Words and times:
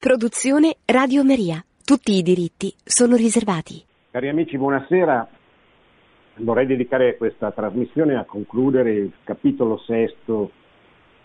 Produzione 0.00 0.76
Radio 0.86 1.22
Maria. 1.22 1.62
Tutti 1.84 2.12
i 2.12 2.22
diritti 2.22 2.72
sono 2.82 3.16
riservati. 3.16 3.84
Cari 4.10 4.30
amici, 4.30 4.56
buonasera. 4.56 5.28
Vorrei 6.36 6.64
dedicare 6.64 7.18
questa 7.18 7.50
trasmissione 7.50 8.16
a 8.16 8.24
concludere 8.24 8.94
il 8.94 9.12
capitolo 9.24 9.76
sesto 9.76 10.52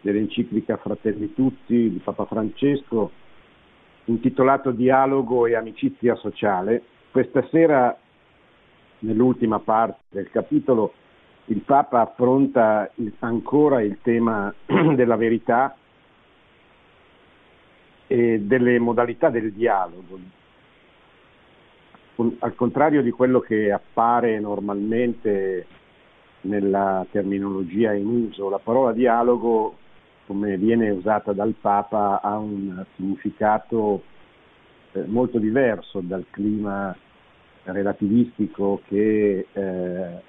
dell'enciclica 0.02 0.76
Fratelli 0.76 1.34
Tutti 1.34 1.90
di 1.90 2.02
Papa 2.04 2.26
Francesco, 2.26 3.12
intitolato 4.04 4.72
Dialogo 4.72 5.46
e 5.46 5.56
amicizia 5.56 6.16
sociale. 6.16 6.84
Questa 7.12 7.48
sera, 7.52 7.98
nell'ultima 9.00 9.60
parte 9.60 10.02
del 10.10 10.30
capitolo, 10.30 10.92
il 11.46 11.62
Papa 11.62 12.02
affronta 12.02 12.92
ancora 13.20 13.82
il 13.82 14.00
tema 14.02 14.54
della 14.96 15.16
verità 15.16 15.78
e 18.08 18.40
delle 18.42 18.80
modalità 18.80 19.30
del 19.30 19.52
dialogo. 19.52 20.20
Al 22.40 22.56
contrario 22.56 23.02
di 23.02 23.12
quello 23.12 23.40
che 23.40 23.72
appare 23.72 24.40
normalmente 24.40 25.66
nella 26.42 27.06
terminologia 27.12 27.94
in 27.94 28.08
uso, 28.08 28.50
la 28.50 28.60
parola 28.60 28.94
dialogo, 28.94 29.76
come 30.26 30.58
viene 30.58 30.90
usata 30.92 31.34
dal 31.34 31.56
Papa, 31.60 32.22
ha 32.22 32.38
un 32.38 32.84
significato 32.96 34.04
eh, 34.94 35.04
molto 35.06 35.40
diverso 35.40 36.00
dal 36.00 36.26
clima 36.30 36.96
relativistico 37.64 38.82
che 38.88 39.48
eh, 39.52 40.22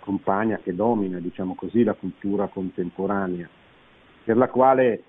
accompagna, 0.00 0.58
che 0.62 0.74
domina, 0.74 1.18
diciamo 1.18 1.54
così, 1.54 1.84
la 1.84 1.94
cultura 1.94 2.46
contemporanea, 2.46 3.48
per 4.24 4.36
la 4.36 4.48
quale 4.48 5.02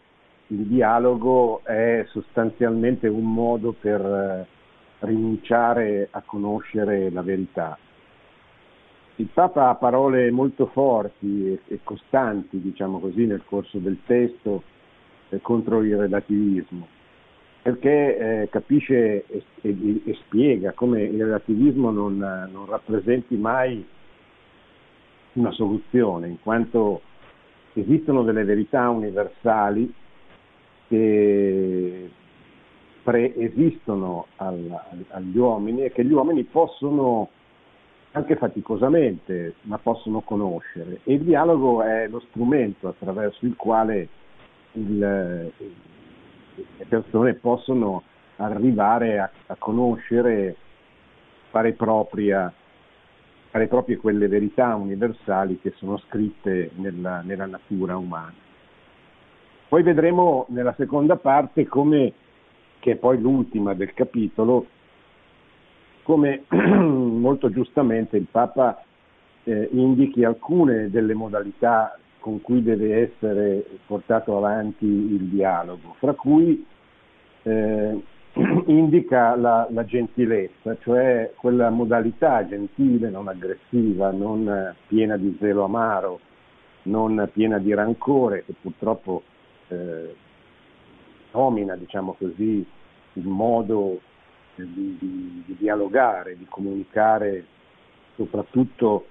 il 0.51 0.65
dialogo 0.65 1.61
è 1.63 2.05
sostanzialmente 2.09 3.07
un 3.07 3.31
modo 3.31 3.75
per 3.79 4.01
eh, 4.01 4.47
rinunciare 5.05 6.07
a 6.11 6.21
conoscere 6.25 7.11
la 7.11 7.21
verità. 7.21 7.77
Il 9.17 9.27
Papa 9.33 9.69
ha 9.69 9.75
parole 9.75 10.31
molto 10.31 10.67
forti 10.67 11.59
e, 11.67 11.79
costanti, 11.83 12.59
diciamo 12.61 12.99
così, 12.99 13.25
nel 13.25 13.43
corso 13.45 13.77
del 13.77 13.97
testo 14.05 14.63
eh, 15.29 15.39
contro 15.41 15.83
il 15.83 15.95
relativismo, 15.95 16.87
perché 17.61 18.17
eh, 18.41 18.49
capisce 18.49 19.25
e, 19.27 19.43
e, 19.61 20.01
e, 20.03 20.13
spiega 20.25 20.71
come 20.71 21.03
il 21.03 21.23
relativismo 21.23 21.91
non, 21.91 22.17
non 22.17 22.65
rappresenti 22.65 23.35
mai 23.35 23.85
una 25.33 25.51
soluzione, 25.51 26.27
in 26.27 26.41
quanto 26.41 27.01
esistono 27.73 28.23
delle 28.23 28.43
verità 28.43 28.89
universali 28.89 29.93
che 30.89 32.09
preesistono 33.03 34.25
al, 34.37 34.77
agli 35.09 35.37
uomini 35.37 35.85
e 35.85 35.91
che 35.91 36.03
gli 36.03 36.11
uomini 36.11 36.43
possono 36.43 37.29
anche 38.11 38.35
faticosamente, 38.35 39.55
ma 39.61 39.77
possono 39.77 40.21
conoscere. 40.21 40.99
E 41.03 41.13
il 41.13 41.21
dialogo 41.21 41.83
è 41.83 42.07
lo 42.07 42.19
strumento 42.29 42.87
attraverso 42.87 43.45
il 43.45 43.55
quale 43.55 44.09
il, 44.73 44.97
le 44.97 46.85
persone 46.87 47.35
possono 47.35 48.03
arrivare 48.37 49.19
a, 49.19 49.29
a 49.47 49.55
conoscere, 49.57 50.55
fare, 51.51 51.73
propria, 51.73 52.51
fare 53.51 53.67
proprie 53.67 53.97
quelle 53.97 54.27
verità 54.27 54.75
universali 54.75 55.59
che 55.59 55.73
sono 55.77 55.97
scritte 55.97 56.71
nella, 56.75 57.21
nella 57.21 57.45
natura 57.45 57.95
umana. 57.95 58.47
Poi 59.69 59.83
vedremo 59.83 60.47
nella 60.49 60.73
seconda 60.75 61.15
parte 61.15 61.67
come, 61.67 62.11
che 62.79 62.93
è 62.93 62.95
poi 62.95 63.21
l'ultima 63.21 63.75
del 63.75 63.93
capitolo, 63.93 64.65
come 66.01 66.45
molto 66.49 67.51
giustamente 67.51 68.17
il 68.17 68.25
Papa 68.31 68.83
eh, 69.43 69.69
indichi 69.71 70.23
alcune 70.23 70.89
delle 70.89 71.13
modalità 71.13 71.95
con 72.17 72.41
cui 72.41 72.63
deve 72.63 73.11
essere 73.11 73.63
portato 73.85 74.35
avanti 74.35 74.87
il 74.87 75.25
dialogo, 75.25 75.93
fra 75.99 76.13
cui 76.13 76.65
eh, 77.43 78.03
indica 78.65 79.35
la, 79.35 79.67
la, 79.69 79.85
gentilezza, 79.85 80.77
cioè 80.79 81.31
quella 81.35 81.69
modalità 81.69 82.43
gentile, 82.47 83.11
non 83.11 83.27
aggressiva, 83.27 84.09
non 84.09 84.73
piena 84.87 85.15
di 85.15 85.37
zelo 85.39 85.63
amaro, 85.65 86.19
non 86.83 87.29
piena 87.31 87.59
di 87.59 87.71
rancore, 87.71 88.45
che 88.45 88.55
purtroppo 88.59 89.21
eh, 89.69 90.15
nomina, 91.31 91.75
diciamo 91.75 92.15
così, 92.17 92.65
il 93.13 93.27
modo 93.27 93.99
di, 94.55 94.97
di, 94.99 95.43
di 95.45 95.55
dialogare, 95.57 96.37
di 96.37 96.45
comunicare 96.49 97.45
soprattutto 98.15 99.05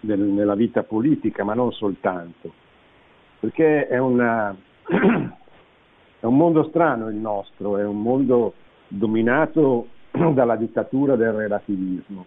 del, 0.00 0.20
nella 0.20 0.54
vita 0.54 0.82
politica, 0.82 1.44
ma 1.44 1.54
non 1.54 1.72
soltanto, 1.72 2.52
perché 3.40 3.86
è, 3.86 3.98
una, 3.98 4.54
è 4.86 6.24
un 6.24 6.36
mondo 6.36 6.64
strano 6.64 7.08
il 7.08 7.16
nostro, 7.16 7.78
è 7.78 7.84
un 7.84 8.00
mondo 8.00 8.54
dominato 8.88 9.88
dalla 10.10 10.56
dittatura 10.56 11.16
del 11.16 11.32
relativismo, 11.32 12.26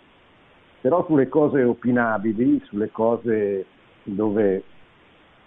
però 0.82 1.06
sulle 1.06 1.30
cose 1.30 1.64
opinabili, 1.64 2.62
sulle 2.66 2.92
cose 2.92 3.66
dove 4.04 4.64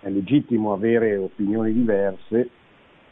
è 0.00 0.09
legittimo 0.10 0.72
avere 0.72 1.16
opinioni 1.16 1.72
diverse, 1.72 2.48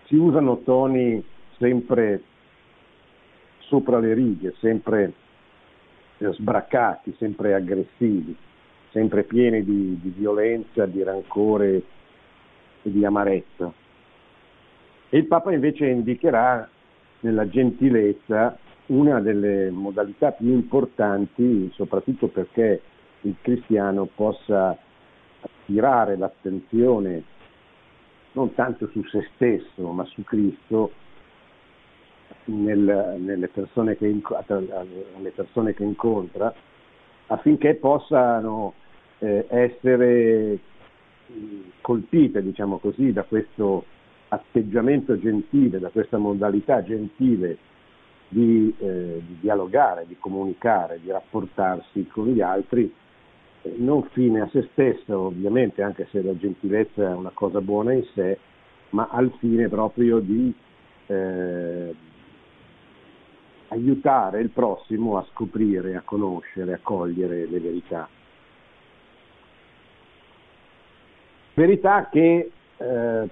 si 0.05 0.17
usano 0.17 0.59
toni 0.59 1.23
sempre 1.59 2.23
sopra 3.61 3.99
le 3.99 4.15
righe, 4.15 4.55
sempre 4.61 5.13
eh, 6.19 6.33
sbraccati, 6.33 7.15
sempre 7.19 7.55
aggressivi, 7.55 8.37
sempre 8.91 9.25
pieni 9.25 9.65
di, 9.65 9.99
di 10.01 10.15
violenza, 10.17 10.87
di 10.87 11.03
rancore 11.03 11.83
e 12.83 12.91
di 12.91 13.05
amarezza. 13.05 13.73
E 15.09 15.19
il 15.19 15.27
Papa 15.27 15.53
invece 15.53 15.87
indicherà 15.87 16.69
nella 17.21 17.49
gentilezza 17.49 18.57
una 18.87 19.21
delle 19.21 19.71
modalità 19.71 20.31
più 20.31 20.53
importanti, 20.53 21.71
soprattutto 21.75 22.29
perché 22.29 22.81
il 23.23 23.35
cristiano 23.41 24.09
possa 24.15 24.77
attirare 25.66 26.16
l'attenzione 26.16 27.22
non 28.32 28.54
tanto 28.54 28.88
su 28.88 29.03
se 29.04 29.28
stesso 29.34 29.91
ma 29.91 30.04
su 30.04 30.22
Cristo 30.22 30.93
nel, 32.44 33.16
nelle, 33.19 33.49
persone 33.49 33.97
che, 33.97 34.06
alle 34.06 35.31
persone 35.34 35.75
che 35.75 35.82
incontra 35.82 36.54
affinché 37.27 37.75
possano 37.75 38.75
eh, 39.19 39.47
essere 39.49 40.59
colpite, 41.81 42.41
diciamo 42.43 42.78
così, 42.78 43.12
da 43.12 43.25
questo 43.25 43.84
atteggiamento 44.28 45.19
gentile, 45.19 45.81
da 45.81 45.88
questa 45.88 46.19
modalità 46.19 46.84
gentile 46.84 47.59
di, 48.28 48.72
eh, 48.78 49.22
di 49.27 49.38
dialogare, 49.41 50.06
di 50.06 50.16
comunicare, 50.21 51.00
di 51.00 51.10
rapportarsi 51.10 52.06
con 52.06 52.28
gli 52.28 52.41
altri 52.41 52.93
non 53.77 54.04
fine 54.12 54.41
a 54.41 54.49
se 54.50 54.69
stesso, 54.72 55.19
ovviamente, 55.19 55.82
anche 55.82 56.06
se 56.10 56.22
la 56.22 56.37
gentilezza 56.37 57.10
è 57.10 57.15
una 57.15 57.31
cosa 57.32 57.60
buona 57.60 57.93
in 57.93 58.04
sé, 58.15 58.38
ma 58.91 59.09
al 59.10 59.32
fine 59.38 59.69
proprio 59.69 60.19
di 60.21 60.54
eh, 61.06 61.94
aiutare 63.69 64.41
il 64.41 64.50
prossimo 64.50 65.19
a 65.19 65.27
scoprire, 65.31 65.97
a 65.97 66.03
conoscere, 66.03 66.75
a 66.75 66.81
cogliere 66.82 67.47
le 67.47 67.60
verità. 67.60 68.09
Verità 71.54 72.09
che 72.10 72.50
eh, 72.77 73.28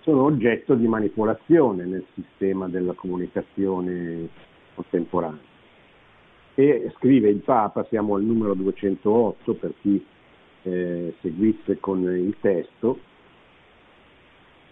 sono 0.00 0.22
oggetto 0.24 0.74
di 0.74 0.86
manipolazione 0.86 1.84
nel 1.84 2.04
sistema 2.14 2.68
della 2.68 2.92
comunicazione 2.92 4.28
contemporanea 4.74 5.53
e 6.54 6.92
scrive 6.96 7.28
il 7.28 7.40
Papa, 7.40 7.84
siamo 7.88 8.14
al 8.14 8.22
numero 8.22 8.54
208 8.54 9.54
per 9.54 9.74
chi 9.80 10.04
eh, 10.62 11.14
seguisse 11.20 11.78
con 11.80 12.02
il 12.02 12.36
testo, 12.40 12.98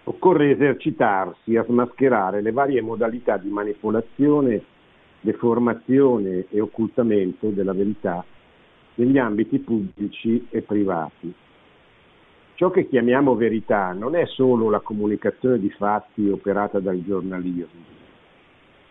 occorre 0.05 0.51
esercitarsi 0.51 1.57
a 1.57 1.65
smascherare 1.65 2.41
le 2.41 2.53
varie 2.53 2.81
modalità 2.81 3.37
di 3.37 3.49
manipolazione, 3.49 4.63
deformazione 5.21 6.47
e 6.49 6.61
occultamento 6.61 7.49
della 7.49 7.73
verità 7.73 8.25
negli 8.95 9.19
ambiti 9.19 9.59
pubblici 9.59 10.47
e 10.51 10.63
privati. 10.63 11.33
Ciò 12.55 12.71
che 12.71 12.89
chiamiamo 12.89 13.35
verità 13.35 13.93
non 13.93 14.15
è 14.15 14.27
solo 14.27 14.71
la 14.71 14.81
comunicazione 14.81 15.59
di 15.59 15.71
fatti 15.71 16.29
operata 16.29 16.79
dal 16.79 17.03
giornalismo, 17.03 18.01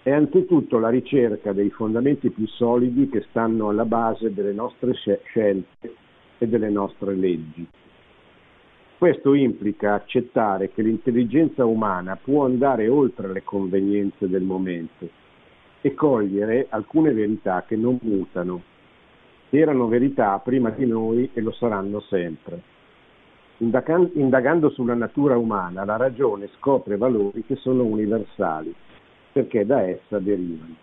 è 0.04 0.12
anzitutto 0.12 0.80
la 0.80 0.90
ricerca 0.90 1.54
dei 1.54 1.70
fondamenti 1.70 2.32
più 2.32 2.48
solidi 2.48 3.08
che 3.08 3.24
stanno 3.30 3.70
alla 3.70 3.86
base 3.86 4.34
delle 4.34 4.54
nostre 4.54 4.94
scelte 4.94 5.96
e 6.40 6.48
delle 6.48 6.70
nostre 6.70 7.14
leggi. 7.14 7.68
Questo 8.98 9.34
implica 9.34 9.94
accettare 9.94 10.72
che 10.72 10.82
l'intelligenza 10.82 11.66
umana 11.66 12.16
può 12.16 12.46
andare 12.46 12.88
oltre 12.88 13.32
le 13.32 13.44
convenienze 13.44 14.28
del 14.28 14.44
momento 14.44 15.08
e 15.82 15.94
cogliere 15.94 16.68
alcune 16.70 17.12
verità 17.12 17.64
che 17.68 17.76
non 17.76 17.98
mutano, 18.02 18.62
erano 19.50 19.88
verità 19.88 20.40
prima 20.40 20.70
di 20.70 20.86
noi 20.86 21.30
e 21.34 21.42
lo 21.42 21.52
saranno 21.52 22.00
sempre. 22.02 22.62
Indagando 23.58 24.70
sulla 24.70 24.96
natura 24.96 25.38
umana, 25.38 25.86
la 25.86 25.98
ragione 25.98 26.50
scopre 26.58 26.98
valori 26.98 27.44
che 27.46 27.56
sono 27.58 27.84
universali, 27.84 28.74
perché 29.32 29.66
da 29.66 29.82
essa 29.82 30.20
derivano. 30.20 30.76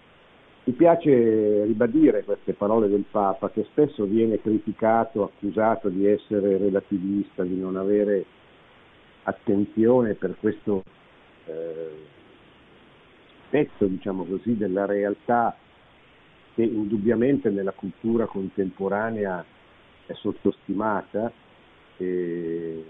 Mi 0.64 0.72
piace 0.74 1.64
ribadire 1.64 2.24
queste 2.24 2.52
parole 2.52 2.88
del 2.88 3.04
Papa, 3.10 3.50
che 3.50 3.64
spesso 3.70 4.04
viene 4.04 4.40
criticato, 4.40 5.24
accusato 5.24 5.88
di 5.88 6.06
essere 6.06 6.58
relativista, 6.58 7.42
di 7.42 7.58
non 7.58 7.76
avere 7.76 8.24
attenzione 9.22 10.14
per 10.14 10.36
questo 10.38 10.84
eh, 11.46 12.06
pezzo, 13.48 13.86
diciamo 13.86 14.24
così, 14.24 14.56
della 14.56 14.84
realtà 14.84 15.56
che 16.54 16.62
indubbiamente 16.62 17.50
nella 17.50 17.72
cultura 17.72 18.26
contemporanea 18.26 19.44
è 20.06 20.12
sottostimata 20.14 21.32
e 21.96 22.84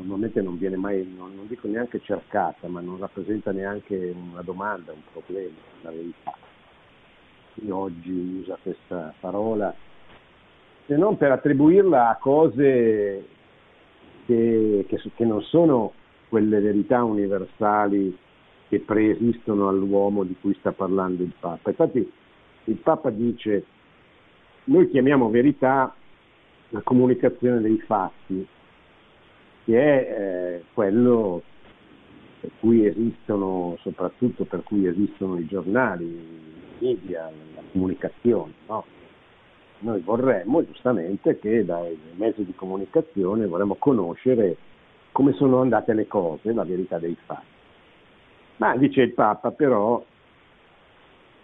normalmente 0.00 0.40
non 0.40 0.58
viene 0.58 0.76
mai, 0.76 1.06
non, 1.16 1.34
non, 1.34 1.46
dico 1.46 1.68
neanche 1.68 2.00
cercata, 2.00 2.66
ma 2.68 2.80
non 2.80 2.98
rappresenta 2.98 3.52
neanche 3.52 4.14
una 4.14 4.42
domanda, 4.42 4.92
un 4.92 5.02
problema, 5.12 5.56
la 5.82 5.90
verità. 5.90 6.34
Chi 7.54 7.70
oggi 7.70 8.40
usa 8.40 8.58
questa 8.62 9.12
parola 9.20 9.74
se 10.86 10.96
non 10.96 11.16
per 11.16 11.30
attribuirla 11.30 12.08
a 12.08 12.16
cose 12.16 13.24
che, 14.26 14.84
che, 14.88 15.02
che 15.14 15.24
non 15.24 15.40
sono 15.42 15.92
quelle 16.28 16.58
verità 16.60 17.04
universali 17.04 18.16
che 18.68 18.80
preesistono 18.80 19.68
all'uomo 19.68 20.24
di 20.24 20.34
cui 20.40 20.54
sta 20.54 20.72
parlando 20.72 21.22
il 21.22 21.32
Papa. 21.38 21.70
Infatti 21.70 22.10
il 22.64 22.76
Papa 22.76 23.10
dice, 23.10 23.64
noi 24.64 24.88
chiamiamo 24.88 25.30
verità 25.30 25.94
la 26.70 26.80
comunicazione 26.82 27.60
dei 27.60 27.78
fatti, 27.78 28.46
che 29.70 29.78
è 29.78 30.20
eh, 30.20 30.64
quello 30.74 31.42
per 32.40 32.50
cui 32.58 32.84
esistono, 32.86 33.76
soprattutto 33.82 34.44
per 34.44 34.64
cui 34.64 34.86
esistono 34.86 35.38
i 35.38 35.46
giornali, 35.46 36.06
i 36.06 36.84
media, 36.84 37.30
la 37.54 37.62
comunicazione. 37.70 38.52
No? 38.66 38.84
Noi 39.80 40.00
vorremmo 40.00 40.64
giustamente 40.66 41.38
che 41.38 41.64
dai 41.64 41.96
mezzi 42.16 42.44
di 42.44 42.52
comunicazione 42.54 43.46
vorremmo 43.46 43.76
conoscere 43.76 44.56
come 45.12 45.34
sono 45.34 45.60
andate 45.60 45.92
le 45.92 46.08
cose, 46.08 46.52
la 46.52 46.64
verità 46.64 46.98
dei 46.98 47.16
fatti. 47.24 47.46
Ma 48.56 48.76
dice 48.76 49.02
il 49.02 49.12
Papa 49.12 49.52
però, 49.52 50.04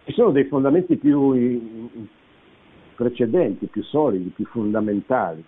ci 0.04 0.12
sono 0.12 0.32
dei 0.32 0.44
fondamenti 0.46 0.96
più 0.96 1.88
precedenti, 2.96 3.66
più 3.66 3.84
solidi, 3.84 4.30
più 4.30 4.46
fondamentali, 4.46 5.44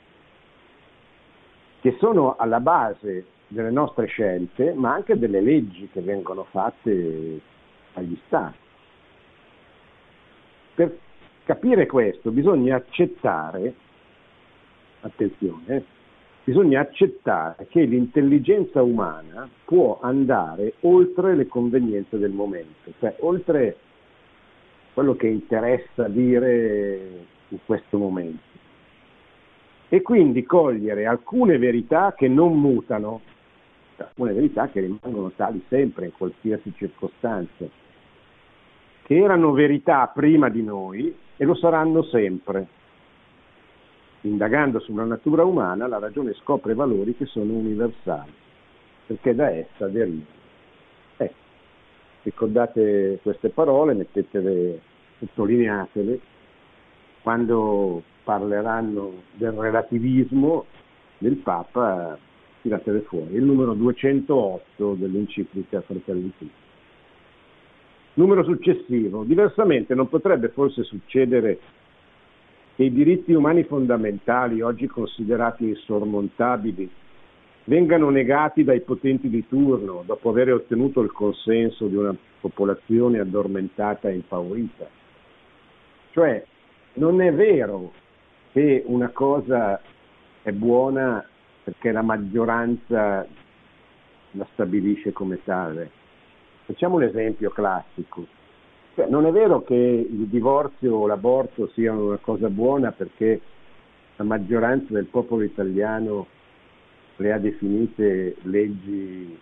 che 1.80 1.96
sono 1.98 2.36
alla 2.36 2.60
base 2.60 3.24
delle 3.48 3.70
nostre 3.70 4.06
scelte, 4.06 4.72
ma 4.74 4.92
anche 4.92 5.18
delle 5.18 5.40
leggi 5.40 5.88
che 5.90 6.00
vengono 6.00 6.44
fatte 6.44 7.40
agli 7.94 8.18
Stati. 8.26 8.58
Per 10.74 10.98
capire 11.44 11.86
questo 11.86 12.30
bisogna 12.30 12.76
accettare, 12.76 13.74
attenzione, 15.00 15.84
bisogna 16.44 16.80
accettare 16.80 17.66
che 17.68 17.82
l'intelligenza 17.82 18.82
umana 18.82 19.48
può 19.64 19.98
andare 20.02 20.74
oltre 20.80 21.34
le 21.34 21.46
convenienze 21.46 22.18
del 22.18 22.32
momento, 22.32 22.92
cioè 22.98 23.16
oltre 23.20 23.76
quello 24.94 25.14
che 25.14 25.28
interessa 25.28 26.08
dire 26.08 27.26
in 27.48 27.58
questo 27.64 27.98
momento. 27.98 28.47
E 29.88 30.02
quindi 30.02 30.44
cogliere 30.44 31.06
alcune 31.06 31.58
verità 31.58 32.14
che 32.16 32.28
non 32.28 32.60
mutano, 32.60 33.20
alcune 33.96 34.32
verità 34.32 34.68
che 34.68 34.80
rimangono 34.80 35.32
tali 35.34 35.64
sempre 35.68 36.06
in 36.06 36.12
qualsiasi 36.12 36.72
circostanza, 36.76 37.64
che 39.02 39.16
erano 39.16 39.52
verità 39.52 40.06
prima 40.08 40.48
di 40.50 40.62
noi 40.62 41.14
e 41.36 41.44
lo 41.44 41.54
saranno 41.54 42.02
sempre 42.02 42.76
indagando 44.22 44.80
sulla 44.80 45.04
natura 45.04 45.44
umana, 45.44 45.86
la 45.86 45.98
ragione 45.98 46.34
scopre 46.34 46.74
valori 46.74 47.16
che 47.16 47.26
sono 47.26 47.52
universali, 47.52 48.32
perché 49.06 49.34
da 49.34 49.50
essa 49.50 49.86
derivano. 49.86 50.36
Eh, 51.18 51.32
ricordate 52.22 53.20
queste 53.22 53.50
parole, 53.50 53.94
mettetele, 53.94 54.80
sottolineatele, 55.18 56.20
quando 57.22 58.02
parleranno 58.28 59.22
del 59.32 59.52
relativismo 59.52 60.66
del 61.16 61.36
Papa, 61.36 62.18
tiratele 62.60 63.00
fuori. 63.00 63.32
Il 63.32 63.42
numero 63.42 63.72
208 63.72 64.96
dell'enciclica 64.98 65.80
Fratelli 65.80 66.30
Tutti. 66.36 66.50
Numero 68.12 68.44
successivo. 68.44 69.24
Diversamente 69.24 69.94
non 69.94 70.10
potrebbe 70.10 70.48
forse 70.48 70.82
succedere 70.82 71.58
che 72.76 72.82
i 72.82 72.92
diritti 72.92 73.32
umani 73.32 73.64
fondamentali, 73.64 74.60
oggi 74.60 74.86
considerati 74.88 75.66
insormontabili, 75.66 76.90
vengano 77.64 78.10
negati 78.10 78.62
dai 78.62 78.82
potenti 78.82 79.30
di 79.30 79.48
turno 79.48 80.02
dopo 80.04 80.28
aver 80.28 80.52
ottenuto 80.52 81.00
il 81.00 81.12
consenso 81.12 81.86
di 81.86 81.96
una 81.96 82.14
popolazione 82.42 83.20
addormentata 83.20 84.10
e 84.10 84.16
impaurita. 84.16 84.86
Cioè, 86.10 86.44
non 86.94 87.22
è 87.22 87.32
vero 87.32 87.92
che 88.52 88.82
una 88.86 89.08
cosa 89.08 89.80
è 90.42 90.52
buona 90.52 91.24
perché 91.64 91.92
la 91.92 92.02
maggioranza 92.02 93.26
la 94.32 94.46
stabilisce 94.52 95.12
come 95.12 95.42
tale. 95.44 95.90
Facciamo 96.64 96.96
un 96.96 97.02
esempio 97.02 97.50
classico. 97.50 98.26
Cioè, 98.94 99.08
non 99.08 99.26
è 99.26 99.32
vero 99.32 99.62
che 99.62 99.74
il 99.74 100.26
divorzio 100.26 100.96
o 100.96 101.06
l'aborto 101.06 101.68
siano 101.68 102.06
una 102.06 102.18
cosa 102.18 102.48
buona 102.48 102.90
perché 102.92 103.40
la 104.16 104.24
maggioranza 104.24 104.92
del 104.92 105.06
popolo 105.06 105.44
italiano 105.44 106.26
le 107.16 107.32
ha 107.32 107.38
definite 107.38 108.36
leggi 108.42 109.38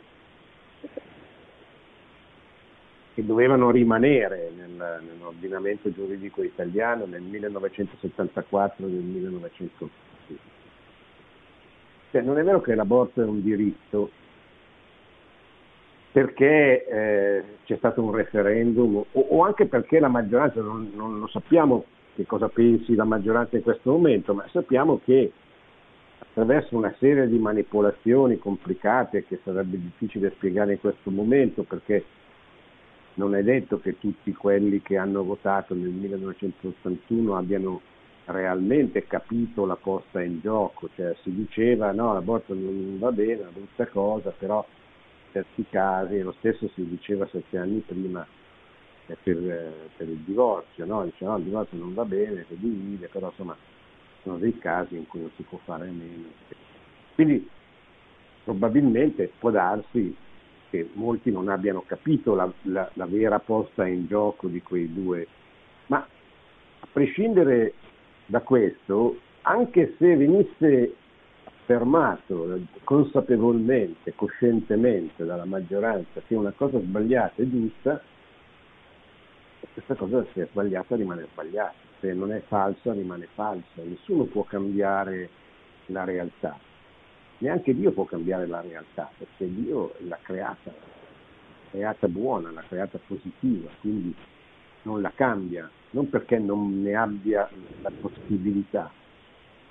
che 3.17 3.25
dovevano 3.25 3.71
rimanere 3.71 4.51
nel, 4.55 5.01
nell'ordinamento 5.03 5.91
giuridico 5.91 6.43
italiano 6.43 7.07
nel 7.07 7.23
1974 7.23 8.85
e 8.85 8.91
nel 8.91 9.03
1980. 9.03 9.95
Cioè, 12.11 12.21
non 12.21 12.37
è 12.37 12.45
vero 12.45 12.61
che 12.61 12.75
l'aborto 12.75 13.23
è 13.23 13.25
un 13.25 13.41
diritto, 13.41 14.11
perché 16.13 16.85
eh, 16.87 17.45
c'è 17.65 17.77
stato 17.79 18.03
un 18.03 18.13
referendum 18.13 18.97
o, 18.97 19.07
o, 19.13 19.43
anche 19.45 19.65
perché 19.65 19.99
la 19.99 20.09
maggioranza, 20.09 20.61
non, 20.61 20.93
non, 20.95 21.19
lo 21.19 21.27
sappiamo 21.29 21.87
che 22.17 22.27
cosa 22.27 22.51
pensi 22.51 22.95
la 22.95 23.05
maggioranza 23.05 23.57
in 23.57 23.63
questo 23.63 23.93
momento, 23.93 24.35
ma 24.35 24.47
sappiamo 24.53 25.01
che 25.03 25.33
attraverso 26.19 26.77
una 26.77 26.95
serie 26.99 27.27
di 27.29 27.39
manipolazioni 27.39 28.39
complicate 28.39 29.25
che 29.25 29.41
sarebbe 29.43 29.79
difficile 29.81 30.33
spiegare 30.33 30.73
in 30.73 30.81
questo 30.81 31.11
momento 31.11 31.63
perché 31.63 32.05
non 33.17 33.35
è 33.35 33.43
detto 33.43 33.81
che 33.81 33.99
tutti 33.99 34.33
quelli 34.33 34.81
che 34.83 34.97
hanno 34.97 35.23
votato 35.23 35.75
nel 35.75 35.91
1981 35.91 37.37
abbiano 37.37 37.81
realmente 38.27 39.07
capito 39.07 39.67
la 39.67 39.77
posta 39.77 40.23
in 40.23 40.41
gioco, 40.41 40.89
cioè 40.95 41.15
si 41.23 41.33
diceva 41.35 41.93
no, 41.93 42.13
l'aborto 42.13 42.55
non 42.55 42.99
va 42.99 43.13
bene, 43.13 43.35
è 43.35 43.41
una 43.43 43.51
brutta 43.51 43.87
cosa, 43.87 44.31
però 44.37 44.65
certi 45.33 45.65
casi, 45.71 46.21
lo 46.21 46.35
stesso 46.39 46.69
si 46.75 46.87
diceva 46.89 47.27
sette 47.31 47.59
anni 47.59 47.83
prima 47.87 48.27
per, 49.07 49.37
eh, 49.37 49.73
per, 49.97 50.09
il 50.09 50.19
divorzio, 50.19 50.85
no? 50.85 51.05
Dice 51.05 51.25
no, 51.25 51.37
il 51.37 51.45
divorzio 51.45 51.79
non 51.79 51.95
va 51.95 52.05
bene, 52.05 52.45
si 52.49 52.57
divide, 52.59 53.09
però 53.09 53.29
insomma 53.29 53.57
sono 54.23 54.39
dei 54.39 54.59
casi 54.59 54.97
in 54.97 55.07
cui 55.07 55.21
non 55.21 55.31
si 55.37 55.43
può 55.43 55.59
fare 55.65 55.89
a 55.89 55.91
meno. 55.91 56.25
Quindi 57.15 57.49
probabilmente 58.43 59.31
può 59.39 59.51
darsi 59.51 60.15
che 60.71 60.91
molti 60.95 61.31
non 61.31 61.49
abbiano 61.49 61.83
capito 61.87 62.35
la, 62.35 62.51
la, 62.63 62.89
la 62.95 63.07
vera 63.07 63.39
posta 63.39 63.87
in 63.87 64.07
gioco 64.07 64.49
di 64.49 64.63
quei 64.63 64.93
due, 64.93 65.27
ma 65.87 65.99
a 65.99 66.87
prescindere 66.93 67.75
da 68.27 68.41
questo, 68.41 69.19
anche 69.43 69.95
se 69.99 70.17
venisse 70.17 70.95
affermato 71.45 72.61
consapevolmente, 72.85 74.15
coscientemente 74.15 75.25
dalla 75.25 75.45
maggioranza 75.45 76.21
che 76.27 76.35
una 76.35 76.53
cosa 76.53 76.79
sbagliata 76.79 77.43
è 77.43 77.49
giusta, 77.49 78.01
questa 79.73 79.95
cosa 79.95 80.25
se 80.33 80.43
è 80.43 80.47
sbagliata 80.51 80.97
rimane 80.97 81.27
sbagliata, 81.33 81.75
se 82.01 82.13
non 82.13 82.33
è 82.33 82.41
falsa 82.47 82.93
rimane 82.93 83.29
falsa, 83.35 83.83
nessuno 83.83 84.25
può 84.25 84.45
cambiare 84.45 85.29
la 85.87 86.05
realtà. 86.05 86.59
Neanche 87.39 87.75
Dio 87.75 87.93
può 87.93 88.05
cambiare 88.05 88.47
la 88.47 88.61
realtà, 88.61 89.11
perché 89.17 89.53
Dio 89.53 89.95
l'ha 90.01 90.19
creata, 90.23 90.71
l'ha 90.71 91.71
creata 91.71 92.09
buona, 92.09 92.51
l'ha 92.51 92.65
creata 92.67 92.99
positiva, 93.07 93.71
quindi 93.81 94.15
non 94.83 95.01
la 95.01 95.13
cambia, 95.15 95.69
non 95.91 96.09
perché 96.09 96.39
non 96.39 96.83
ne 96.83 96.95
abbia 96.95 97.49
la 97.83 97.93
possibilità, 98.01 98.91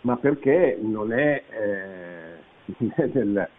ma 0.02 0.18
perché 0.18 0.78
non 0.82 1.12
è 1.12 1.44
eh, 1.50 2.36
nel, 3.14 3.50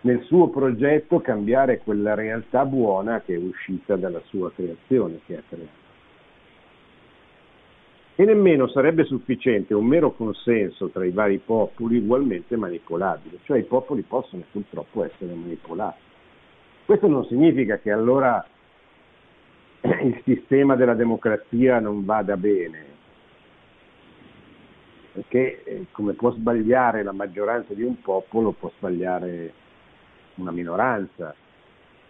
nel 0.00 0.22
suo 0.24 0.48
progetto 0.48 1.20
cambiare 1.20 1.78
quella 1.78 2.14
realtà 2.14 2.64
buona 2.64 3.20
che 3.20 3.34
è 3.34 3.38
uscita 3.38 3.96
dalla 3.96 4.22
sua 4.26 4.50
creazione, 4.52 5.20
che 5.26 5.36
ha 5.36 5.42
creato. 5.48 5.81
E 8.14 8.24
nemmeno 8.24 8.68
sarebbe 8.68 9.04
sufficiente 9.04 9.74
un 9.74 9.86
mero 9.86 10.12
consenso 10.12 10.88
tra 10.88 11.04
i 11.04 11.10
vari 11.10 11.38
popoli 11.38 11.96
ugualmente 11.96 12.56
manipolabile, 12.56 13.38
cioè 13.44 13.58
i 13.58 13.64
popoli 13.64 14.02
possono 14.02 14.42
purtroppo 14.50 15.04
essere 15.04 15.32
manipolati. 15.32 16.00
Questo 16.84 17.08
non 17.08 17.24
significa 17.24 17.78
che 17.78 17.90
allora 17.90 18.44
il 19.80 20.20
sistema 20.24 20.76
della 20.76 20.94
democrazia 20.94 21.80
non 21.80 22.04
vada 22.04 22.36
bene, 22.36 22.84
perché 25.12 25.64
eh, 25.64 25.86
come 25.92 26.12
può 26.12 26.32
sbagliare 26.32 27.02
la 27.02 27.12
maggioranza 27.12 27.72
di 27.72 27.82
un 27.82 28.00
popolo, 28.00 28.52
può 28.52 28.70
sbagliare 28.76 29.52
una 30.36 30.50
minoranza, 30.50 31.34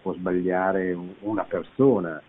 può 0.02 0.12
sbagliare 0.14 0.96
una 1.20 1.44
persona. 1.44 2.20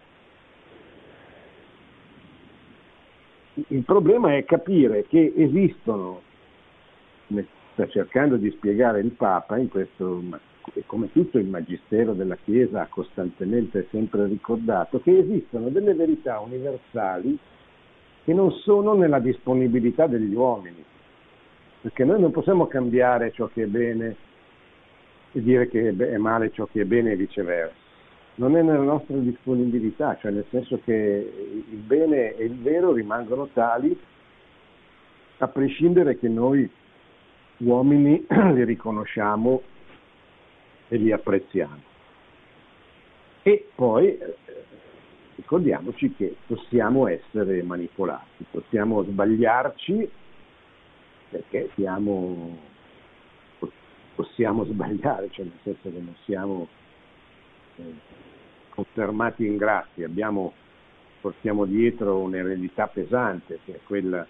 Il 3.68 3.84
problema 3.84 4.36
è 4.36 4.46
capire 4.46 5.06
che 5.08 5.32
esistono, 5.36 6.22
come 7.28 7.46
sta 7.74 7.88
cercando 7.88 8.36
di 8.38 8.50
spiegare 8.52 9.00
il 9.02 9.12
Papa 9.12 9.58
in 9.58 9.70
questo, 9.70 10.24
come 10.88 11.12
tutto 11.12 11.38
il 11.38 11.46
Magistero 11.46 12.14
della 12.14 12.36
Chiesa 12.36 12.82
ha 12.82 12.88
costantemente 12.88 13.88
sempre 13.92 14.26
ricordato, 14.26 15.00
che 15.02 15.20
esistono 15.20 15.70
delle 15.70 15.94
verità 15.94 16.40
universali 16.40 17.38
che 18.24 18.34
non 18.34 18.52
sono 18.52 18.94
nella 18.94 19.20
disponibilità 19.20 20.08
degli 20.08 20.34
uomini, 20.34 20.84
perché 21.82 22.06
noi 22.06 22.20
non 22.20 22.32
possiamo 22.32 22.66
cambiare 22.68 23.32
ciò 23.34 23.48
che 23.48 23.64
è 23.64 23.68
bene 23.68 24.16
e 25.32 25.42
dire 25.42 25.68
che 25.68 25.90
è 25.96 26.18
male 26.18 26.52
ciò 26.52 26.66
che 26.72 26.82
è 26.82 26.86
bene 26.86 27.12
e 27.12 27.16
viceversa. 27.18 27.83
Non 28.36 28.58
è 28.58 28.62
nella 28.64 28.84
nostra 28.84 29.16
disponibilità, 29.18 30.18
cioè 30.20 30.32
nel 30.32 30.46
senso 30.50 30.80
che 30.84 30.92
il 31.70 31.78
bene 31.78 32.36
e 32.36 32.46
il 32.46 32.58
vero 32.60 32.92
rimangono 32.92 33.48
tali 33.54 33.98
a 35.38 35.48
prescindere 35.48 36.18
che 36.18 36.28
noi 36.30 36.70
uomini 37.58 38.26
li 38.54 38.64
riconosciamo 38.64 39.62
e 40.88 40.98
li 40.98 41.12
apprezziamo. 41.12 41.92
E 43.44 43.70
poi 43.76 44.18
eh, 44.18 44.36
ricordiamoci 45.36 46.14
che 46.16 46.36
possiamo 46.48 47.08
essere 47.08 47.62
manipolati, 47.62 48.46
possiamo 48.50 49.04
sbagliarci 49.04 50.10
perché 51.30 51.70
siamo, 51.76 52.58
possiamo 54.16 54.64
sbagliare, 54.66 55.30
cioè 55.32 55.46
nel 55.46 55.60
senso 55.64 55.92
che 55.92 56.00
non 56.00 56.16
siamo 56.26 56.68
confermati 58.70 59.46
ingrati, 59.46 60.04
abbiamo, 60.04 60.54
portiamo 61.22 61.66
dietro 61.66 62.20
un'eredità 62.20 62.88
pesante 62.88 63.60
che 63.66 63.76
è 63.76 63.80
quella 63.86 64.26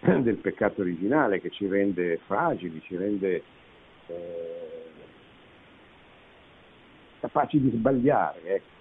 del 0.00 0.36
peccato 0.36 0.80
originale 0.80 1.40
che 1.40 1.50
ci 1.50 1.66
rende 1.66 2.18
fragili, 2.26 2.80
ci 2.82 2.96
rende 2.96 3.42
eh, 4.06 4.82
capaci 7.20 7.60
di 7.60 7.70
sbagliare. 7.70 8.40
Ecco 8.44 8.78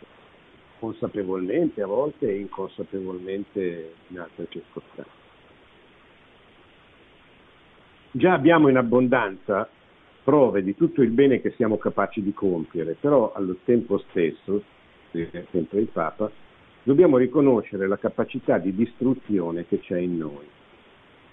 consapevolmente 0.80 1.82
a 1.82 1.88
volte 1.88 2.30
e 2.30 2.40
inconsapevolmente 2.40 3.94
in 4.08 4.20
altre 4.20 4.48
circostanze. 4.50 5.26
Già 8.12 8.34
abbiamo 8.34 8.68
in 8.70 8.78
abbondanza 8.78 9.70
prove 10.28 10.62
di 10.62 10.76
tutto 10.76 11.02
il 11.02 11.12
bene 11.12 11.40
che 11.40 11.52
siamo 11.52 11.78
capaci 11.78 12.22
di 12.22 12.34
compiere, 12.34 12.98
però 13.00 13.32
allo 13.32 13.60
tempo 13.64 13.98
stesso, 14.10 14.62
sempre 15.12 15.80
il 15.80 15.88
Papa, 15.88 16.30
dobbiamo 16.84 17.16
riconoscere 17.16 17.88
la 17.88 17.98
capacità 17.98 18.58
di 18.58 18.76
distruzione 18.76 19.66
che 19.68 19.80
c'è 19.80 19.98
in 19.98 20.18
noi. 20.18 20.46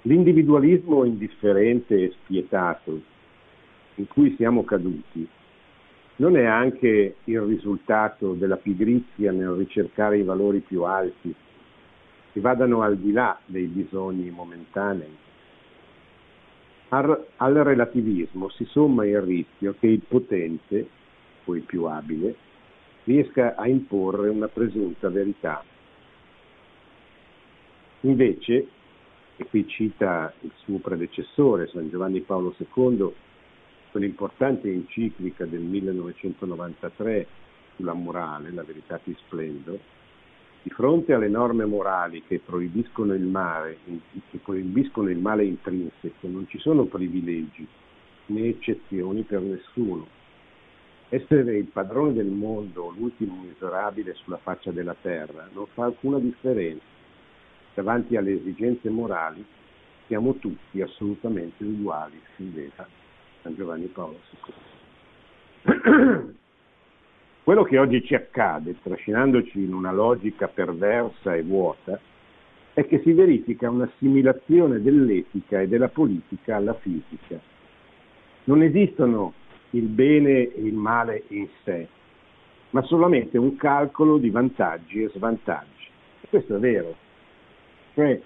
L'individualismo 0.03 1.03
indifferente 1.03 2.05
e 2.05 2.13
spietato 2.23 3.01
in 3.97 4.07
cui 4.07 4.33
siamo 4.37 4.63
caduti 4.63 5.27
non 6.17 6.37
è 6.37 6.45
anche 6.45 7.17
il 7.25 7.41
risultato 7.41 8.35
della 8.35 8.59
pigrizia 8.59 9.33
nel 9.33 9.55
ricercare 9.57 10.19
i 10.19 10.23
valori 10.23 10.61
più 10.61 10.83
alti 10.83 11.35
che 12.31 12.41
vadano 12.41 12.83
al 12.83 12.97
di 12.97 13.11
là 13.11 13.37
dei 13.45 13.67
bisogni 13.67 14.31
momentanei? 14.31 15.24
Al, 16.89 17.27
al 17.37 17.55
relativismo 17.55 18.49
si 18.51 18.65
somma 18.67 19.07
il 19.07 19.21
rischio 19.21 19.75
che 19.79 19.87
il 19.87 20.03
potente, 20.07 20.87
o 21.45 21.57
il 21.57 21.63
più 21.63 21.85
abile, 21.85 22.35
riesca 23.05 23.55
a 23.57 23.67
imporre 23.67 24.29
una 24.29 24.49
presunta 24.49 25.09
verità. 25.09 25.63
Invece, 28.01 28.67
e 29.37 29.45
qui 29.47 29.67
cita 29.67 30.33
il 30.41 30.53
suo 30.57 30.79
predecessore, 30.79 31.69
San 31.69 31.89
Giovanni 31.91 32.21
Paolo 32.21 32.55
II, 32.57 33.13
quell'importante 33.91 34.71
enciclica 34.71 35.47
del 35.47 35.61
1993 35.61 37.27
sulla 37.77 37.95
morale, 37.95 38.51
la 38.53 38.63
Veritatis 38.63 39.17
Splendor, 39.27 39.79
di 40.65 40.71
fronte 40.71 41.13
alle 41.13 41.29
norme 41.29 41.67
morali 41.67 42.23
che 42.27 42.41
proibiscono 42.43 43.13
il 43.13 43.27
male, 43.27 43.77
che 44.31 44.39
proibiscono 44.39 45.11
il 45.11 45.19
male 45.19 45.45
intrinseco, 45.45 46.27
non 46.27 46.49
ci 46.49 46.59
sono 46.59 46.87
privilegi 46.87 47.69
né 48.27 48.47
eccezioni 48.47 49.25
per 49.25 49.43
nessuno. 49.43 50.07
Essere 51.11 51.59
il 51.59 51.67
padrone 51.67 52.15
del 52.15 52.29
mondo 52.31 52.95
l'ultimo 52.97 53.43
miserabile 53.43 54.15
sulla 54.15 54.39
faccia 54.39 54.71
della 54.71 54.97
terra 54.99 55.47
non 55.53 55.67
fa 55.75 55.85
alcuna 55.85 56.19
differenza. 56.19 56.83
Davanti 57.75 58.17
alle 58.17 58.33
esigenze 58.33 58.89
morali 58.89 59.45
siamo 60.07 60.37
tutti 60.37 60.81
assolutamente 60.81 61.63
uguali, 61.63 62.19
scriveva 62.33 62.89
San 63.43 63.55
Giovanni 63.55 63.85
Paolo 63.89 64.19
II. 65.67 66.35
Quello 67.45 67.63
che 67.63 67.77
oggi 67.77 68.03
ci 68.03 68.15
accade, 68.15 68.75
trascinandoci 68.83 69.63
in 69.63 69.75
una 69.75 69.93
logica 69.93 70.49
perversa 70.49 71.35
e 71.35 71.43
vuota, 71.43 72.01
è 72.73 72.87
che 72.87 73.03
si 73.05 73.13
verifica 73.13 73.69
un'assimilazione 73.69 74.81
dell'etica 74.81 75.61
e 75.61 75.69
della 75.69 75.91
politica 75.91 76.57
alla 76.57 76.73
fisica. 76.73 77.39
Non 78.45 78.63
esistono 78.63 79.35
il 79.73 79.89
bene 79.89 80.55
e 80.55 80.63
il 80.63 80.73
male 80.73 81.25
in 81.29 81.47
sé, 81.65 81.87
ma 82.71 82.81
solamente 82.85 83.37
un 83.37 83.57
calcolo 83.57 84.17
di 84.17 84.31
vantaggi 84.31 85.03
e 85.03 85.11
svantaggi. 85.11 85.89
E 86.23 86.29
questo 86.31 86.57
è 86.57 86.59
vero. 86.59 86.97
Cioè, 87.93 88.23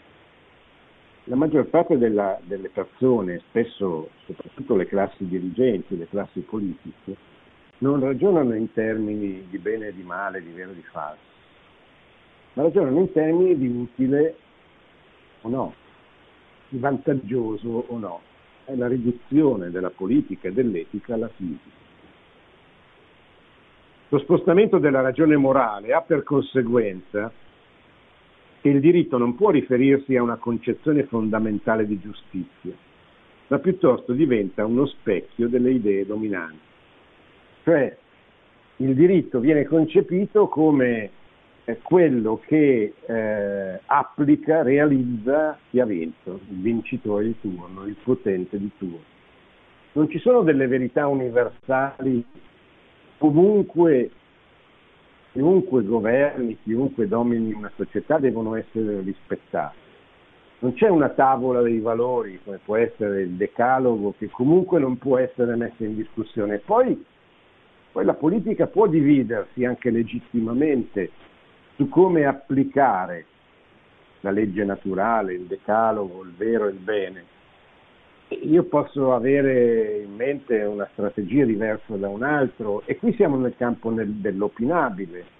la 1.25 1.35
maggior 1.35 1.67
parte 1.67 1.99
della, 1.99 2.39
delle 2.45 2.69
persone, 2.69 3.43
spesso 3.49 4.11
soprattutto 4.27 4.77
le 4.77 4.87
classi 4.87 5.27
dirigenti, 5.27 5.97
le 5.97 6.07
classi 6.09 6.39
politiche, 6.39 7.17
non 7.79 8.01
ragionano 8.01 8.55
in 8.55 8.73
termini 8.73 9.47
di 9.49 9.59
bene 9.59 9.89
e 9.89 9.95
di 9.95 10.03
male, 10.03 10.43
di 10.43 10.51
vero 10.51 10.71
e 10.71 10.75
di 10.75 10.85
falso, 10.91 11.21
ma 12.55 12.63
ragionano 12.63 12.99
in 12.99 13.13
termini 13.13 13.57
di 13.57 13.69
utile 13.69 14.37
o 15.43 15.49
no, 15.49 15.75
di 16.69 16.79
vantaggioso 16.79 17.85
o 17.87 17.99
no. 17.99 18.21
È 18.65 18.75
la 18.75 18.89
riduzione 18.89 19.71
della 19.71 19.91
politica 19.91 20.49
e 20.49 20.53
dell'etica 20.53 21.15
alla 21.15 21.29
fisica. 21.29 21.77
Lo 24.11 24.19
spostamento 24.19 24.79
della 24.79 25.01
ragione 25.01 25.37
morale 25.37 25.93
ha 25.93 26.01
per 26.03 26.23
conseguenza 26.23 27.31
che 28.61 28.69
il 28.69 28.81
diritto 28.81 29.19
non 29.19 29.37
può 29.37 29.51
riferirsi 29.51 30.17
a 30.17 30.23
una 30.23 30.37
concezione 30.37 31.05
fondamentale 31.05 31.87
di 31.87 31.99
giustizia, 32.01 32.73
ma 33.47 33.59
piuttosto 33.59 34.13
diventa 34.13 34.67
uno 34.67 34.87
specchio 34.87 35.49
delle 35.49 35.71
idee 35.71 36.05
dominanti. 36.05 36.68
Cioè 37.69 37.95
il 38.77 38.95
diritto 38.95 39.41
viene 39.41 39.67
concepito 39.67 40.49
come 40.49 41.11
eh, 41.67 41.79
quello 41.83 42.41
che 42.47 42.95
eh, 43.05 43.81
applica, 43.85 44.63
realizza 44.63 45.59
chi 45.69 45.79
ha 45.79 45.85
vinto, 45.85 46.41
il 46.49 46.61
vincitore 46.63 47.25
di 47.25 47.39
turno, 47.39 47.85
il 47.85 47.97
potente 48.03 48.59
di 48.59 48.71
turno. 48.79 49.03
Non 49.93 50.09
ci 50.09 50.19
sono 50.19 50.41
delle 50.45 50.67
verità 50.67 51.09
universali 51.09 52.25
ovunque 53.19 54.11
chiunque 55.33 55.85
governi, 55.85 56.57
chiunque 56.63 57.07
domini 57.07 57.53
una 57.53 57.71
società 57.77 58.19
devono 58.19 58.55
essere 58.55 59.03
rispettati. 59.03 59.77
non 60.61 60.73
c'è 60.73 60.89
una 60.89 61.11
tavola 61.11 61.61
dei 61.61 61.81
valori 61.81 62.41
come 62.43 62.61
può 62.65 62.77
essere 62.77 63.21
il 63.21 63.33
decalogo 63.33 64.15
che 64.17 64.31
comunque 64.31 64.79
non 64.81 64.97
può 64.97 65.19
essere 65.19 65.55
messa 65.55 65.85
in 65.85 65.97
discussione. 65.97 66.63
Poi, 66.65 67.05
poi 67.93 68.05
la 68.05 68.15
politica 68.15 68.67
può 68.67 68.87
dividersi 68.87 69.65
anche 69.65 69.91
legittimamente 69.91 71.11
su 71.77 71.89
come 71.89 72.27
applicare 72.27 73.25
la 74.21 74.31
legge 74.31 74.65
naturale, 74.65 75.35
il 75.35 75.45
decalogo, 75.45 76.23
il 76.23 76.35
vero 76.37 76.67
e 76.67 76.71
il 76.71 76.79
bene. 76.79 77.25
Io 78.43 78.65
posso 78.65 79.15
avere 79.15 80.01
in 80.01 80.15
mente 80.15 80.63
una 80.63 80.89
strategia 80.93 81.45
diversa 81.45 81.97
da 81.97 82.09
un 82.09 82.23
altro 82.23 82.83
e 82.85 82.97
qui 82.99 83.15
siamo 83.15 83.39
nel 83.39 83.55
campo 83.57 83.91
nel, 83.91 84.09
dell'opinabile 84.09 85.37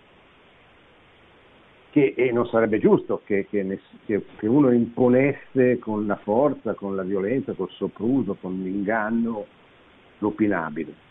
che, 1.91 2.15
e 2.17 2.33
non 2.33 2.47
sarebbe 2.47 2.79
giusto 2.79 3.21
che, 3.25 3.47
che, 3.49 3.81
che, 4.07 4.47
uno 4.47 4.71
imponesse 4.71 5.79
con 5.79 6.07
la 6.07 6.17
forza, 6.17 6.75
con 6.75 6.97
la 6.97 7.03
violenza, 7.03 7.53
col 7.53 7.71
sopruso, 7.71 8.37
con 8.41 8.63
l'inganno 8.63 9.47
l'opinabile. 10.19 11.07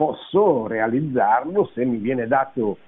Posso 0.00 0.66
realizzarlo 0.66 1.70
se 1.74 1.84
mi 1.84 1.98
viene 1.98 2.26
dato 2.26 2.78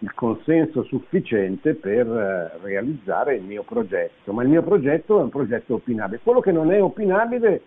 il 0.00 0.12
consenso 0.14 0.82
sufficiente 0.82 1.74
per 1.74 2.08
eh, 2.08 2.58
realizzare 2.60 3.36
il 3.36 3.44
mio 3.44 3.62
progetto, 3.62 4.32
ma 4.32 4.42
il 4.42 4.48
mio 4.48 4.64
progetto 4.64 5.20
è 5.20 5.22
un 5.22 5.28
progetto 5.28 5.74
opinabile. 5.74 6.18
Quello 6.24 6.40
che 6.40 6.50
non 6.50 6.72
è 6.72 6.82
opinabile 6.82 7.62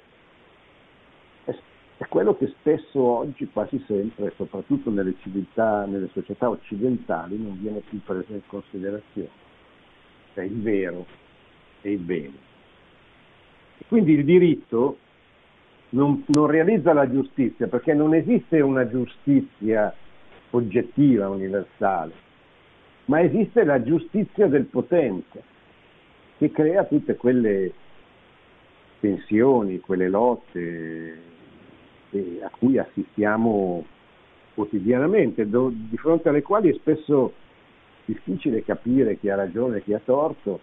è 1.45 2.05
quello 2.09 2.35
che 2.35 2.47
spesso 2.59 3.01
oggi, 3.01 3.47
quasi 3.53 3.81
sempre, 3.87 4.33
soprattutto 4.35 4.89
nelle 4.89 5.15
civiltà, 5.21 5.85
nelle 5.85 6.09
società 6.11 6.49
occidentali, 6.49 7.41
non 7.41 7.57
viene 7.57 7.79
più 7.79 8.01
preso 8.03 8.33
in 8.33 8.45
considerazione, 8.47 9.29
cioè 10.33 10.43
il 10.43 10.61
vero 10.61 11.05
e 11.83 11.93
il 11.93 11.99
bene. 11.99 12.33
Quindi 13.87 14.11
il 14.11 14.25
diritto 14.25 14.97
non, 15.89 16.23
non 16.27 16.47
realizza 16.47 16.93
la 16.93 17.09
giustizia 17.09 17.67
perché 17.67 17.93
non 17.93 18.13
esiste 18.13 18.59
una 18.59 18.87
giustizia 18.87 19.93
oggettiva, 20.51 21.29
universale, 21.29 22.13
ma 23.05 23.21
esiste 23.21 23.63
la 23.63 23.81
giustizia 23.81 24.47
del 24.47 24.65
potente 24.65 25.43
che 26.37 26.51
crea 26.51 26.85
tutte 26.85 27.15
quelle 27.15 27.73
tensioni, 28.99 29.79
quelle 29.79 30.09
lotte, 30.09 31.17
eh, 32.11 32.39
a 32.43 32.49
cui 32.49 32.77
assistiamo 32.77 33.85
quotidianamente, 34.53 35.49
do, 35.49 35.71
di 35.73 35.97
fronte 35.97 36.29
alle 36.29 36.41
quali 36.41 36.69
è 36.69 36.73
spesso 36.73 37.33
difficile 38.05 38.63
capire 38.63 39.17
chi 39.17 39.29
ha 39.29 39.35
ragione 39.35 39.77
e 39.77 39.83
chi 39.83 39.93
ha 39.93 40.01
torto, 40.03 40.59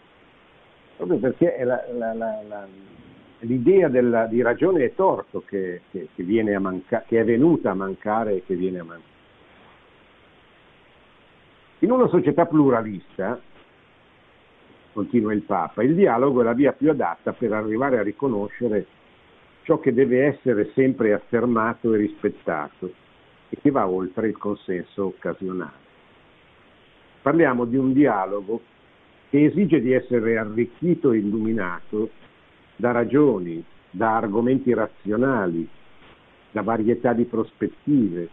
proprio 0.97 1.19
perché 1.19 1.63
la, 1.65 1.85
la, 1.93 2.13
la, 2.13 2.67
l'idea 3.41 3.89
della, 3.89 4.27
di 4.27 4.41
ragione 4.43 4.85
e 4.85 4.95
torto 4.95 5.43
che, 5.45 5.83
che, 5.91 6.09
che, 6.15 6.59
manca, 6.59 7.05
che 7.07 7.21
è 7.21 7.25
venuta 7.25 7.71
a 7.71 7.75
mancare 7.75 8.37
e 8.37 8.43
che 8.45 8.55
viene 8.55 8.79
a 8.79 8.85
mancare. 8.85 9.15
In 11.81 11.91
una 11.91 12.09
società 12.09 12.47
pluralista, 12.47 13.39
continua 14.93 15.35
il 15.35 15.43
Papa, 15.43 15.83
il 15.83 15.95
dialogo 15.95 16.41
è 16.41 16.45
la 16.45 16.55
via 16.55 16.73
più 16.73 16.89
adatta 16.89 17.33
per 17.35 17.53
arrivare 17.53 17.99
a 17.99 18.03
riconoscere 18.03 18.87
ciò 19.63 19.79
che 19.79 19.93
deve 19.93 20.25
essere 20.25 20.71
sempre 20.75 21.13
affermato 21.13 21.93
e 21.93 21.99
rispettato 21.99 22.93
e 23.51 23.59
che 23.61 23.71
va 23.71 23.87
oltre 23.87 24.29
il 24.29 24.39
consenso 24.39 25.07
occasionale. 25.07 25.85
Parliamo 27.21 27.65
di 27.65 27.77
un 27.77 27.93
dialogo 27.93 28.63
che 29.29 29.45
esige 29.45 29.81
di 29.81 29.93
essere 29.93 30.39
arricchito 30.39 31.13
e 31.13 31.19
illuminato 31.19 32.11
da 32.77 32.93
ragioni, 32.93 33.65
da 33.91 34.17
argomenti 34.17 34.73
razionali, 34.75 35.67
da 36.51 36.63
varietà 36.63 37.13
di 37.13 37.25
prospettive, 37.25 38.29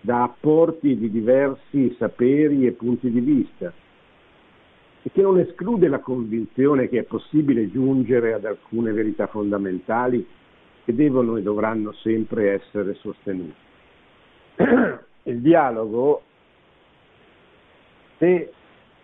da 0.00 0.22
apporti 0.22 0.96
di 0.96 1.10
diversi 1.10 1.94
saperi 1.98 2.66
e 2.66 2.72
punti 2.72 3.10
di 3.10 3.20
vista 3.20 3.72
e 5.06 5.10
che 5.12 5.22
non 5.22 5.38
esclude 5.38 5.86
la 5.86 6.00
convinzione 6.00 6.88
che 6.88 6.98
è 6.98 7.02
possibile 7.04 7.70
giungere 7.70 8.32
ad 8.32 8.44
alcune 8.44 8.90
verità 8.90 9.28
fondamentali 9.28 10.26
che 10.84 10.94
devono 10.94 11.36
e 11.36 11.42
dovranno 11.42 11.92
sempre 11.92 12.54
essere 12.54 12.94
sostenuti. 12.94 13.54
Il 15.24 15.40
dialogo, 15.40 16.22
se, 18.18 18.52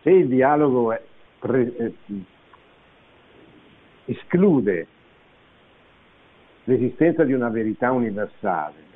se 0.03 0.11
il 0.11 0.29
dialogo 0.29 0.96
pre, 1.40 1.77
eh, 1.77 1.94
esclude 4.12 4.87
l'esistenza 6.64 7.25
di 7.25 7.33
una 7.33 7.48
verità 7.48 7.90
universale 7.90 8.90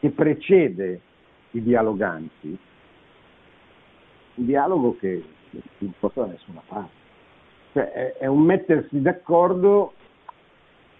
che 0.00 0.10
precede 0.10 1.00
i 1.52 1.62
dialoganti, 1.62 2.58
un 4.34 4.46
dialogo 4.46 4.96
che 4.98 5.22
non 5.78 5.92
porta 5.98 6.22
da 6.22 6.32
nessuna 6.32 6.62
parte. 6.66 7.00
Cioè, 7.72 7.92
è, 7.92 8.12
è 8.14 8.26
un 8.26 8.40
mettersi 8.40 9.00
d'accordo 9.00 9.94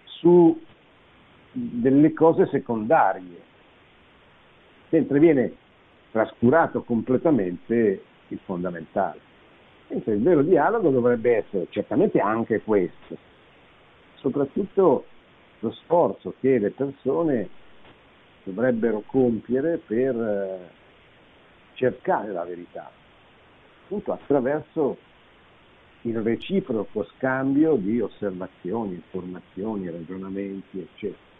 su 0.05 0.59
delle 1.51 2.13
cose 2.13 2.47
secondarie, 2.47 3.41
mentre 4.89 5.19
viene 5.19 5.53
trascurato 6.11 6.83
completamente 6.83 8.03
il 8.27 8.39
fondamentale. 8.45 9.19
Mentre 9.87 10.13
il 10.13 10.21
vero 10.21 10.41
dialogo 10.41 10.89
dovrebbe 10.89 11.37
essere 11.37 11.67
certamente 11.69 12.19
anche 12.19 12.61
questo, 12.61 13.17
soprattutto 14.15 15.05
lo 15.59 15.71
sforzo 15.71 16.33
che 16.39 16.57
le 16.57 16.71
persone 16.71 17.49
dovrebbero 18.43 19.03
compiere 19.05 19.77
per 19.77 20.15
eh, 20.15 20.69
cercare 21.73 22.31
la 22.31 22.43
verità, 22.43 22.91
appunto 23.83 24.11
attraverso 24.11 24.97
il 26.01 26.21
reciproco 26.21 27.05
scambio 27.15 27.75
di 27.75 28.01
osservazioni, 28.01 28.95
informazioni, 28.95 29.89
ragionamenti, 29.89 30.79
eccetera 30.79 31.31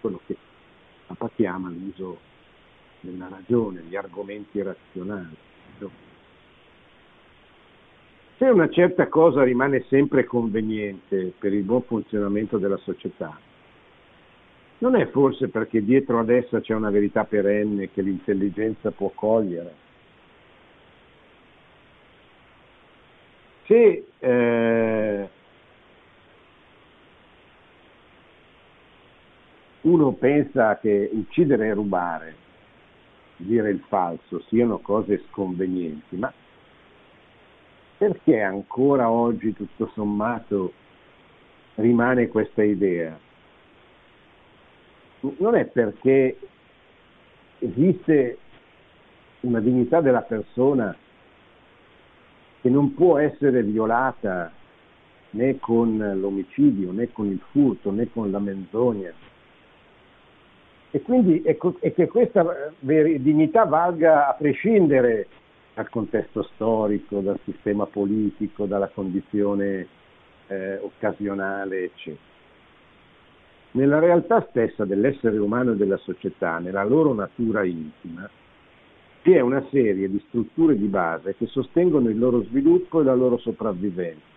quello 0.00 0.20
che 0.26 0.36
Papa 1.06 1.30
chiama 1.34 1.68
l'uso 1.68 2.18
della 3.00 3.28
ragione, 3.28 3.82
gli 3.82 3.96
argomenti 3.96 4.62
razionali. 4.62 5.36
Se 8.40 8.46
una 8.46 8.70
certa 8.70 9.08
cosa 9.08 9.42
rimane 9.42 9.84
sempre 9.88 10.24
conveniente 10.24 11.34
per 11.38 11.52
il 11.52 11.62
buon 11.62 11.82
funzionamento 11.82 12.56
della 12.56 12.78
società, 12.78 13.38
non 14.78 14.96
è 14.96 15.06
forse 15.10 15.48
perché 15.48 15.84
dietro 15.84 16.18
ad 16.18 16.30
essa 16.30 16.62
c'è 16.62 16.72
una 16.72 16.88
verità 16.88 17.24
perenne 17.24 17.90
che 17.90 18.00
l'intelligenza 18.00 18.92
può 18.92 19.10
cogliere? 19.14 19.74
Se 23.66 24.06
eh, 24.20 25.28
uno 29.82 30.12
pensa 30.12 30.78
che 30.78 31.10
uccidere 31.12 31.66
e 31.66 31.74
rubare, 31.74 32.34
dire 33.36 33.68
il 33.68 33.84
falso, 33.86 34.40
siano 34.48 34.78
cose 34.78 35.24
sconvenienti, 35.28 36.16
ma 36.16 36.32
perché 38.00 38.40
ancora 38.40 39.10
oggi 39.10 39.52
tutto 39.52 39.90
sommato 39.92 40.72
rimane 41.74 42.28
questa 42.28 42.62
idea? 42.62 43.14
Non 45.20 45.54
è 45.54 45.66
perché 45.66 46.38
esiste 47.58 48.38
una 49.40 49.60
dignità 49.60 50.00
della 50.00 50.22
persona 50.22 50.96
che 52.62 52.70
non 52.70 52.94
può 52.94 53.18
essere 53.18 53.62
violata 53.62 54.50
né 55.32 55.58
con 55.58 55.98
l'omicidio, 55.98 56.92
né 56.92 57.12
con 57.12 57.26
il 57.26 57.40
furto, 57.50 57.90
né 57.90 58.10
con 58.10 58.30
la 58.30 58.38
menzogna, 58.38 59.12
e 60.90 61.02
quindi 61.02 61.42
e, 61.42 61.58
e 61.80 61.92
che 61.92 62.08
questa 62.08 62.72
dignità 62.78 63.64
valga 63.66 64.28
a 64.28 64.32
prescindere 64.32 65.26
dal 65.74 65.88
contesto 65.88 66.42
storico, 66.54 67.20
dal 67.20 67.38
sistema 67.44 67.86
politico, 67.86 68.66
dalla 68.66 68.88
condizione 68.88 69.86
eh, 70.48 70.76
occasionale, 70.78 71.84
eccetera. 71.84 72.28
Nella 73.72 74.00
realtà 74.00 74.44
stessa 74.50 74.84
dell'essere 74.84 75.38
umano 75.38 75.72
e 75.72 75.76
della 75.76 75.96
società, 75.98 76.58
nella 76.58 76.82
loro 76.82 77.14
natura 77.14 77.64
intima, 77.64 78.28
vi 79.22 79.32
è 79.32 79.40
una 79.40 79.64
serie 79.70 80.08
di 80.08 80.20
strutture 80.26 80.76
di 80.76 80.86
base 80.86 81.36
che 81.36 81.46
sostengono 81.46 82.08
il 82.08 82.18
loro 82.18 82.42
sviluppo 82.44 83.00
e 83.00 83.04
la 83.04 83.14
loro 83.14 83.38
sopravvivenza. 83.38 84.28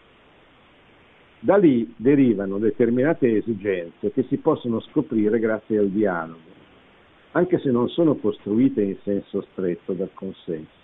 Da 1.39 1.57
lì 1.57 1.93
derivano 1.97 2.57
determinate 2.57 3.37
esigenze 3.37 4.11
che 4.11 4.23
si 4.23 4.37
possono 4.37 4.79
scoprire 4.81 5.39
grazie 5.39 5.77
al 5.77 5.89
dialogo, 5.89 6.51
anche 7.31 7.59
se 7.59 7.71
non 7.71 7.89
sono 7.89 8.15
costruite 8.15 8.81
in 8.81 8.97
senso 9.03 9.45
stretto 9.51 9.93
dal 9.93 10.11
consenso. 10.13 10.82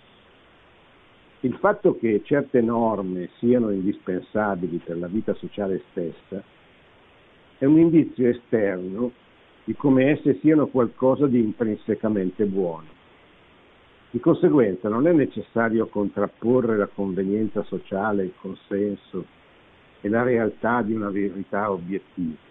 Il 1.42 1.54
fatto 1.54 1.96
che 1.96 2.20
certe 2.24 2.60
norme 2.60 3.30
siano 3.38 3.70
indispensabili 3.70 4.78
per 4.84 4.98
la 4.98 5.06
vita 5.06 5.32
sociale 5.34 5.82
stessa 5.90 6.42
è 7.56 7.64
un 7.64 7.78
indizio 7.78 8.28
esterno 8.28 9.10
di 9.64 9.74
come 9.74 10.10
esse 10.10 10.38
siano 10.40 10.66
qualcosa 10.66 11.26
di 11.26 11.38
intrinsecamente 11.38 12.44
buono. 12.44 12.98
Di 14.10 14.20
conseguenza 14.20 14.88
non 14.88 15.06
è 15.06 15.12
necessario 15.12 15.86
contrapporre 15.86 16.76
la 16.76 16.88
convenienza 16.88 17.62
sociale, 17.62 18.24
il 18.24 18.32
consenso 18.38 19.24
e 20.00 20.08
la 20.08 20.22
realtà 20.22 20.82
di 20.82 20.92
una 20.92 21.08
verità 21.10 21.70
obiettiva. 21.70 22.49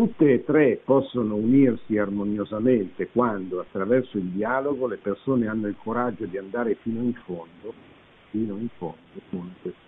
Tutte 0.00 0.32
e 0.32 0.44
tre 0.44 0.80
possono 0.82 1.34
unirsi 1.34 1.98
armoniosamente 1.98 3.10
quando, 3.12 3.60
attraverso 3.60 4.16
il 4.16 4.28
dialogo, 4.28 4.86
le 4.86 4.96
persone 4.96 5.46
hanno 5.46 5.66
il 5.66 5.76
coraggio 5.76 6.24
di 6.24 6.38
andare 6.38 6.76
fino 6.76 7.02
in 7.02 7.12
fondo, 7.26 7.74
fino 8.30 8.56
in 8.56 8.68
fondo 8.78 8.96
con 9.28 9.52
questo. 9.60 9.78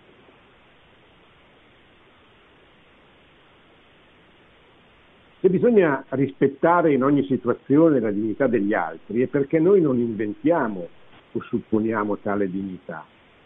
Se 5.39 5.49
bisogna 5.49 6.05
rispettare 6.09 6.93
in 6.93 7.03
ogni 7.03 7.25
situazione 7.25 7.99
la 7.99 8.11
dignità 8.11 8.45
degli 8.45 8.75
altri 8.75 9.23
è 9.23 9.25
perché 9.25 9.57
noi 9.57 9.81
non 9.81 9.97
inventiamo 9.97 10.89
o 11.31 11.41
supponiamo 11.41 12.17
tale 12.17 12.51
dignità, 12.51 13.03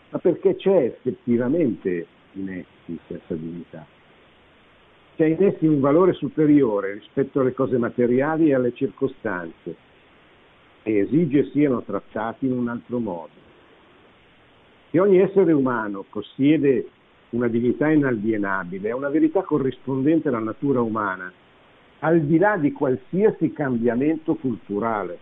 ma 0.09 0.19
perché 0.19 0.57
c'è 0.57 0.83
effettivamente 0.83 2.07
in 2.33 2.49
essi 2.49 2.99
questa 3.07 3.35
dignità. 3.35 3.95
C'è 5.17 5.25
in 5.25 5.43
essi 5.43 5.65
un 5.65 5.79
valore 5.79 6.13
superiore 6.13 6.93
rispetto 6.93 7.39
alle 7.39 7.51
cose 7.51 7.79
materiali 7.79 8.49
e 8.49 8.53
alle 8.53 8.71
circostanze 8.75 9.75
e 10.83 10.97
esige 10.99 11.49
siano 11.49 11.81
trattati 11.81 12.45
in 12.45 12.51
un 12.51 12.67
altro 12.67 12.99
modo. 12.99 13.31
Che 14.91 14.99
ogni 14.99 15.17
essere 15.17 15.53
umano 15.53 16.05
possiede 16.07 16.87
una 17.31 17.47
dignità 17.47 17.89
inalienabile 17.89 18.89
è 18.89 18.93
una 18.93 19.09
verità 19.09 19.41
corrispondente 19.41 20.27
alla 20.27 20.37
natura 20.37 20.81
umana 20.81 21.33
al 22.01 22.21
di 22.21 22.37
là 22.37 22.55
di 22.55 22.71
qualsiasi 22.71 23.51
cambiamento 23.51 24.35
culturale, 24.35 25.17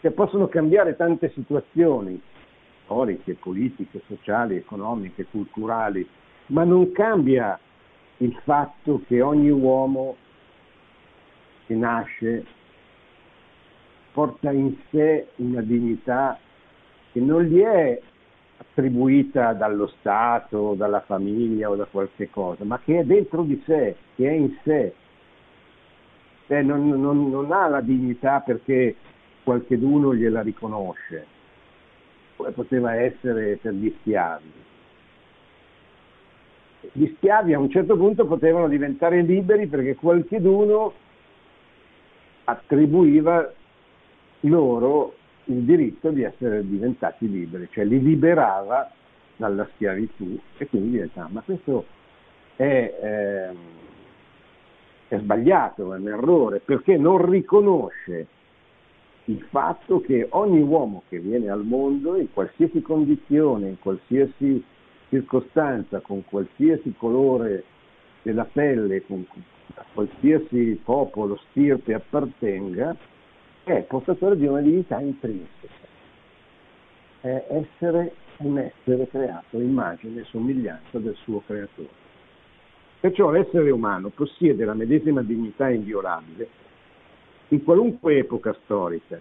che 0.00 0.10
possono 0.10 0.48
cambiare 0.48 0.96
tante 0.96 1.30
situazioni 1.30 2.20
storiche, 2.82 3.34
politiche, 3.34 4.02
sociali, 4.08 4.56
economiche, 4.56 5.26
culturali, 5.30 6.04
ma 6.46 6.64
non 6.64 6.90
cambia 6.90 7.56
il 8.22 8.34
fatto 8.44 9.02
che 9.06 9.20
ogni 9.20 9.50
uomo 9.50 10.16
che 11.66 11.74
nasce 11.74 12.44
porta 14.12 14.52
in 14.52 14.76
sé 14.90 15.28
una 15.36 15.60
dignità 15.60 16.38
che 17.10 17.20
non 17.20 17.42
gli 17.42 17.58
è 17.58 18.00
attribuita 18.58 19.54
dallo 19.54 19.88
Stato, 19.98 20.74
dalla 20.74 21.00
famiglia 21.00 21.68
o 21.68 21.74
da 21.74 21.84
qualche 21.84 22.30
cosa, 22.30 22.64
ma 22.64 22.78
che 22.78 23.00
è 23.00 23.04
dentro 23.04 23.42
di 23.42 23.60
sé, 23.66 23.96
che 24.14 24.28
è 24.28 24.32
in 24.32 24.56
sé 24.62 24.94
eh, 26.46 26.62
non, 26.62 26.88
non, 26.88 27.30
non, 27.30 27.50
ha 27.50 27.66
la 27.68 27.80
dignità 27.80 28.40
perché 28.40 28.94
qualcheduno 29.42 30.14
gliela 30.14 30.42
riconosce, 30.42 31.26
come 32.36 32.50
poteva 32.50 32.94
essere 32.94 33.56
per 33.56 33.72
gli 33.72 33.92
schiavi. 34.00 34.52
Gli 36.90 37.06
schiavi 37.16 37.54
a 37.54 37.58
un 37.58 37.70
certo 37.70 37.96
punto 37.96 38.26
potevano 38.26 38.68
diventare 38.68 39.22
liberi 39.22 39.66
perché 39.66 39.94
qualcheduno 39.94 40.92
attribuiva 42.44 43.52
loro 44.40 45.14
il 45.44 45.62
diritto 45.62 46.10
di 46.10 46.22
essere 46.22 46.66
diventati 46.66 47.30
liberi, 47.30 47.68
cioè 47.70 47.84
li 47.84 48.02
liberava 48.02 48.90
dalla 49.36 49.68
schiavitù 49.74 50.38
e 50.58 50.66
quindi 50.66 50.90
diventavano. 50.90 51.34
Ma 51.34 51.40
questo 51.42 51.86
è... 52.56 52.64
Eh, 53.00 53.80
è 55.12 55.18
sbagliato, 55.18 55.92
è 55.92 55.98
un 55.98 56.08
errore, 56.08 56.60
perché 56.60 56.96
non 56.96 57.28
riconosce 57.28 58.26
il 59.26 59.42
fatto 59.50 60.00
che 60.00 60.26
ogni 60.30 60.62
uomo 60.62 61.02
che 61.08 61.18
viene 61.18 61.50
al 61.50 61.64
mondo, 61.64 62.16
in 62.16 62.32
qualsiasi 62.32 62.80
condizione, 62.80 63.68
in 63.68 63.78
qualsiasi 63.78 64.64
circostanza, 65.12 66.00
con 66.00 66.24
qualsiasi 66.24 66.94
colore 66.96 67.64
della 68.22 68.46
pelle, 68.50 69.04
con 69.04 69.26
qualsiasi 69.92 70.80
popolo, 70.82 71.38
stirpe 71.50 71.92
appartenga, 71.92 72.96
è 73.62 73.82
portatore 73.82 74.38
di 74.38 74.46
una 74.46 74.62
dignità 74.62 75.00
intrinseca. 75.00 75.90
È 77.20 77.44
essere 77.50 78.14
un 78.38 78.56
essere 78.58 79.06
creato 79.08 79.60
immagine 79.60 80.22
e 80.22 80.24
somiglianza 80.24 80.98
del 80.98 81.14
suo 81.16 81.42
creatore. 81.44 82.00
Perciò 83.00 83.30
l'essere 83.30 83.70
umano 83.70 84.08
possiede 84.08 84.64
la 84.64 84.74
medesima 84.74 85.20
dignità 85.22 85.68
inviolabile 85.68 86.48
in 87.48 87.62
qualunque 87.62 88.16
epoca 88.16 88.56
storica 88.64 89.20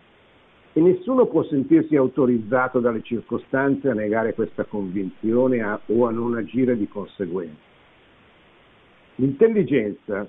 e 0.73 0.79
nessuno 0.79 1.25
può 1.25 1.43
sentirsi 1.43 1.95
autorizzato 1.95 2.79
dalle 2.79 3.01
circostanze 3.01 3.89
a 3.89 3.93
negare 3.93 4.33
questa 4.33 4.63
convinzione 4.63 5.61
a, 5.61 5.79
o 5.87 6.07
a 6.07 6.11
non 6.11 6.35
agire 6.35 6.77
di 6.77 6.87
conseguenza. 6.87 7.69
L'intelligenza 9.15 10.27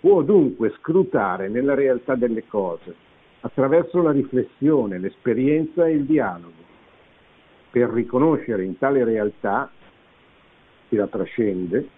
può 0.00 0.22
dunque 0.22 0.72
scrutare 0.78 1.48
nella 1.48 1.74
realtà 1.74 2.14
delle 2.14 2.46
cose 2.46 2.94
attraverso 3.40 4.00
la 4.00 4.12
riflessione, 4.12 4.98
l'esperienza 4.98 5.86
e 5.86 5.92
il 5.92 6.04
dialogo 6.04 6.64
per 7.70 7.90
riconoscere 7.90 8.64
in 8.64 8.78
tale 8.78 9.04
realtà, 9.04 9.70
che 10.88 10.96
la 10.96 11.06
trascende, 11.08 11.88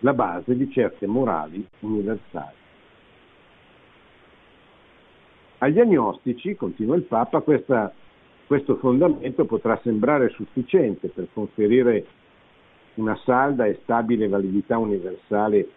la 0.00 0.12
base 0.12 0.56
di 0.56 0.68
certe 0.70 1.06
morali 1.06 1.64
universali. 1.80 2.65
Agli 5.66 5.80
agnostici, 5.80 6.54
continua 6.54 6.94
il 6.94 7.02
Papa, 7.02 7.40
questa, 7.40 7.92
questo 8.46 8.76
fondamento 8.76 9.46
potrà 9.46 9.76
sembrare 9.82 10.28
sufficiente 10.28 11.08
per 11.08 11.26
conferire 11.32 12.06
una 12.94 13.18
salda 13.24 13.66
e 13.66 13.80
stabile 13.82 14.28
validità 14.28 14.78
universale 14.78 15.68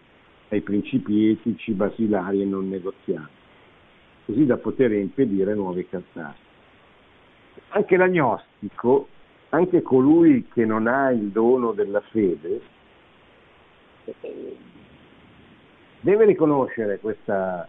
ai 0.50 0.60
principi 0.60 1.30
etici 1.30 1.72
basilari 1.72 2.40
e 2.40 2.44
non 2.44 2.68
negoziabili, 2.68 3.32
così 4.26 4.46
da 4.46 4.58
poter 4.58 4.92
impedire 4.92 5.54
nuovi 5.54 5.84
catastrofi. 5.88 6.38
Anche 7.70 7.96
l'agnostico, 7.96 9.08
anche 9.48 9.82
colui 9.82 10.46
che 10.52 10.64
non 10.64 10.86
ha 10.86 11.10
il 11.10 11.30
dono 11.30 11.72
della 11.72 12.00
fede, 12.12 12.60
deve 15.98 16.24
riconoscere 16.26 17.00
questa, 17.00 17.66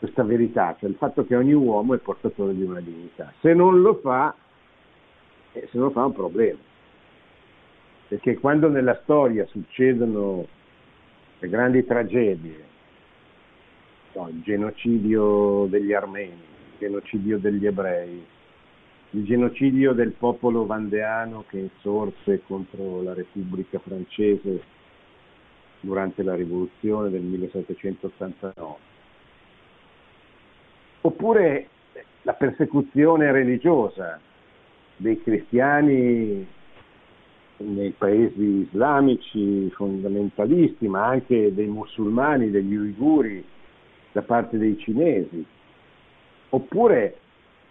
questa 0.00 0.22
verità, 0.22 0.74
cioè 0.80 0.88
il 0.88 0.96
fatto 0.96 1.26
che 1.26 1.36
ogni 1.36 1.52
uomo 1.52 1.94
è 1.94 1.98
portatore 1.98 2.54
di 2.54 2.62
una 2.62 2.80
dignità. 2.80 3.34
Se 3.40 3.52
non 3.52 3.82
lo 3.82 3.96
fa, 3.96 4.34
eh, 5.52 5.68
se 5.70 5.76
non 5.76 5.88
lo 5.88 5.90
fa 5.90 6.00
è 6.00 6.06
un 6.06 6.14
problema. 6.14 6.58
Perché 8.08 8.38
quando 8.38 8.70
nella 8.70 8.98
storia 9.02 9.44
succedono 9.44 10.46
le 11.38 11.48
grandi 11.50 11.84
tragedie, 11.84 12.64
no, 14.14 14.28
il 14.30 14.40
genocidio 14.40 15.66
degli 15.68 15.92
armeni, 15.92 16.32
il 16.32 16.78
genocidio 16.78 17.38
degli 17.38 17.66
ebrei, 17.66 18.24
il 19.10 19.24
genocidio 19.24 19.92
del 19.92 20.12
popolo 20.12 20.64
vandeano 20.64 21.44
che 21.46 21.58
insorse 21.58 22.40
contro 22.46 23.02
la 23.02 23.12
Repubblica 23.12 23.78
francese 23.80 24.62
durante 25.80 26.22
la 26.22 26.34
rivoluzione 26.34 27.10
del 27.10 27.20
1789. 27.20 28.89
Oppure 31.02 31.68
la 32.22 32.34
persecuzione 32.34 33.32
religiosa 33.32 34.20
dei 34.96 35.20
cristiani 35.22 36.46
nei 37.58 37.90
paesi 37.90 38.66
islamici 38.68 39.70
fondamentalisti, 39.70 40.88
ma 40.88 41.06
anche 41.06 41.54
dei 41.54 41.66
musulmani, 41.66 42.50
degli 42.50 42.74
uiguri 42.74 43.44
da 44.12 44.22
parte 44.22 44.58
dei 44.58 44.78
cinesi, 44.78 45.44
oppure 46.50 47.16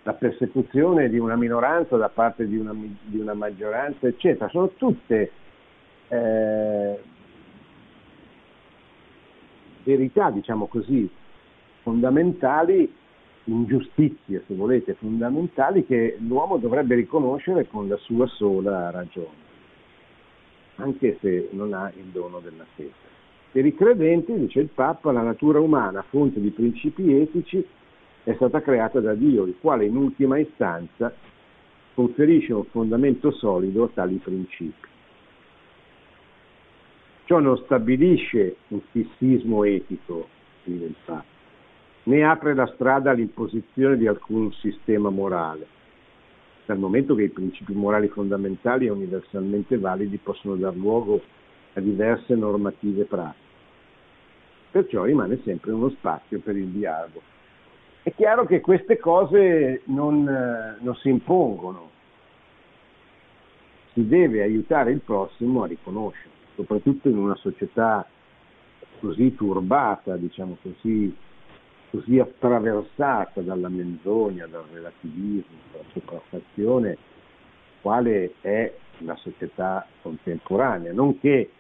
la 0.04 0.14
persecuzione 0.14 1.10
di 1.10 1.18
una 1.18 1.36
minoranza 1.36 1.98
da 1.98 2.10
parte 2.10 2.48
di 2.48 2.58
una, 2.58 2.74
di 2.74 3.20
una 3.20 3.34
maggioranza, 3.34 4.08
eccetera. 4.08 4.50
Sono 4.50 4.72
tutte 4.76 5.32
eh, 6.08 7.00
verità, 9.84 10.32
diciamo 10.32 10.68
così, 10.68 11.10
fondamentali, 11.82 12.92
ingiustizie, 13.50 14.44
se 14.48 14.54
volete, 14.54 14.94
fondamentali 14.94 15.86
che 15.86 16.18
l'uomo 16.20 16.58
dovrebbe 16.58 16.96
riconoscere 16.96 17.68
con 17.68 17.88
la 17.88 17.98
sua 17.98 18.28
sola 18.28 18.92
ragione, 18.92 19.48
anche 20.76 21.18
se 21.20 21.50
non 21.52 21.74
ha 21.74 21.92
il 21.96 22.06
dono 22.06 22.40
della 22.40 22.66
fede. 22.76 23.08
Per 23.52 23.66
i 23.66 23.74
credenti, 23.74 24.38
dice 24.38 24.60
il 24.60 24.70
Papa, 24.70 25.12
la 25.12 25.24
natura 25.24 25.60
umana, 25.60 26.04
fonte 26.04 26.40
di 26.40 26.52
principi 26.52 27.14
etici, 27.14 27.66
è 28.24 28.34
stata 28.36 28.62
creata 28.62 29.00
da 29.00 29.16
Dio, 29.16 29.46
il 29.46 29.56
quale 29.60 29.86
in 29.86 29.96
ultima 29.96 30.38
istanza 30.38 31.12
conferisce 31.96 32.54
un 32.54 32.66
fondamento 32.66 33.32
solido 33.32 33.86
a 33.86 33.90
tali 33.92 34.18
principi. 34.18 34.88
Ciò 37.26 37.40
non 37.40 37.58
stabilisce 37.58 38.58
un 38.70 38.82
fissismo 38.92 39.64
etico, 39.64 40.28
scrive 40.62 40.86
il 40.86 40.96
Papa, 41.06 41.39
né 42.10 42.24
apre 42.24 42.56
la 42.56 42.66
strada 42.74 43.12
all'imposizione 43.12 43.96
di 43.96 44.08
alcun 44.08 44.52
sistema 44.54 45.12
morale, 45.12 45.68
dal 46.66 46.80
momento 46.80 47.14
che 47.14 47.24
i 47.24 47.30
principi 47.30 47.74
morali 47.74 48.08
fondamentali 48.08 48.88
e 48.88 48.90
universalmente 48.90 49.78
validi 49.78 50.18
possono 50.18 50.56
dar 50.56 50.76
luogo 50.76 51.22
a 51.74 51.80
diverse 51.80 52.34
normative 52.34 53.04
pratiche. 53.06 53.48
Perciò 54.72 55.04
rimane 55.04 55.40
sempre 55.44 55.72
uno 55.72 55.90
spazio 55.90 56.40
per 56.40 56.56
il 56.56 56.68
dialogo. 56.70 57.22
È 58.02 58.12
chiaro 58.16 58.46
che 58.46 58.60
queste 58.60 58.98
cose 58.98 59.82
non, 59.86 60.24
non 60.80 60.96
si 60.96 61.10
impongono, 61.10 61.90
si 63.94 64.08
deve 64.08 64.42
aiutare 64.42 64.92
il 64.92 65.02
prossimo 65.02 65.62
a 65.62 65.68
riconoscere, 65.68 66.30
soprattutto 66.56 67.08
in 67.08 67.18
una 67.18 67.36
società 67.36 68.08
così 69.00 69.36
turbata, 69.36 70.16
diciamo 70.18 70.58
così, 70.62 71.16
così 71.90 72.20
attraversata 72.20 73.42
dalla 73.42 73.70
menzogna, 73.70 74.46
dal 74.46 74.66
relativismo, 74.72 75.58
dalla 75.72 75.84
sopraffazione, 75.92 76.98
quale 77.82 78.34
è 78.42 78.74
la 79.00 79.16
società 79.16 79.86
contemporanea. 80.02 80.94
Non 80.94 81.20
che 81.20 81.52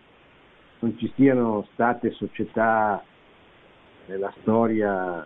non 0.80 0.98
ci 0.98 1.12
siano 1.15 1.68
state 1.74 2.12
società 2.12 3.04
nella 4.06 4.34
storia 4.42 5.26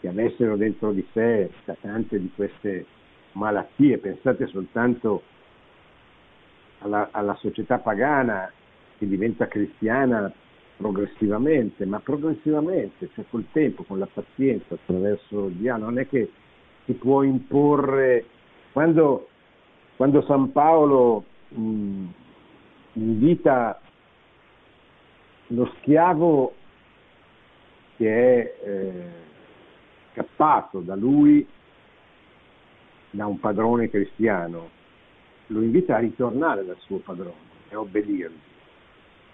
che 0.00 0.08
avessero 0.08 0.56
dentro 0.56 0.92
di 0.92 1.06
sé 1.12 1.50
tante 1.80 2.20
di 2.20 2.30
queste 2.34 2.86
malattie, 3.32 3.98
pensate 3.98 4.46
soltanto 4.46 5.22
alla, 6.80 7.08
alla 7.10 7.34
società 7.36 7.78
pagana 7.78 8.50
che 8.98 9.06
diventa 9.06 9.46
cristiana 9.46 10.32
progressivamente, 10.76 11.86
ma 11.86 12.00
progressivamente, 12.00 13.08
cioè 13.14 13.24
col 13.30 13.46
tempo, 13.52 13.82
con 13.84 13.98
la 13.98 14.08
pazienza, 14.12 14.74
attraverso 14.74 15.46
il 15.46 15.54
dialogo, 15.54 15.90
non 15.90 15.98
è 15.98 16.08
che 16.08 16.30
si 16.84 16.92
può 16.94 17.22
imporre, 17.22 18.24
quando, 18.72 19.28
quando 19.96 20.22
San 20.22 20.52
Paolo 20.52 21.24
mh, 21.48 22.04
invita 22.94 23.80
lo 25.48 25.72
schiavo 25.78 26.54
che 27.96 28.08
è 28.08 28.66
eh, 28.66 29.10
scappato 30.12 30.80
da 30.80 30.94
lui, 30.94 31.46
da 33.10 33.26
un 33.26 33.38
padrone 33.40 33.88
cristiano, 33.88 34.70
lo 35.46 35.62
invita 35.62 35.96
a 35.96 36.00
ritornare 36.00 36.64
dal 36.64 36.76
suo 36.80 36.98
padrone 36.98 37.54
e 37.70 37.74
a 37.74 37.80
obbedirgli. 37.80 38.45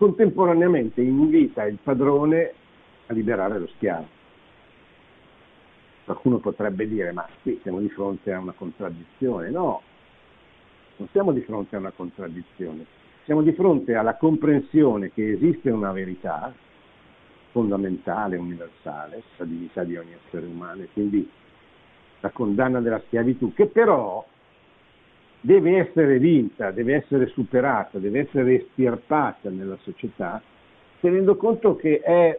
Contemporaneamente 0.03 1.01
invita 1.01 1.63
il 1.63 1.79
padrone 1.81 2.53
a 3.07 3.13
liberare 3.13 3.61
lo 3.61 3.69
schiavo. 3.69 4.05
Qualcuno 6.05 6.39
potrebbe 6.39 6.89
dire, 6.89 7.13
ma 7.13 7.25
qui 7.41 7.61
siamo 7.63 7.79
di 7.79 7.89
fronte 7.89 8.33
a 8.33 8.41
una 8.41 8.51
contraddizione. 8.51 9.51
No, 9.51 9.81
non 10.97 11.09
siamo 11.13 11.31
di 11.31 11.41
fronte 11.43 11.77
a 11.77 11.79
una 11.79 11.93
contraddizione, 11.93 12.85
siamo 13.27 13.43
di 13.43 13.53
fronte 13.53 13.95
alla 13.95 14.17
comprensione 14.17 15.13
che 15.13 15.35
esiste 15.35 15.71
una 15.71 15.93
verità 15.93 16.53
fondamentale, 17.53 18.37
universale, 18.37 19.23
la 19.37 19.45
dignità 19.45 19.85
di 19.85 19.97
ogni 19.97 20.15
essere 20.15 20.47
umano, 20.47 20.83
e 20.83 20.89
quindi 20.93 21.31
la 22.19 22.31
condanna 22.31 22.81
della 22.81 23.01
schiavitù, 23.07 23.53
che 23.55 23.67
però 23.67 24.27
deve 25.43 25.79
essere 25.79 26.19
vinta, 26.19 26.71
deve 26.71 26.95
essere 26.95 27.27
superata, 27.27 27.99
deve 27.99 28.21
essere 28.21 28.63
estirpata 28.63 29.51
nella 29.51 29.77
società, 29.83 30.41
tenendo 31.01 31.37
conto 31.37 31.75
che 31.75 32.01
è 32.01 32.39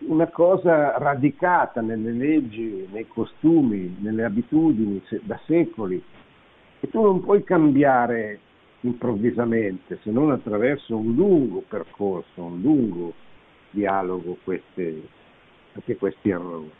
una 0.00 0.28
cosa 0.28 0.96
radicata 0.98 1.80
nelle 1.80 2.12
leggi, 2.12 2.86
nei 2.92 3.08
costumi, 3.08 3.96
nelle 4.00 4.24
abitudini 4.24 5.02
da 5.22 5.40
secoli, 5.46 6.02
e 6.80 6.88
tu 6.88 7.02
non 7.02 7.20
puoi 7.20 7.42
cambiare 7.44 8.38
improvvisamente 8.80 9.98
se 10.02 10.10
non 10.10 10.30
attraverso 10.30 10.96
un 10.96 11.14
lungo 11.14 11.62
percorso, 11.66 12.42
un 12.42 12.60
lungo 12.60 13.12
dialogo 13.70 14.36
queste, 14.44 15.02
anche 15.72 15.96
questi 15.96 16.28
errori. 16.28 16.70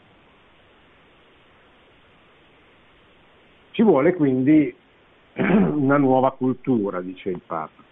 Ci 3.73 3.83
vuole 3.83 4.15
quindi 4.15 4.75
una 5.75 5.97
nuova 5.97 6.33
cultura, 6.33 7.01
dice 7.01 7.31
il 7.31 7.41
Papa, 7.45 7.83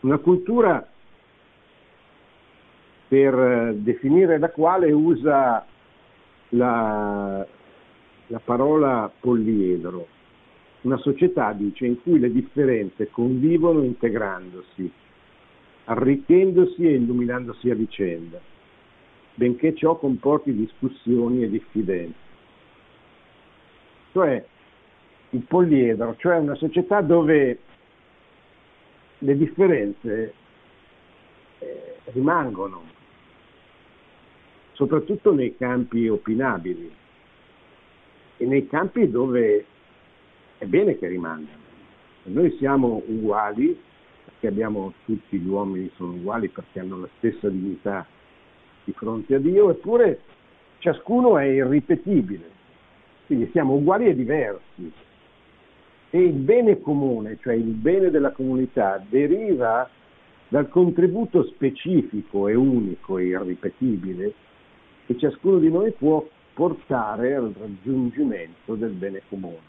una 0.00 0.18
cultura 0.18 0.86
per 3.08 3.74
definire 3.74 4.38
la 4.38 4.50
quale 4.50 4.92
usa 4.92 5.66
la, 6.50 7.46
la 8.26 8.40
parola 8.44 9.10
poliedro, 9.18 10.06
una 10.82 10.96
società, 10.98 11.52
dice, 11.52 11.86
in 11.86 12.00
cui 12.02 12.18
le 12.18 12.30
differenze 12.30 13.10
convivono 13.10 13.82
integrandosi, 13.82 14.90
arricchendosi 15.84 16.86
e 16.86 16.94
illuminandosi 16.94 17.68
a 17.70 17.74
vicenda, 17.74 18.38
benché 19.34 19.74
ciò 19.74 19.96
comporti 19.96 20.54
discussioni 20.54 21.42
e 21.42 21.50
diffidenze. 21.50 22.28
Cioè, 24.12 24.46
il 25.30 25.42
poliedro, 25.42 26.16
cioè 26.18 26.38
una 26.38 26.54
società 26.54 27.00
dove 27.00 27.58
le 29.18 29.36
differenze 29.36 30.34
eh, 31.58 31.96
rimangono, 32.06 32.82
soprattutto 34.72 35.32
nei 35.32 35.56
campi 35.56 36.08
opinabili 36.08 36.90
e 38.38 38.46
nei 38.46 38.66
campi 38.66 39.10
dove 39.10 39.64
è 40.58 40.64
bene 40.64 40.98
che 40.98 41.06
rimangano. 41.06 41.58
Noi 42.24 42.54
siamo 42.58 43.02
uguali, 43.06 43.78
perché 44.24 44.48
abbiamo, 44.48 44.94
tutti 45.04 45.38
gli 45.38 45.48
uomini 45.48 45.90
sono 45.96 46.12
uguali 46.12 46.48
perché 46.48 46.80
hanno 46.80 47.00
la 47.00 47.08
stessa 47.18 47.48
dignità 47.48 48.06
di 48.84 48.92
fronte 48.92 49.34
a 49.34 49.38
Dio, 49.38 49.70
eppure 49.70 50.20
ciascuno 50.78 51.38
è 51.38 51.44
irripetibile, 51.44 52.50
quindi 53.26 53.48
siamo 53.52 53.74
uguali 53.74 54.06
e 54.06 54.14
diversi. 54.14 54.92
E 56.10 56.18
il 56.18 56.32
bene 56.32 56.80
comune, 56.80 57.38
cioè 57.40 57.54
il 57.54 57.62
bene 57.62 58.10
della 58.10 58.32
comunità, 58.32 59.02
deriva 59.08 59.88
dal 60.48 60.68
contributo 60.68 61.44
specifico 61.44 62.48
e 62.48 62.54
unico 62.54 63.18
e 63.18 63.26
irripetibile 63.26 64.34
che 65.06 65.16
ciascuno 65.16 65.58
di 65.58 65.70
noi 65.70 65.92
può 65.92 66.26
portare 66.52 67.34
al 67.34 67.54
raggiungimento 67.56 68.74
del 68.74 68.90
bene 68.90 69.22
comune. 69.28 69.68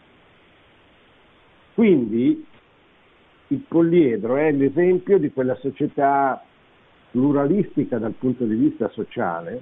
Quindi 1.76 2.46
il 3.48 3.64
poliedro 3.68 4.38
è 4.38 4.52
l'esempio 4.52 5.18
di 5.20 5.32
quella 5.32 5.56
società 5.56 6.44
pluralistica 7.12 7.98
dal 7.98 8.14
punto 8.14 8.46
di 8.46 8.56
vista 8.56 8.90
sociale, 8.90 9.62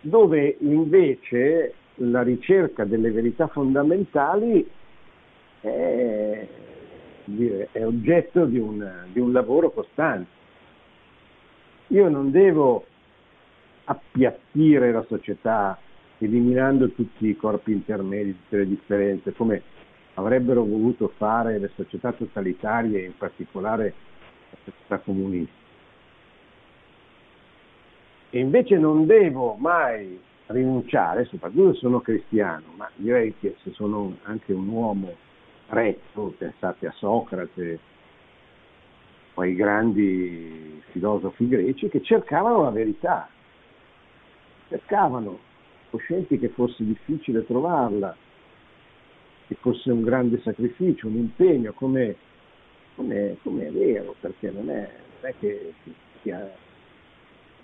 dove 0.00 0.56
invece 0.60 1.74
la 2.02 2.22
ricerca 2.22 2.84
delle 2.84 3.10
verità 3.10 3.46
fondamentali 3.48 4.66
è, 5.60 6.46
è 7.72 7.84
oggetto 7.84 8.46
di 8.46 8.58
un, 8.58 9.04
di 9.12 9.20
un 9.20 9.32
lavoro 9.32 9.70
costante. 9.70 10.38
Io 11.88 12.08
non 12.08 12.30
devo 12.30 12.86
appiattire 13.84 14.92
la 14.92 15.04
società 15.08 15.78
eliminando 16.18 16.90
tutti 16.90 17.26
i 17.26 17.36
corpi 17.36 17.72
intermedi, 17.72 18.36
tutte 18.42 18.58
le 18.58 18.68
differenze, 18.68 19.32
come 19.32 19.62
avrebbero 20.14 20.64
voluto 20.64 21.12
fare 21.16 21.58
le 21.58 21.70
società 21.74 22.12
totalitarie, 22.12 23.04
in 23.04 23.16
particolare 23.16 23.94
la 24.50 24.56
società 24.64 24.98
comunista. 24.98 25.58
E 28.30 28.38
invece 28.38 28.78
non 28.78 29.06
devo 29.06 29.54
mai 29.54 30.20
rinunciare, 30.50 31.24
soprattutto 31.26 31.74
se 31.74 31.78
sono 31.80 32.00
cristiano, 32.00 32.72
ma 32.76 32.88
direi 32.96 33.34
che 33.38 33.56
se 33.62 33.72
sono 33.72 34.16
anche 34.22 34.52
un 34.52 34.68
uomo 34.68 35.14
retto, 35.68 36.34
pensate 36.36 36.86
a 36.86 36.92
Socrate 36.92 37.78
o 39.34 39.40
ai 39.42 39.54
grandi 39.54 40.82
filosofi 40.90 41.48
greci, 41.48 41.88
che 41.88 42.02
cercavano 42.02 42.62
la 42.62 42.70
verità, 42.70 43.28
cercavano, 44.68 45.38
coscienti 45.90 46.38
che 46.38 46.48
fosse 46.48 46.84
difficile 46.84 47.46
trovarla, 47.46 48.14
che 49.46 49.54
fosse 49.60 49.90
un 49.90 50.02
grande 50.02 50.40
sacrificio, 50.42 51.06
un 51.06 51.16
impegno, 51.16 51.72
come, 51.72 52.16
come, 52.96 53.36
come 53.42 53.66
è 53.66 53.70
vero, 53.70 54.14
perché 54.20 54.50
non 54.50 54.68
è, 54.70 54.88
non 55.20 55.30
è 55.30 55.34
che 55.38 55.74
sia 56.22 56.52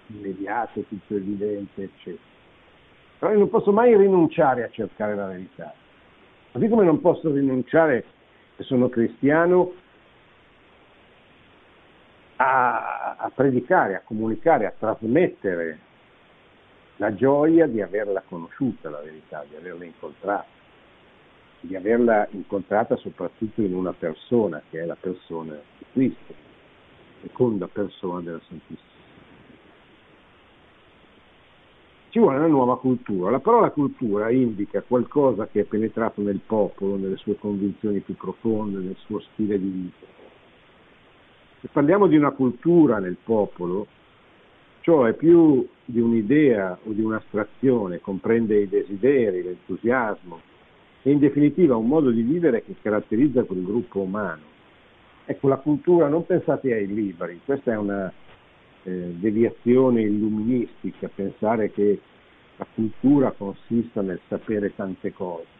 immediato, 0.09 0.83
tutto 0.83 1.16
evidente, 1.16 1.83
eccetera. 1.83 2.36
Però 3.18 3.33
io 3.33 3.38
non 3.38 3.48
posso 3.48 3.72
mai 3.72 3.96
rinunciare 3.96 4.64
a 4.64 4.70
cercare 4.70 5.14
la 5.14 5.26
verità. 5.26 5.72
Così 6.52 6.68
come 6.68 6.85
non 6.85 7.00
posso 7.00 7.33
rinunciare, 7.33 8.05
se 8.57 8.62
sono 8.64 8.88
cristiano, 8.88 9.72
a, 12.37 13.16
a 13.16 13.31
predicare, 13.35 13.96
a 13.96 14.02
comunicare, 14.05 14.66
a 14.66 14.74
trasmettere 14.79 15.79
la 16.96 17.14
gioia 17.14 17.66
di 17.66 17.81
averla 17.83 18.22
conosciuta 18.26 18.88
la 18.88 19.00
verità, 19.00 19.44
di 19.48 19.57
averla 19.57 19.85
incontrata, 19.85 20.46
di 21.61 21.76
averla 21.76 22.26
incontrata 22.31 22.96
soprattutto 22.96 23.61
in 23.62 23.74
una 23.74 23.92
persona 23.92 24.62
che 24.70 24.81
è 24.81 24.85
la 24.85 24.96
persona 24.98 25.55
di 25.79 25.85
Cristo, 25.92 26.35
seconda 27.22 27.66
persona 27.68 28.20
della 28.20 28.40
Santissima. 28.46 28.95
Ci 32.16 32.22
vuole 32.22 32.38
una 32.38 32.46
nuova 32.46 32.79
cultura. 32.79 33.31
La 33.31 33.40
parola 33.40 33.68
cultura 33.68 34.31
indica 34.31 34.81
qualcosa 34.81 35.48
che 35.48 35.61
è 35.61 35.64
penetrato 35.64 36.22
nel 36.22 36.40
popolo, 36.46 36.96
nelle 36.96 37.16
sue 37.16 37.37
convinzioni 37.37 37.98
più 37.98 38.16
profonde, 38.16 38.79
nel 38.79 38.96
suo 39.05 39.20
stile 39.20 39.59
di 39.59 39.68
vita. 39.68 40.07
Se 41.61 41.68
parliamo 41.70 42.07
di 42.07 42.16
una 42.16 42.31
cultura 42.31 43.00
nel 43.00 43.18
popolo, 43.22 43.87
ciò 44.81 45.05
è 45.05 45.12
più 45.12 45.68
di 45.85 46.00
un'idea 46.00 46.79
o 46.85 46.92
di 46.92 47.02
un'astrazione, 47.02 48.00
comprende 48.00 48.62
i 48.62 48.68
desideri, 48.70 49.42
l'entusiasmo 49.42 50.40
e 51.02 51.11
in 51.11 51.18
definitiva 51.18 51.76
un 51.76 51.87
modo 51.87 52.09
di 52.09 52.22
vivere 52.22 52.64
che 52.64 52.76
caratterizza 52.81 53.44
quel 53.44 53.62
gruppo 53.62 54.00
umano. 54.00 54.40
Ecco, 55.26 55.48
la 55.48 55.59
cultura, 55.59 56.09
non 56.09 56.24
pensate 56.24 56.72
ai 56.72 56.87
libri, 56.87 57.42
questa 57.44 57.72
è 57.72 57.76
una 57.76 58.11
eh, 58.87 59.14
deviazione 59.18 60.03
illuministica, 60.03 61.11
pensare 61.12 61.72
che 61.72 62.01
la 62.57 62.66
cultura 62.72 63.33
consista 63.33 64.01
nel 64.01 64.20
sapere 64.29 64.75
tante 64.75 65.12
cose. 65.12 65.55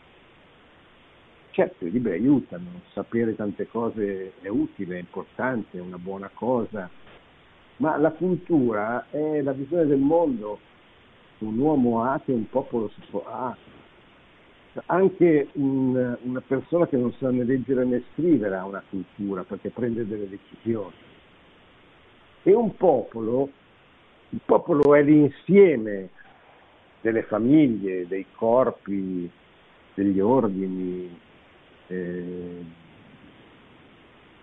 Certo, 1.51 1.87
i 1.87 1.91
libri 1.91 2.13
aiutano, 2.13 2.83
sapere 2.93 3.35
tante 3.35 3.67
cose 3.67 4.33
è 4.41 4.49
utile, 4.49 4.97
è 4.97 5.01
importante, 5.01 5.79
è 5.79 5.81
una 5.81 5.99
buona 5.99 6.31
cosa, 6.33 6.89
ma 7.79 7.97
la 7.97 8.13
cultura 8.13 9.07
è 9.11 9.43
la 9.43 9.53
visione 9.53 9.87
del 9.87 9.99
mondo 9.99 10.59
che 11.39 11.45
un 11.45 11.59
uomo 11.59 12.03
ha, 12.05 12.21
che 12.25 12.33
un 12.33 12.49
popolo 12.49 12.91
ha. 13.25 13.57
Anche 14.87 15.49
un, 15.53 16.17
una 16.23 16.43
persona 16.47 16.87
che 16.87 16.99
non 16.99 17.13
sa 17.15 17.31
né 17.31 17.45
leggere 17.45 17.85
né 17.85 18.05
scrivere 18.13 18.55
ha 18.57 18.67
una 18.67 18.83
cultura 18.89 19.43
perché 19.43 19.71
prende 19.71 20.07
delle 20.07 20.29
decisioni. 20.29 20.93
E 22.49 22.55
un 22.55 22.77
popolo, 22.77 23.51
il 24.29 24.41
popolo 24.45 24.95
è 24.95 25.03
l'insieme 25.03 26.11
delle 27.01 27.25
famiglie, 27.25 28.07
dei 28.07 28.25
corpi, 28.37 29.29
degli 29.95 30.21
ordini 30.21 31.19
eh, 31.89 32.65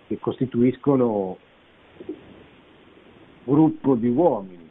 che 0.08 0.20
costituiscono 0.20 1.38
gruppo 3.46 3.96
di 3.96 4.10
uomini 4.10 4.70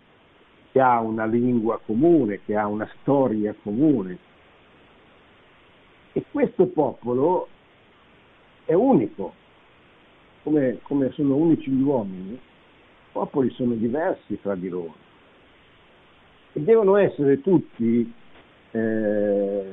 che 0.71 0.81
ha 0.83 1.01
una 1.01 1.25
lingua 1.25 1.81
comune, 1.87 2.43
che 2.45 2.55
ha 2.55 2.67
una 2.67 2.91
storia 3.01 3.55
comune. 3.63 4.19
E 6.13 6.23
questo 6.31 6.67
popolo 6.67 7.49
è 8.67 8.75
unico, 8.75 9.33
come, 10.43 10.81
come 10.83 11.11
sono 11.13 11.37
unici 11.37 11.71
gli 11.71 11.81
uomini, 11.81 12.39
popoli 13.13 13.51
sono 13.51 13.75
diversi 13.75 14.37
fra 14.37 14.55
di 14.55 14.69
loro 14.69 14.95
e 16.53 16.61
devono 16.61 16.97
essere 16.97 17.41
tutti 17.41 18.13
eh, 18.73 19.65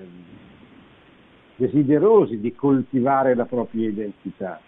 desiderosi 1.56 2.40
di 2.40 2.54
coltivare 2.54 3.36
la 3.36 3.46
propria 3.46 3.90
identità, 3.90 4.62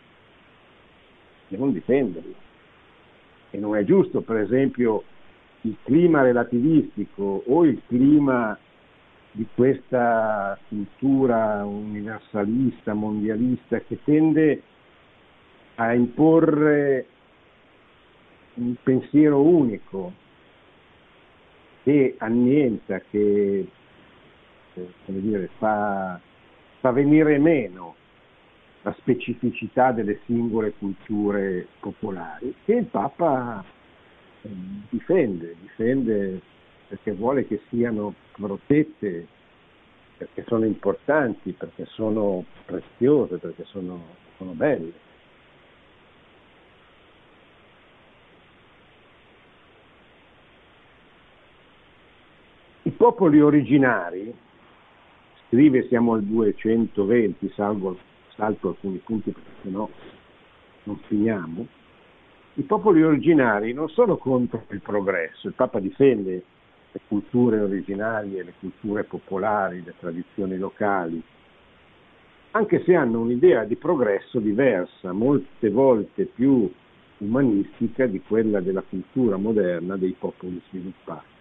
devono 1.47 1.71
difenderla. 1.71 2.49
E 3.49 3.57
non 3.57 3.75
è 3.75 3.83
giusto, 3.83 4.21
per 4.21 4.37
esempio, 4.37 5.03
il 5.61 5.77
clima 5.83 6.21
relativistico 6.21 7.43
o 7.45 7.65
il 7.65 7.81
clima 7.87 8.57
di 9.31 9.47
questa 9.55 10.57
cultura 10.67 11.63
universalista, 11.63 12.93
mondialista, 12.93 13.79
che 13.79 13.99
tende 14.03 14.61
a 15.75 15.93
imporre 15.93 17.05
un 18.55 18.75
pensiero 18.83 19.41
unico, 19.41 20.13
che 21.83 22.15
annienta, 22.19 22.99
che 23.09 23.67
eh, 24.73 24.89
dire, 25.05 25.49
fa, 25.57 26.19
fa 26.79 26.91
venire 26.91 27.37
meno 27.37 27.95
la 28.83 28.93
specificità 28.99 29.91
delle 29.91 30.19
singole 30.25 30.73
culture 30.77 31.67
popolari 31.79 32.53
che 32.65 32.73
il 32.73 32.85
Papa 32.85 33.63
eh, 34.41 34.49
difende, 34.89 35.55
difende 35.61 36.41
perché 36.87 37.13
vuole 37.13 37.47
che 37.47 37.61
siano 37.69 38.13
protette, 38.31 39.25
perché 40.17 40.43
sono 40.47 40.65
importanti, 40.65 41.53
perché 41.53 41.85
sono 41.85 42.43
preziose, 42.65 43.37
perché 43.37 43.63
sono, 43.65 44.03
sono 44.37 44.51
belle. 44.51 44.91
Popoli 53.01 53.41
originari, 53.41 54.31
scrive 55.47 55.87
siamo 55.87 56.13
al 56.13 56.21
220, 56.21 57.51
salvo 57.55 57.97
salto 58.35 58.67
alcuni 58.67 58.97
punti 58.97 59.31
perché 59.31 59.49
sennò 59.63 59.89
non 60.83 60.99
finiamo, 61.07 61.65
i 62.53 62.61
popoli 62.61 63.01
originari 63.01 63.73
non 63.73 63.89
sono 63.89 64.17
contro 64.17 64.65
il 64.69 64.81
progresso, 64.81 65.47
il 65.47 65.55
Papa 65.55 65.79
difende 65.79 66.43
le 66.91 66.99
culture 67.07 67.59
originarie, 67.61 68.43
le 68.43 68.53
culture 68.59 69.03
popolari, 69.03 69.81
le 69.83 69.95
tradizioni 69.97 70.59
locali, 70.59 71.19
anche 72.51 72.83
se 72.83 72.93
hanno 72.93 73.21
un'idea 73.21 73.63
di 73.63 73.77
progresso 73.77 74.37
diversa, 74.37 75.11
molte 75.11 75.71
volte 75.71 76.25
più 76.25 76.71
umanistica 77.17 78.05
di 78.05 78.21
quella 78.21 78.59
della 78.59 78.83
cultura 78.87 79.37
moderna 79.37 79.97
dei 79.97 80.15
popoli 80.19 80.61
sviluppati. 80.67 81.39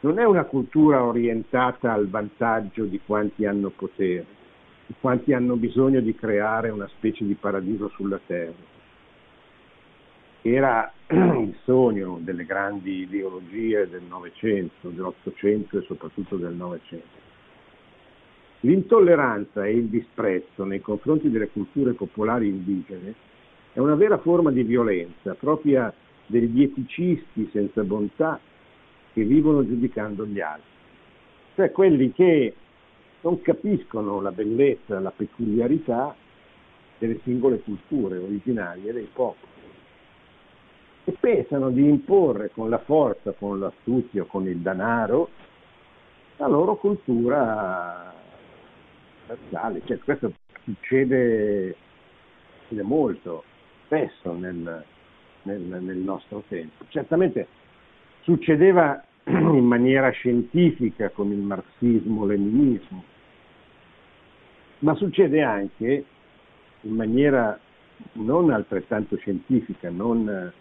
Non 0.00 0.20
è 0.20 0.24
una 0.24 0.44
cultura 0.44 1.02
orientata 1.02 1.92
al 1.92 2.08
vantaggio 2.08 2.84
di 2.84 3.00
quanti 3.04 3.46
hanno 3.46 3.70
potere, 3.70 4.24
quanti 5.00 5.32
hanno 5.32 5.56
bisogno 5.56 6.00
di 6.00 6.14
creare 6.14 6.70
una 6.70 6.86
specie 6.86 7.24
di 7.24 7.34
paradiso 7.34 7.88
sulla 7.88 8.20
terra. 8.24 8.76
Era 10.42 10.92
il 11.10 11.52
sogno 11.64 12.20
delle 12.22 12.44
grandi 12.44 13.00
ideologie 13.00 13.88
del 13.88 14.02
Novecento, 14.02 14.88
dell'Ottocento 14.90 15.78
e 15.78 15.82
soprattutto 15.82 16.36
del 16.36 16.54
Novecento. 16.54 17.26
L'intolleranza 18.60 19.66
e 19.66 19.72
il 19.72 19.86
disprezzo 19.86 20.62
nei 20.62 20.80
confronti 20.80 21.28
delle 21.28 21.48
culture 21.48 21.94
popolari 21.94 22.46
indigene 22.46 23.14
è 23.72 23.80
una 23.80 23.96
vera 23.96 24.18
forma 24.18 24.52
di 24.52 24.62
violenza 24.62 25.34
propria 25.34 25.92
degli 26.26 26.62
eticisti 26.62 27.48
senza 27.52 27.82
bontà 27.82 28.38
che 29.18 29.24
vivono 29.24 29.66
giudicando 29.66 30.24
gli 30.24 30.40
altri, 30.40 30.70
cioè 31.56 31.72
quelli 31.72 32.12
che 32.12 32.54
non 33.22 33.42
capiscono 33.42 34.20
la 34.20 34.30
bellezza, 34.30 35.00
la 35.00 35.10
peculiarità 35.10 36.14
delle 36.98 37.18
singole 37.24 37.60
culture 37.60 38.18
originarie 38.18 38.92
dei 38.92 39.08
popoli 39.12 39.52
e 41.04 41.16
pensano 41.18 41.70
di 41.70 41.88
imporre 41.88 42.50
con 42.50 42.68
la 42.68 42.78
forza, 42.78 43.32
con 43.32 43.58
l'astuzia, 43.58 44.24
con 44.24 44.46
il 44.46 44.58
denaro 44.58 45.30
la 46.36 46.46
loro 46.46 46.76
cultura 46.76 48.14
razziale. 49.26 49.82
Cioè, 49.84 49.98
questo 49.98 50.32
succede, 50.62 51.74
succede, 52.60 52.82
molto 52.82 53.42
spesso 53.86 54.32
nel, 54.32 54.84
nel, 55.42 55.60
nel 55.60 55.96
nostro 55.96 56.44
tempo. 56.46 56.84
Certamente 56.88 57.48
succedeva 58.20 59.02
in 59.58 59.64
maniera 59.64 60.08
scientifica 60.10 61.10
con 61.10 61.30
il 61.32 61.38
marxismo-leninismo, 61.38 63.04
ma 64.80 64.94
succede 64.94 65.42
anche 65.42 66.04
in 66.82 66.94
maniera 66.94 67.58
non 68.12 68.50
altrettanto 68.50 69.16
scientifica, 69.16 69.90
non, 69.90 70.52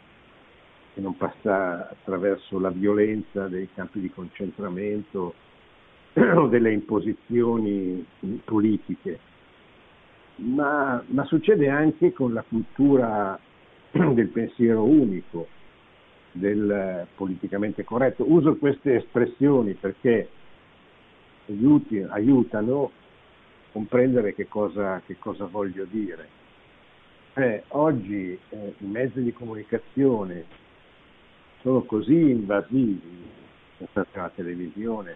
che 0.93 0.99
non 0.99 1.15
passa 1.15 1.89
attraverso 1.89 2.59
la 2.59 2.69
violenza 2.69 3.47
dei 3.47 3.69
campi 3.73 4.01
di 4.01 4.09
concentramento 4.09 5.33
o 6.13 6.47
delle 6.47 6.73
imposizioni 6.73 8.05
politiche, 8.43 9.19
ma, 10.37 11.01
ma 11.07 11.23
succede 11.25 11.69
anche 11.69 12.11
con 12.11 12.33
la 12.33 12.43
cultura 12.43 13.39
del 13.91 14.27
pensiero 14.27 14.83
unico, 14.83 15.47
del 16.37 17.07
politicamente 17.15 17.83
corretto. 17.83 18.31
Uso 18.31 18.57
queste 18.57 18.95
espressioni 18.95 19.73
perché 19.73 20.29
aiuti, 21.47 21.99
aiutano 22.01 22.85
a 22.85 22.89
comprendere 23.71 24.33
che 24.33 24.47
cosa, 24.47 25.01
che 25.05 25.17
cosa 25.19 25.45
voglio 25.45 25.85
dire. 25.85 26.35
Eh, 27.33 27.63
oggi 27.69 28.37
eh, 28.49 28.73
i 28.79 28.85
mezzi 28.85 29.21
di 29.21 29.31
comunicazione 29.31 30.45
sono 31.61 31.83
così 31.83 32.31
invasivi, 32.31 33.25
pensate 33.77 34.17
alla 34.17 34.31
televisione, 34.33 35.15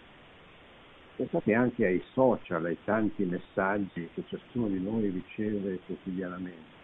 pensate 1.16 1.54
anche 1.54 1.86
ai 1.86 2.04
social, 2.14 2.66
ai 2.66 2.78
tanti 2.84 3.24
messaggi 3.24 4.08
che 4.14 4.24
ciascuno 4.28 4.68
di 4.68 4.80
noi 4.80 5.10
riceve 5.10 5.80
quotidianamente. 5.86 6.81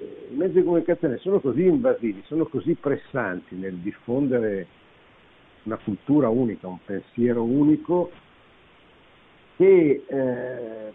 I 0.00 0.34
mezzi 0.34 0.54
di 0.54 0.62
comunicazione 0.62 1.18
sono 1.18 1.40
così 1.40 1.64
invasivi, 1.64 2.22
sono 2.26 2.46
così 2.46 2.74
pressanti 2.74 3.56
nel 3.56 3.74
diffondere 3.74 4.66
una 5.64 5.76
cultura 5.76 6.28
unica, 6.28 6.68
un 6.68 6.78
pensiero 6.84 7.42
unico, 7.42 8.10
che 9.56 10.04
eh, 10.06 10.92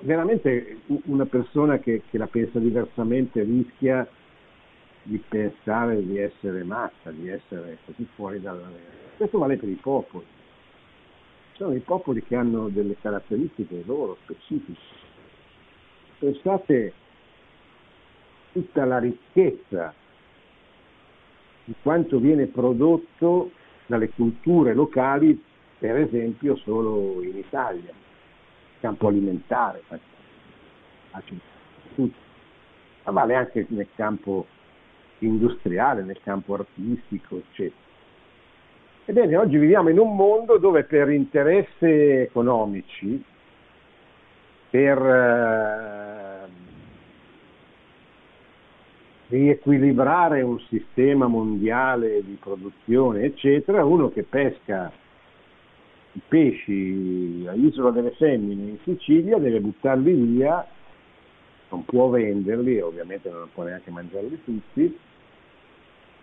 veramente 0.00 0.80
una 1.04 1.26
persona 1.26 1.78
che, 1.78 2.02
che, 2.10 2.18
la 2.18 2.26
pensa 2.26 2.58
diversamente 2.58 3.40
rischia 3.42 4.06
di 5.04 5.22
pensare 5.28 6.04
di 6.04 6.18
essere 6.18 6.64
matta, 6.64 7.12
di 7.12 7.28
essere 7.28 7.78
così 7.84 8.04
fuori 8.16 8.40
dalla. 8.40 8.68
Questo 9.16 9.38
vale 9.38 9.56
per 9.56 9.68
i 9.68 9.78
popoli. 9.80 10.26
Sono 11.52 11.74
i 11.74 11.80
popoli 11.80 12.22
che 12.24 12.34
hanno 12.34 12.68
delle 12.68 12.96
caratteristiche 13.00 13.82
loro 13.86 14.16
specifiche 14.22 15.06
pensate 16.18 16.92
tutta 18.52 18.84
la 18.84 18.98
ricchezza 18.98 19.94
di 21.64 21.74
quanto 21.82 22.18
viene 22.18 22.46
prodotto 22.46 23.50
dalle 23.86 24.08
culture 24.10 24.74
locali, 24.74 25.40
per 25.78 25.96
esempio 25.96 26.56
solo 26.56 27.22
in 27.22 27.36
Italia, 27.36 27.92
campo 28.80 29.08
alimentare, 29.08 29.82
ma 29.88 30.00
vale 33.12 33.34
anche 33.34 33.66
nel 33.68 33.88
campo 33.94 34.46
industriale, 35.18 36.02
nel 36.02 36.20
campo 36.22 36.54
artistico, 36.54 37.36
eccetera. 37.38 37.86
Ebbene, 39.06 39.36
oggi 39.36 39.56
viviamo 39.56 39.88
in 39.88 39.98
un 39.98 40.14
mondo 40.14 40.58
dove 40.58 40.84
per 40.84 41.08
interessi 41.10 41.86
economici, 41.86 43.24
per 44.70 44.98
eh, 44.98 46.48
riequilibrare 49.28 50.42
un 50.42 50.58
sistema 50.68 51.26
mondiale 51.26 52.22
di 52.24 52.36
produzione, 52.40 53.22
eccetera, 53.22 53.84
uno 53.84 54.10
che 54.10 54.22
pesca 54.22 54.90
i 56.12 56.20
pesci 56.26 57.44
all'isola 57.46 57.90
delle 57.90 58.12
femmine 58.12 58.70
in 58.70 58.78
Sicilia 58.82 59.38
deve 59.38 59.60
buttarli 59.60 60.12
via, 60.12 60.66
non 61.70 61.84
può 61.84 62.08
venderli, 62.08 62.80
ovviamente 62.80 63.30
non 63.30 63.48
può 63.52 63.64
neanche 63.64 63.90
mangiarli 63.90 64.40
tutti, 64.42 64.98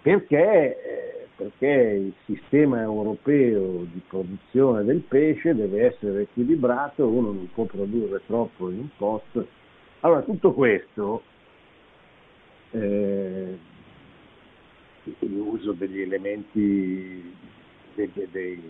perché, 0.06 0.38
eh, 0.38 1.28
perché 1.36 1.66
il 1.66 2.14
sistema 2.26 2.80
europeo 2.80 3.88
di 3.92 4.00
produzione 4.08 4.84
del 4.84 5.00
pesce 5.00 5.56
deve 5.56 5.88
essere 5.88 6.22
equilibrato, 6.22 7.08
uno 7.08 7.32
non 7.32 7.50
può 7.52 7.64
produrre 7.64 8.22
troppo 8.28 8.70
in 8.70 8.78
un 8.78 8.90
posto. 8.98 9.48
Allora 10.02 10.22
tutto 10.22 10.54
questo, 10.54 11.24
eh, 12.70 13.58
l'uso 15.22 15.72
degli 15.72 16.02
elementi, 16.02 17.36
dei, 17.96 18.12
dei, 18.30 18.62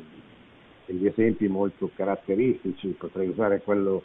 degli 0.86 1.06
esempi 1.06 1.50
molto 1.50 1.92
caratteristici, 1.96 2.96
potrei 2.98 3.28
usare 3.28 3.60
quello 3.60 4.04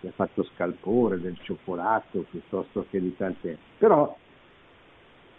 che 0.00 0.08
ha 0.08 0.12
fatto 0.12 0.42
scalpore, 0.42 1.20
del 1.20 1.38
cioccolato, 1.40 2.24
piuttosto 2.28 2.84
che 2.90 3.00
di 3.00 3.14
tante... 3.16 3.56
Però 3.78 4.16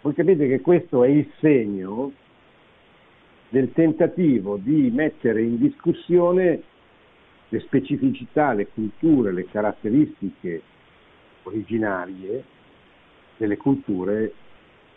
voi 0.00 0.14
capite 0.14 0.46
che 0.46 0.60
questo 0.60 1.04
è 1.04 1.08
il 1.08 1.30
segno 1.40 2.12
del 3.48 3.72
tentativo 3.72 4.56
di 4.56 4.90
mettere 4.92 5.42
in 5.42 5.58
discussione 5.58 6.62
le 7.48 7.60
specificità, 7.60 8.52
le 8.52 8.68
culture, 8.68 9.32
le 9.32 9.46
caratteristiche 9.46 10.62
originarie 11.44 12.44
delle 13.38 13.56
culture 13.56 14.32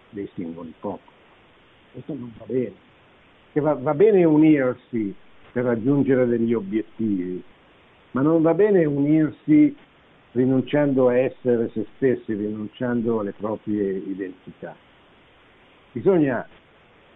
dei 0.10 0.30
singoli 0.36 0.74
popoli. 0.80 1.16
Questo 1.94 2.14
non 2.14 2.32
va 2.38 2.46
bene. 2.46 2.74
Va, 3.54 3.74
va, 3.74 3.94
bene 3.94 4.24
unirsi 4.24 5.14
per 5.52 5.66
raggiungere 5.66 6.26
degli 6.26 6.54
obiettivi, 6.54 7.42
ma 8.12 8.22
non 8.22 8.42
va 8.42 8.54
bene 8.54 8.86
unirsi 8.86 9.76
rinunciando 10.32 11.10
a 11.10 11.18
essere 11.18 11.70
se 11.74 11.86
stessi, 11.96 12.34
rinunciando 12.34 13.20
alle 13.20 13.34
proprie 13.34 13.92
identità. 13.92 14.76
Bisogna 15.92 16.48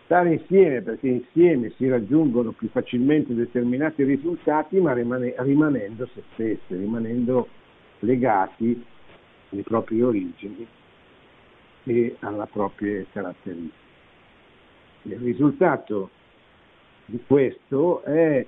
stare 0.04 0.34
insieme 0.34 0.82
perché 0.82 1.08
insieme 1.08 1.72
si 1.78 1.88
raggiungono 1.88 2.52
più 2.52 2.68
facilmente 2.70 3.34
determinati 3.34 4.04
risultati, 4.04 4.80
ma 4.80 4.94
rimane, 4.94 5.34
rimanendo 5.38 6.08
se 6.14 6.24
stessi, 6.34 6.76
rimanendo 6.76 7.48
legati 8.00 8.84
alle 9.52 9.62
proprie 9.64 10.04
origini 10.04 10.68
e 11.84 12.16
alle 12.20 12.48
proprie 12.52 13.06
caratteristiche. 13.12 13.84
Il 15.04 15.18
risultato 15.20 16.10
di 17.06 17.20
questo 17.26 18.02
è 18.04 18.46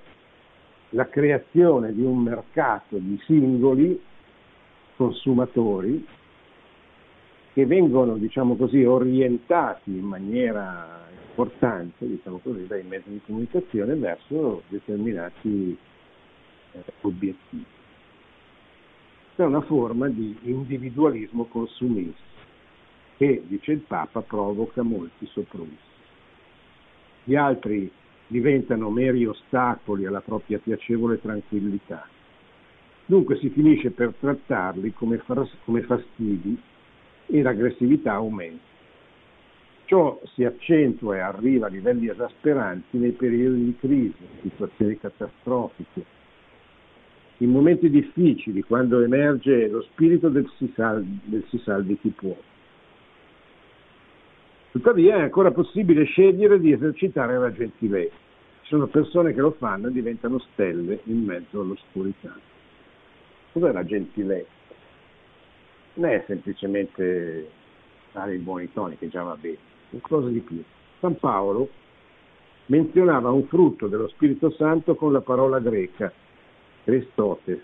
la 0.91 1.07
creazione 1.07 1.93
di 1.93 2.01
un 2.01 2.19
mercato 2.19 2.97
di 2.97 3.19
singoli 3.25 4.01
consumatori 4.95 6.05
che 7.57 7.65
vengono 7.65 8.17
diciamo 8.17 8.55
così, 8.55 8.83
orientati 8.83 9.89
in 9.89 10.05
maniera 10.05 11.07
importante 11.29 12.05
diciamo 12.05 12.37
così, 12.37 12.67
dai 12.67 12.83
mezzi 12.83 13.09
di 13.09 13.19
comunicazione 13.25 13.95
verso 13.95 14.61
determinati 14.67 15.75
eh, 16.73 16.83
obiettivi. 17.01 17.65
È 19.37 19.41
una 19.41 19.61
forma 19.61 20.07
di 20.07 20.37
individualismo 20.43 21.45
consumista 21.45 22.21
che, 23.17 23.41
dice 23.47 23.71
il 23.71 23.79
Papa, 23.79 24.21
provoca 24.21 24.83
molti 24.83 25.25
soprusi. 25.25 25.77
Gli 27.23 27.33
altri 27.33 27.91
diventano 28.27 28.91
meri 28.91 29.25
ostacoli 29.25 30.05
alla 30.05 30.21
propria 30.21 30.59
piacevole 30.59 31.19
tranquillità. 31.19 32.07
Dunque 33.07 33.39
si 33.39 33.49
finisce 33.49 33.89
per 33.89 34.13
trattarli 34.19 34.93
come, 34.93 35.17
fastidi 35.17 36.75
e 37.27 37.41
l'aggressività 37.41 38.13
aumenta. 38.13 38.75
Ciò 39.85 40.19
si 40.33 40.43
accentua 40.43 41.15
e 41.15 41.19
arriva 41.19 41.67
a 41.67 41.69
livelli 41.69 42.09
esasperanti 42.09 42.97
nei 42.97 43.11
periodi 43.11 43.63
di 43.63 43.75
crisi, 43.79 44.15
situazioni 44.41 44.97
catastrofiche, 44.99 46.03
in 47.37 47.51
momenti 47.51 47.89
difficili, 47.89 48.63
quando 48.63 49.01
emerge 49.01 49.67
lo 49.67 49.81
spirito 49.83 50.27
del 50.29 50.49
si, 50.57 50.71
salvi, 50.75 51.19
del 51.23 51.45
si 51.49 51.57
salvi 51.59 51.97
chi 51.99 52.09
può. 52.09 52.35
Tuttavia 54.71 55.17
è 55.17 55.21
ancora 55.21 55.51
possibile 55.51 56.03
scegliere 56.03 56.59
di 56.59 56.71
esercitare 56.71 57.37
la 57.37 57.51
gentilezza. 57.53 58.15
Ci 58.61 58.67
sono 58.67 58.87
persone 58.87 59.33
che 59.33 59.39
lo 59.39 59.51
fanno 59.51 59.87
e 59.87 59.91
diventano 59.91 60.39
stelle 60.51 60.99
in 61.05 61.23
mezzo 61.23 61.61
all'oscurità. 61.61 62.37
Cos'è 63.53 63.71
la 63.71 63.85
gentilezza? 63.85 64.56
Non 65.97 66.09
è 66.09 66.23
semplicemente 66.27 67.49
dare 68.11 68.35
i 68.35 68.39
buoni 68.39 68.71
toni, 68.71 68.97
che 68.97 69.09
già 69.09 69.23
va 69.23 69.35
bene, 69.35 69.57
qualcosa 69.89 70.29
di 70.29 70.39
più. 70.39 70.63
San 70.99 71.17
Paolo 71.17 71.69
menzionava 72.67 73.31
un 73.31 73.45
frutto 73.47 73.87
dello 73.87 74.07
Spirito 74.09 74.51
Santo 74.51 74.95
con 74.95 75.11
la 75.11 75.21
parola 75.21 75.59
greca, 75.59 76.11
Christotes, 76.83 77.61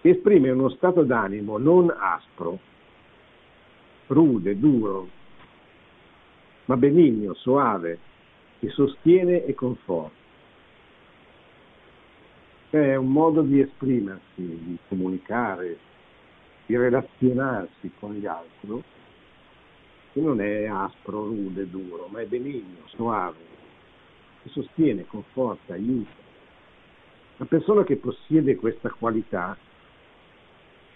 che 0.00 0.08
esprime 0.08 0.50
uno 0.50 0.70
stato 0.70 1.02
d'animo 1.02 1.58
non 1.58 1.94
aspro, 1.96 2.58
rude, 4.06 4.58
duro, 4.58 5.08
ma 6.66 6.76
benigno, 6.76 7.34
soave, 7.34 7.98
che 8.58 8.68
sostiene 8.70 9.44
e 9.44 9.54
conforta. 9.54 10.18
È 12.70 12.94
un 12.94 13.08
modo 13.08 13.42
di 13.42 13.60
esprimersi, 13.60 14.22
di 14.36 14.78
comunicare, 14.86 15.76
di 16.70 16.76
relazionarsi 16.76 17.90
con 17.98 18.14
gli 18.14 18.26
altri, 18.26 18.80
che 20.12 20.20
non 20.20 20.40
è 20.40 20.66
aspro, 20.66 21.26
rude, 21.26 21.68
duro, 21.68 22.06
ma 22.12 22.20
è 22.20 22.26
benigno, 22.26 22.86
soave, 22.86 23.38
che 24.40 24.50
sostiene, 24.50 25.04
conforta, 25.04 25.72
aiuta. 25.72 26.12
La 27.38 27.46
persona 27.46 27.82
che 27.82 27.96
possiede 27.96 28.54
questa 28.54 28.88
qualità 28.88 29.56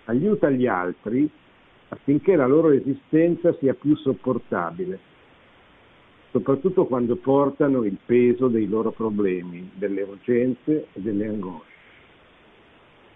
aiuta 0.04 0.48
gli 0.48 0.68
altri 0.68 1.28
affinché 1.88 2.36
la 2.36 2.46
loro 2.46 2.70
esistenza 2.70 3.52
sia 3.58 3.74
più 3.74 3.96
sopportabile, 3.96 5.00
soprattutto 6.30 6.86
quando 6.86 7.16
portano 7.16 7.82
il 7.82 7.98
peso 8.06 8.46
dei 8.46 8.68
loro 8.68 8.92
problemi, 8.92 9.72
delle 9.74 10.02
urgenze 10.02 10.86
e 10.92 11.00
delle 11.00 11.26
angosce. 11.26 11.73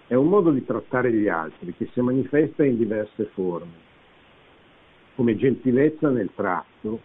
È 0.08 0.14
un 0.14 0.28
modo 0.28 0.52
di 0.52 0.64
trattare 0.64 1.12
gli 1.12 1.28
altri 1.28 1.74
che 1.74 1.90
si 1.92 2.00
manifesta 2.00 2.64
in 2.64 2.78
diverse 2.78 3.24
forme, 3.34 3.86
come 5.14 5.36
gentilezza 5.36 6.08
nel 6.08 6.30
tratto, 6.34 7.02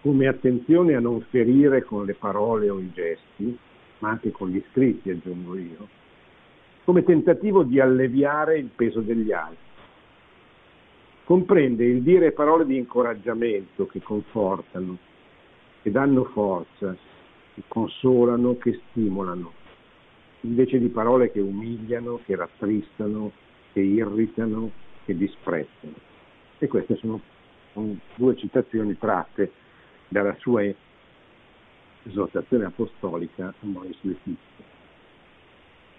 come 0.00 0.28
attenzione 0.28 0.94
a 0.94 1.00
non 1.00 1.20
ferire 1.22 1.82
con 1.82 2.04
le 2.04 2.14
parole 2.14 2.70
o 2.70 2.78
i 2.78 2.92
gesti, 2.92 3.58
ma 3.98 4.10
anche 4.10 4.30
con 4.30 4.50
gli 4.50 4.62
scritti, 4.70 5.10
aggiungo 5.10 5.56
io, 5.56 5.88
come 6.84 7.02
tentativo 7.02 7.64
di 7.64 7.80
alleviare 7.80 8.58
il 8.58 8.70
peso 8.76 9.00
degli 9.00 9.32
altri. 9.32 9.56
Comprende 11.24 11.84
il 11.84 12.02
dire 12.02 12.30
parole 12.30 12.64
di 12.64 12.76
incoraggiamento 12.76 13.86
che 13.86 14.00
confortano, 14.00 14.98
che 15.82 15.90
danno 15.90 16.26
forza, 16.26 16.96
che 17.54 17.62
consolano, 17.66 18.56
che 18.56 18.80
stimolano 18.90 19.61
invece 20.42 20.78
di 20.78 20.88
parole 20.88 21.30
che 21.30 21.40
umiliano, 21.40 22.20
che 22.24 22.36
rattristano, 22.36 23.32
che 23.72 23.80
irritano, 23.80 24.70
che 25.04 25.16
disprezzano. 25.16 25.94
E 26.58 26.68
queste 26.68 26.96
sono, 26.96 27.20
sono 27.72 27.96
due 28.14 28.36
citazioni 28.36 28.96
tratte 28.98 29.50
dalla 30.08 30.34
sua 30.38 30.62
esortazione 32.04 32.64
apostolica 32.64 33.48
a 33.48 33.66
Mois 33.66 33.96
Letizia. 34.02 34.70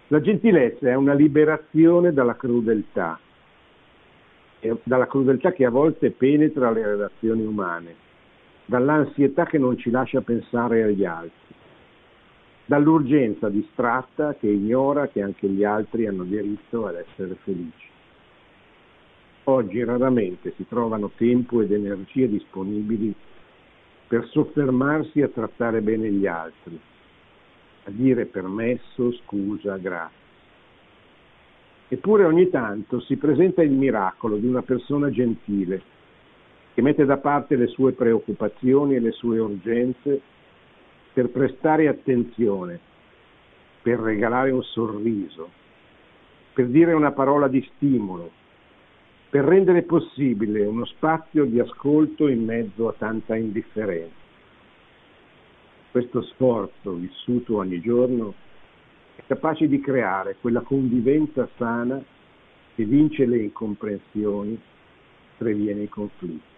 La 0.08 0.22
gentilezza 0.22 0.90
è 0.90 0.96
una 0.96 1.14
liberazione 1.14 2.14
dalla 2.14 2.36
crudeltà, 2.36 3.20
dalla 4.84 5.08
crudeltà 5.08 5.52
che 5.52 5.66
a 5.66 5.70
volte 5.70 6.12
penetra 6.12 6.72
le 6.72 6.86
relazioni 6.86 7.44
umane, 7.44 7.96
dall'ansietà 8.66 9.46
che 9.46 9.58
non 9.58 9.78
ci 9.78 9.90
lascia 9.90 10.22
pensare 10.22 10.84
agli 10.84 11.06
altri, 11.06 11.56
dall'urgenza 12.66 13.50
distratta 13.50 14.36
che 14.36 14.48
ignora 14.48 15.08
che 15.08 15.22
anche 15.22 15.48
gli 15.48 15.64
altri 15.64 16.08
hanno 16.08 16.24
diritto 16.24 16.86
ad 16.86 16.96
essere 16.96 17.36
felici. 17.44 17.92
Oggi 19.46 19.84
raramente 19.84 20.54
si 20.56 20.66
trovano 20.68 21.12
tempo 21.18 21.62
ed 21.62 21.72
energie 21.74 22.30
disponibili 22.30 23.14
per 24.08 24.26
soffermarsi 24.30 25.22
a 25.22 25.28
trattare 25.28 25.82
bene 25.82 26.10
gli 26.10 26.26
altri, 26.26 26.80
a 27.84 27.90
dire 27.90 28.26
permesso, 28.26 29.12
scusa, 29.24 29.76
grazie. 29.78 30.22
Eppure 31.90 32.24
ogni 32.24 32.50
tanto 32.50 33.02
si 33.02 33.18
presenta 33.18 33.62
il 33.62 33.72
miracolo 33.72 34.38
di 34.38 34.48
una 34.48 34.62
persona 34.62 35.10
gentile 35.10 35.82
che 36.74 36.82
mette 36.82 37.06
da 37.06 37.18
parte 37.18 37.56
le 37.56 37.68
sue 37.68 37.92
preoccupazioni 37.92 38.96
e 38.96 39.00
le 39.00 39.12
sue 39.12 39.40
urgenze 39.40 40.22
per 41.14 41.30
prestare 41.30 41.88
attenzione, 41.88 42.80
per 43.82 44.00
regalare 44.00 44.52
un 44.52 44.64
sorriso, 44.64 45.50
per 46.54 46.68
dire 46.68 46.94
una 46.94 47.12
parola 47.12 47.48
di 47.48 47.64
stimolo, 47.76 48.32
per 49.30 49.46
rendere 49.46 49.84
possibile 49.84 50.66
uno 50.66 50.86
spazio 50.86 51.46
di 51.46 51.60
ascolto 51.60 52.28
in 52.28 52.44
mezzo 52.44 52.88
a 52.88 52.94
tanta 52.98 53.36
indifferenza. 53.36 54.22
Questo 55.92 56.22
sforzo 56.24 56.94
vissuto 56.94 57.58
ogni 57.58 57.80
giorno 57.80 58.34
è 59.16 59.22
capace 59.28 59.68
di 59.68 59.80
creare 59.80 60.38
quella 60.42 60.62
convivenza 60.62 61.48
sana 61.58 62.04
che 62.76 62.84
vince 62.84 63.26
le 63.26 63.38
incomprensioni, 63.38 64.60
previene 65.38 65.84
i 65.84 65.90
conflitti. 65.90 66.52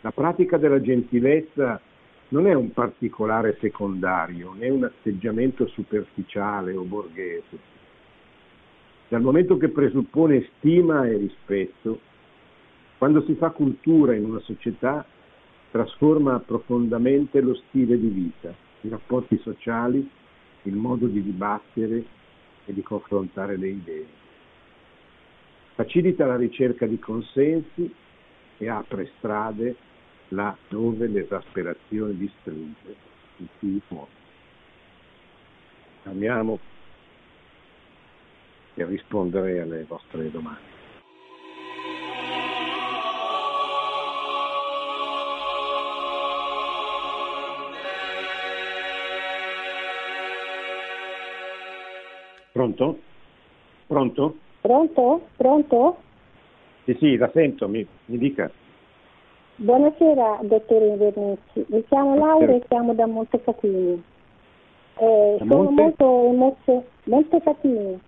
La 0.00 0.10
pratica 0.10 0.56
della 0.56 0.80
gentilezza 0.80 1.80
non 2.28 2.46
è 2.46 2.54
un 2.54 2.72
particolare 2.72 3.56
secondario, 3.60 4.52
né 4.52 4.68
un 4.68 4.84
atteggiamento 4.84 5.66
superficiale 5.68 6.74
o 6.74 6.82
borghese. 6.82 7.76
Dal 9.08 9.22
momento 9.22 9.56
che 9.56 9.68
presuppone 9.68 10.48
stima 10.56 11.06
e 11.06 11.16
rispetto, 11.16 12.00
quando 12.98 13.22
si 13.22 13.34
fa 13.34 13.50
cultura 13.50 14.14
in 14.14 14.24
una 14.24 14.40
società, 14.40 15.06
trasforma 15.70 16.38
profondamente 16.40 17.40
lo 17.40 17.54
stile 17.54 17.98
di 17.98 18.08
vita, 18.08 18.54
i 18.82 18.88
rapporti 18.88 19.38
sociali, 19.38 20.06
il 20.62 20.74
modo 20.74 21.06
di 21.06 21.22
dibattere 21.22 22.04
e 22.66 22.74
di 22.74 22.82
confrontare 22.82 23.56
le 23.56 23.68
idee. 23.68 24.06
Facilita 25.74 26.26
la 26.26 26.36
ricerca 26.36 26.86
di 26.86 26.98
consensi 26.98 27.90
e 28.58 28.68
apre 28.68 29.12
strade 29.16 29.76
là 30.28 30.56
dove 30.68 31.06
l'esasperazione 31.06 32.16
distrugge 32.16 32.96
il 33.60 33.80
può. 33.86 34.06
Amiamo 36.04 36.58
e 38.74 38.84
rispondere 38.84 39.60
alle 39.60 39.84
vostre 39.84 40.30
domande. 40.30 40.76
Pronto? 52.52 53.00
Pronto? 53.86 54.36
Pronto? 54.60 55.28
Pronto? 55.36 56.02
Sì, 56.84 56.96
sì, 56.98 57.16
la 57.16 57.30
sento, 57.32 57.68
mi, 57.68 57.86
mi 58.06 58.18
dica. 58.18 58.50
Buonasera, 59.60 60.38
dottore 60.42 60.86
Invernici. 60.86 61.64
Mi 61.66 61.84
chiamo 61.88 62.14
Laura 62.14 62.52
e 62.54 62.62
chiamo 62.68 62.94
da 62.94 63.06
Montecatini. 63.06 64.00
Eh, 64.98 65.36
Da 65.40 65.44
sono 65.44 65.62
Monte? 65.64 65.82
molto 65.82 66.24
emozionata. 66.28 66.86
Montecatini. 67.04 68.00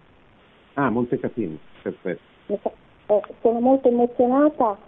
Ah, 0.75 0.91
Montecatini, 0.91 1.59
perfetto. 1.83 2.21
Eh, 2.47 3.21
sono 3.41 3.59
molto 3.59 3.89
emozionata 3.89 4.79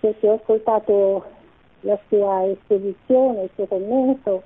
perché 0.00 0.26
ho 0.26 0.34
ascoltato 0.36 1.22
la 1.80 1.98
sua 2.08 2.46
esposizione, 2.46 3.42
il 3.42 3.50
suo 3.54 3.66
commento, 3.66 4.42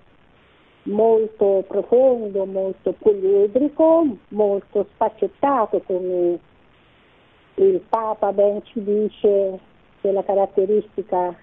molto 0.84 1.62
profondo, 1.68 2.46
molto 2.46 2.94
poliedrico, 2.98 4.04
molto 4.30 4.86
spaccettato 4.94 5.80
come 5.82 6.36
il 7.54 7.80
Papa 7.88 8.32
ben 8.32 8.60
ci 8.64 8.82
dice 8.82 9.60
che 10.00 10.10
la 10.10 10.24
caratteristica 10.24 11.34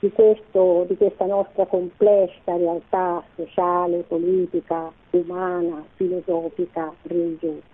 di, 0.00 0.10
questo, 0.12 0.86
di 0.88 0.96
questa 0.96 1.26
nostra 1.26 1.66
complessa 1.66 2.56
realtà 2.56 3.22
sociale, 3.36 4.04
politica, 4.08 4.90
umana, 5.10 5.84
filosofica, 5.94 6.92
religiosa. 7.02 7.68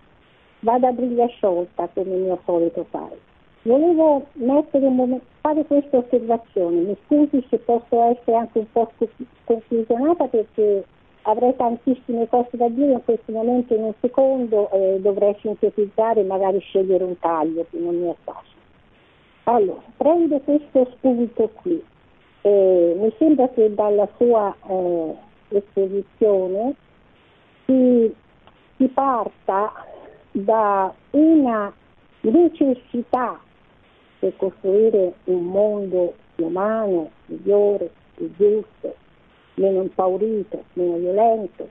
Vado 0.61 0.87
a 0.87 0.93
briglia 0.93 1.27
sciolta 1.29 1.89
come 1.95 2.16
mio 2.16 2.41
solito 2.45 2.85
fare. 2.91 3.18
Volevo 3.62 4.27
momento, 4.35 5.24
fare 5.41 5.64
questa 5.64 5.99
osservazione, 5.99 6.81
mi 6.81 6.97
scusi 7.05 7.45
se 7.49 7.59
posso 7.59 8.03
essere 8.05 8.37
anche 8.37 8.59
un 8.59 8.70
po' 8.70 8.91
confusionata 9.45 10.27
perché 10.27 10.85
avrei 11.22 11.55
tantissime 11.57 12.29
cose 12.29 12.57
da 12.57 12.68
dire 12.68 12.93
in 12.93 13.05
questo 13.05 13.33
momento 13.33 13.74
in 13.74 13.83
un 13.83 13.93
secondo 14.01 14.70
e 14.70 15.01
dovrei 15.01 15.37
sintetizzare 15.41 16.20
e 16.20 16.24
magari 16.24 16.61
scegliere 16.61 17.03
un 17.03 17.18
taglio 17.18 17.66
che 17.68 17.79
non 17.79 17.97
mi 17.97 18.09
è 18.09 18.14
facile. 18.22 18.55
Allora, 19.45 19.83
prendo 19.97 20.39
questo 20.41 20.89
spunto 20.97 21.51
qui. 21.55 21.83
Eh, 22.47 22.95
mi 22.97 23.13
sembra 23.19 23.49
che 23.49 23.75
dalla 23.75 24.09
sua 24.19 24.55
eh, 24.69 25.15
esposizione 25.49 26.77
si, 27.65 28.15
si 28.77 28.87
parta 28.87 29.73
da 30.31 30.95
una 31.11 31.75
necessità 32.21 33.37
per 34.21 34.37
costruire 34.37 35.15
un 35.25 35.45
mondo 35.45 36.15
umano, 36.37 37.11
migliore, 37.27 37.91
più 38.15 38.31
giusto, 38.37 38.95
meno 39.55 39.83
impaurito, 39.83 40.63
meno 40.75 40.99
violento, 40.99 41.69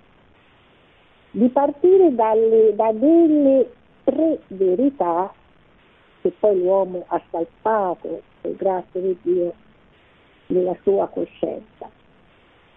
di 1.31 1.47
partire 1.47 2.13
dalle, 2.13 2.75
da 2.75 2.91
delle 2.91 3.71
tre 4.03 4.39
verità 4.47 5.33
che 6.21 6.33
poi 6.37 6.59
l'uomo 6.59 7.05
ha 7.07 7.21
salvato, 7.31 8.23
per 8.41 8.55
grazia 8.57 8.99
di 8.99 9.17
Dio, 9.21 9.53
nella 10.47 10.75
sua 10.83 11.07
coscienza. 11.07 11.89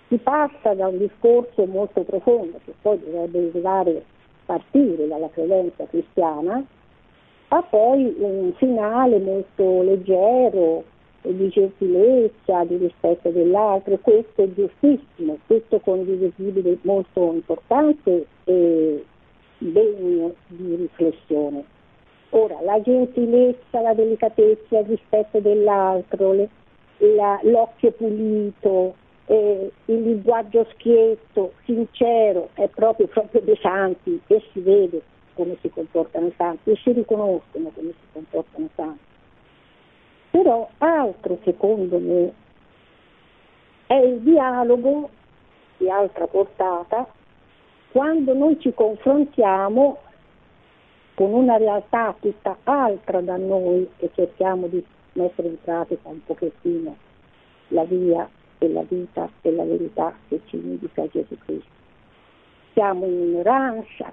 Si 0.09 0.16
passa 0.19 0.75
da 0.75 0.89
un 0.89 0.99
discorso 0.99 1.66
molto 1.66 2.03
profondo, 2.03 2.59
che 2.64 2.73
poi 2.81 2.99
dovrebbe 3.05 3.49
arrivare, 3.51 4.05
partire 4.47 5.07
dalla 5.07 5.29
credenza 5.29 5.85
cristiana, 5.87 6.64
a 7.49 7.62
poi 7.62 8.14
un 8.19 8.53
finale 8.57 9.19
molto 9.19 9.83
leggero, 9.83 10.85
di 11.23 11.49
gentilezza, 11.49 12.64
di 12.64 12.77
rispetto 12.77 13.31
dell'altro, 13.31 13.99
questo 13.99 14.43
è 14.43 14.49
giustissimo, 14.53 15.39
tutto 15.47 15.81
condivisibile, 15.81 16.79
molto 16.83 17.33
importante 17.33 18.27
e 18.45 19.05
degno 19.59 20.35
di 20.47 20.75
riflessione. 20.77 21.64
Ora, 22.31 22.61
la 22.62 22.81
gentilezza, 22.81 23.81
la 23.81 23.95
delicatezza, 23.95 24.79
il 24.79 24.87
rispetto 24.87 25.41
dell'altro, 25.41 26.33
le, 26.33 26.49
la, 26.99 27.39
l'occhio 27.43 27.93
pulito, 27.93 28.95
eh, 29.27 29.71
il 29.87 30.03
linguaggio 30.03 30.67
schietto, 30.73 31.53
sincero, 31.65 32.51
è 32.55 32.69
proprio, 32.69 33.07
proprio 33.07 33.41
dei 33.43 33.59
santi 33.61 34.21
e 34.27 34.43
si 34.53 34.61
vede 34.61 35.03
come 35.35 35.57
si 35.61 35.69
comportano 35.71 36.27
i 36.27 36.35
santi 36.37 36.71
e 36.71 36.77
si 36.83 36.93
riconoscono 36.93 37.71
come 37.75 37.91
si 37.91 38.07
comportano 38.13 38.65
i 38.65 38.71
santi. 38.75 39.07
Però 40.31 40.69
altro 40.79 41.39
secondo 41.45 41.99
me 41.99 42.33
è 43.87 43.95
il 43.95 44.19
dialogo 44.21 45.11
di 45.79 45.89
altra 45.89 46.27
portata 46.27 47.07
quando 47.93 48.35
noi 48.35 48.59
ci 48.61 48.73
confrontiamo 48.75 49.99
con 51.15 51.33
una 51.33 51.57
realtà 51.57 52.15
tutta 52.21 52.57
altra 52.65 53.21
da 53.21 53.37
noi 53.37 53.89
e 53.99 54.11
cerchiamo 54.15 54.67
di 54.67 54.85
mettere 55.15 55.49
in 55.49 55.57
pratica 55.63 56.09
un 56.09 56.23
pochettino 56.25 56.97
la 57.69 57.85
via 57.85 58.29
e 58.59 58.69
la 58.69 58.83
vita 58.83 59.31
e 59.43 59.53
la 59.53 59.65
verità 59.65 60.15
che 60.29 60.41
ci 60.47 60.57
indica 60.57 61.07
Gesù 61.09 61.37
Cristo. 61.45 61.77
Siamo 62.73 63.07
in 63.07 63.21
ignoranza, 63.21 64.13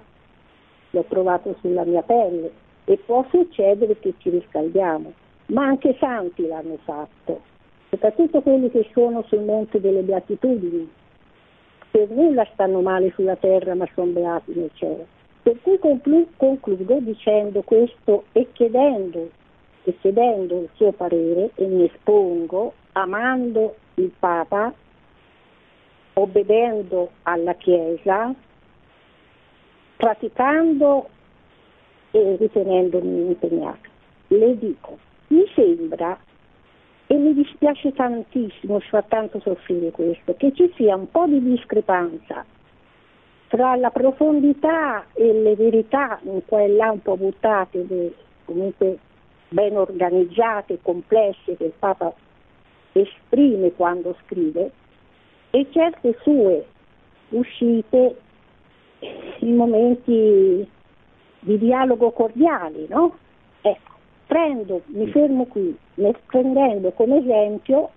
l'ho 0.90 1.04
trovato 1.08 1.56
sulla 1.60 1.84
mia 1.84 2.02
pelle 2.02 2.50
e 2.84 2.96
può 3.04 3.24
succedere 3.30 3.98
che 3.98 4.14
ci 4.18 4.30
riscaldiamo, 4.30 5.12
ma 5.46 5.64
anche 5.66 5.96
santi 5.98 6.46
l'hanno 6.46 6.78
fatto, 6.84 7.40
soprattutto 7.90 8.40
quelli 8.40 8.70
che 8.70 8.88
sono 8.92 9.22
sul 9.26 9.42
monte 9.42 9.80
delle 9.80 10.02
beatitudini. 10.02 10.88
Per 11.90 12.10
nulla 12.10 12.46
stanno 12.52 12.80
male 12.82 13.10
sulla 13.14 13.36
terra, 13.36 13.74
ma 13.74 13.88
sono 13.94 14.12
beati 14.12 14.52
nel 14.54 14.70
cielo. 14.74 15.06
Per 15.42 15.60
cui 15.62 15.78
conclu- 15.78 16.28
concludo 16.36 16.98
dicendo 17.00 17.62
questo 17.62 18.24
e 18.32 18.48
chiedendo 18.52 19.30
e 19.86 19.96
chiedendo 20.00 20.62
il 20.62 20.68
suo 20.74 20.90
parere 20.90 21.52
e 21.54 21.64
mi 21.66 21.84
espongo 21.84 22.72
amando 22.92 23.76
il 23.94 24.10
Papa, 24.18 24.74
obbedendo 26.14 27.10
alla 27.22 27.54
Chiesa, 27.54 28.34
praticando 29.96 31.08
e 32.10 32.36
ritenendomi 32.36 33.26
impegnata. 33.26 33.88
Le 34.26 34.58
dico, 34.58 34.98
mi 35.28 35.44
sembra, 35.54 36.18
e 37.06 37.14
mi 37.14 37.32
dispiace 37.34 37.92
tantissimo, 37.92 38.80
ci 38.80 38.88
fa 38.88 39.02
tanto 39.02 39.38
soffrire 39.38 39.92
questo, 39.92 40.34
che 40.34 40.52
ci 40.52 40.72
sia 40.74 40.96
un 40.96 41.08
po' 41.08 41.26
di 41.26 41.40
discrepanza 41.40 42.44
tra 43.46 43.76
la 43.76 43.90
profondità 43.90 45.06
e 45.12 45.32
le 45.32 45.54
verità 45.54 46.18
in 46.24 46.44
qua 46.44 46.62
e 46.62 46.68
là 46.70 46.90
un 46.90 47.02
po' 47.02 47.16
buttate, 47.16 47.86
comunque 48.44 48.98
ben 49.48 49.76
organizzate, 49.76 50.78
complesse, 50.82 51.56
che 51.56 51.64
il 51.64 51.72
Papa 51.78 52.12
esprime 52.92 53.72
quando 53.72 54.16
scrive, 54.24 54.70
e 55.50 55.66
certe 55.70 56.16
sue 56.22 56.64
uscite 57.30 58.16
in 59.40 59.56
momenti 59.56 60.68
di 61.40 61.58
dialogo 61.58 62.10
cordiali, 62.10 62.86
no? 62.88 63.16
Ecco, 63.60 63.92
prendo, 64.26 64.82
mi 64.86 65.06
fermo 65.08 65.46
qui, 65.46 65.76
prendendo 66.26 66.90
come 66.92 67.18
esempio 67.18 67.90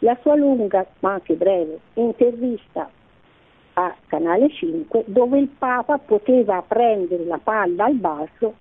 la 0.00 0.16
sua 0.20 0.34
lunga, 0.34 0.86
ma 1.00 1.14
anche 1.14 1.34
breve, 1.34 1.78
intervista 1.94 2.90
a 3.74 3.94
Canale 4.06 4.50
5 4.50 5.04
dove 5.06 5.38
il 5.38 5.48
Papa 5.48 5.98
poteva 5.98 6.62
prendere 6.62 7.24
la 7.24 7.40
palla 7.42 7.84
al 7.86 7.94
balzo 7.94 8.54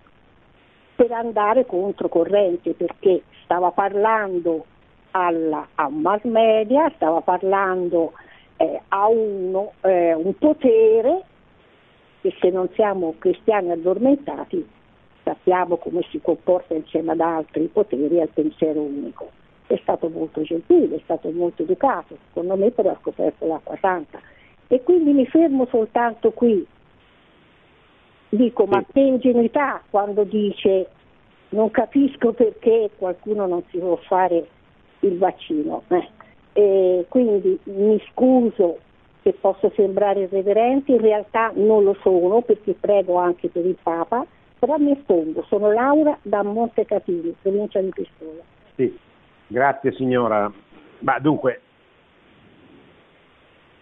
per 0.95 1.11
andare 1.11 1.65
controcorrente 1.65 2.73
perché 2.73 3.23
stava 3.43 3.71
parlando 3.71 4.65
alla, 5.11 5.67
a 5.75 5.89
mass 5.89 6.23
media, 6.23 6.91
stava 6.95 7.21
parlando 7.21 8.13
eh, 8.57 8.81
a 8.87 9.07
uno, 9.07 9.73
eh, 9.81 10.13
un 10.13 10.37
potere 10.37 11.23
e 12.21 12.33
se 12.39 12.49
non 12.49 12.69
siamo 12.73 13.15
cristiani 13.17 13.71
addormentati 13.71 14.65
sappiamo 15.23 15.77
come 15.77 16.01
si 16.09 16.19
comporta 16.21 16.73
insieme 16.73 17.13
ad 17.13 17.21
altri 17.21 17.69
poteri 17.71 18.19
al 18.21 18.29
pensiero 18.29 18.81
unico. 18.81 19.31
È 19.65 19.77
stato 19.81 20.09
molto 20.09 20.41
gentile, 20.41 20.97
è 20.97 21.01
stato 21.03 21.31
molto 21.31 21.63
educato, 21.63 22.17
secondo 22.27 22.55
me 22.55 22.69
però 22.71 22.91
ha 22.91 22.97
scoperto 22.99 23.47
l'acqua 23.47 23.77
santa. 23.79 24.19
E 24.67 24.83
quindi 24.83 25.13
mi 25.13 25.25
fermo 25.25 25.65
soltanto 25.67 26.31
qui. 26.31 26.65
Dico, 28.33 28.65
ma 28.65 28.83
che 28.91 28.99
ingenuità 28.99 29.83
quando 29.91 30.23
dice 30.23 30.87
non 31.49 31.69
capisco 31.69 32.33
perché 32.33 32.89
qualcuno 32.97 33.45
non 33.45 33.61
si 33.69 33.77
può 33.77 33.95
fare 34.07 34.47
il 35.01 35.19
vaccino. 35.19 35.83
Eh. 35.89 37.05
quindi 37.09 37.59
mi 37.65 38.01
scuso 38.09 38.79
che 39.21 39.33
posso 39.33 39.71
sembrare 39.75 40.21
irreverente, 40.21 40.93
in 40.93 41.01
realtà 41.01 41.51
non 41.53 41.83
lo 41.83 41.95
sono 42.01 42.41
perché 42.41 42.73
prego 42.73 43.17
anche 43.17 43.49
per 43.49 43.67
il 43.67 43.77
Papa, 43.81 44.25
però 44.57 44.77
mi 44.77 44.93
espondo, 44.93 45.43
sono 45.47 45.71
Laura 45.71 46.17
da 46.23 46.41
Montecatini, 46.41 47.35
provincia 47.39 47.81
di 47.81 47.89
Pistola. 47.89 48.41
Sì, 48.75 48.97
grazie 49.45 49.91
signora. 49.91 50.51
Ma 50.99 51.19
dunque, 51.19 51.61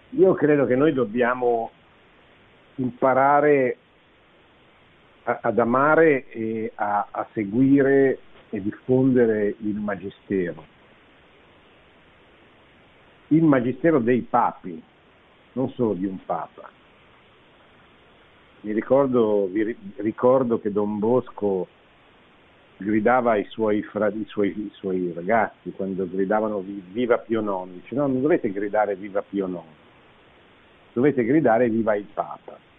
io 0.10 0.34
credo 0.34 0.66
che 0.66 0.76
noi 0.76 0.92
dobbiamo 0.92 1.72
imparare 2.76 3.78
ad 5.24 5.60
amare 5.60 6.28
e 6.30 6.72
a, 6.76 7.08
a 7.12 7.28
seguire 7.34 8.20
e 8.50 8.62
diffondere 8.62 9.56
il 9.60 9.76
magistero. 9.76 10.66
Il 13.28 13.44
magistero 13.44 14.00
dei 14.00 14.22
papi, 14.22 14.82
non 15.54 15.70
solo 15.72 15.94
di 15.94 16.06
un 16.06 16.18
papa. 16.26 16.70
Mi 18.62 18.74
ricordo, 18.74 19.48
vi 19.48 19.76
ricordo 19.98 20.60
che 20.60 20.72
Don 20.72 21.00
Bosco 21.00 21.68
gridava 22.78 23.32
ai 23.32 23.46
suoi, 23.46 23.82
fra, 23.84 24.10
i 24.10 24.26
suoi, 24.28 24.50
i 24.50 24.72
suoi 24.74 25.12
ragazzi 25.14 25.72
quando 25.72 26.08
gridavano 26.10 26.64
viva 26.64 27.18
Pio 27.20 27.42
IX, 27.42 27.72
dice 27.74 27.96
no, 27.96 28.08
non 28.08 28.22
dovete 28.22 28.52
gridare 28.52 28.96
viva 28.96 29.22
Pio 29.22 29.48
IX, 29.48 29.60
dovete 30.94 31.24
gridare 31.24 31.70
viva 31.70 31.96
il 31.96 32.06
Papa. 32.12 32.70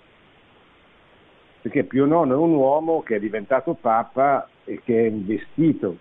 Perché 1.62 1.84
Pio 1.84 2.06
IX 2.06 2.30
è 2.30 2.34
un 2.34 2.54
uomo 2.54 3.02
che 3.02 3.16
è 3.16 3.20
diventato 3.20 3.74
Papa 3.74 4.48
e 4.64 4.80
che 4.84 5.06
è 5.06 5.08
investito 5.08 5.96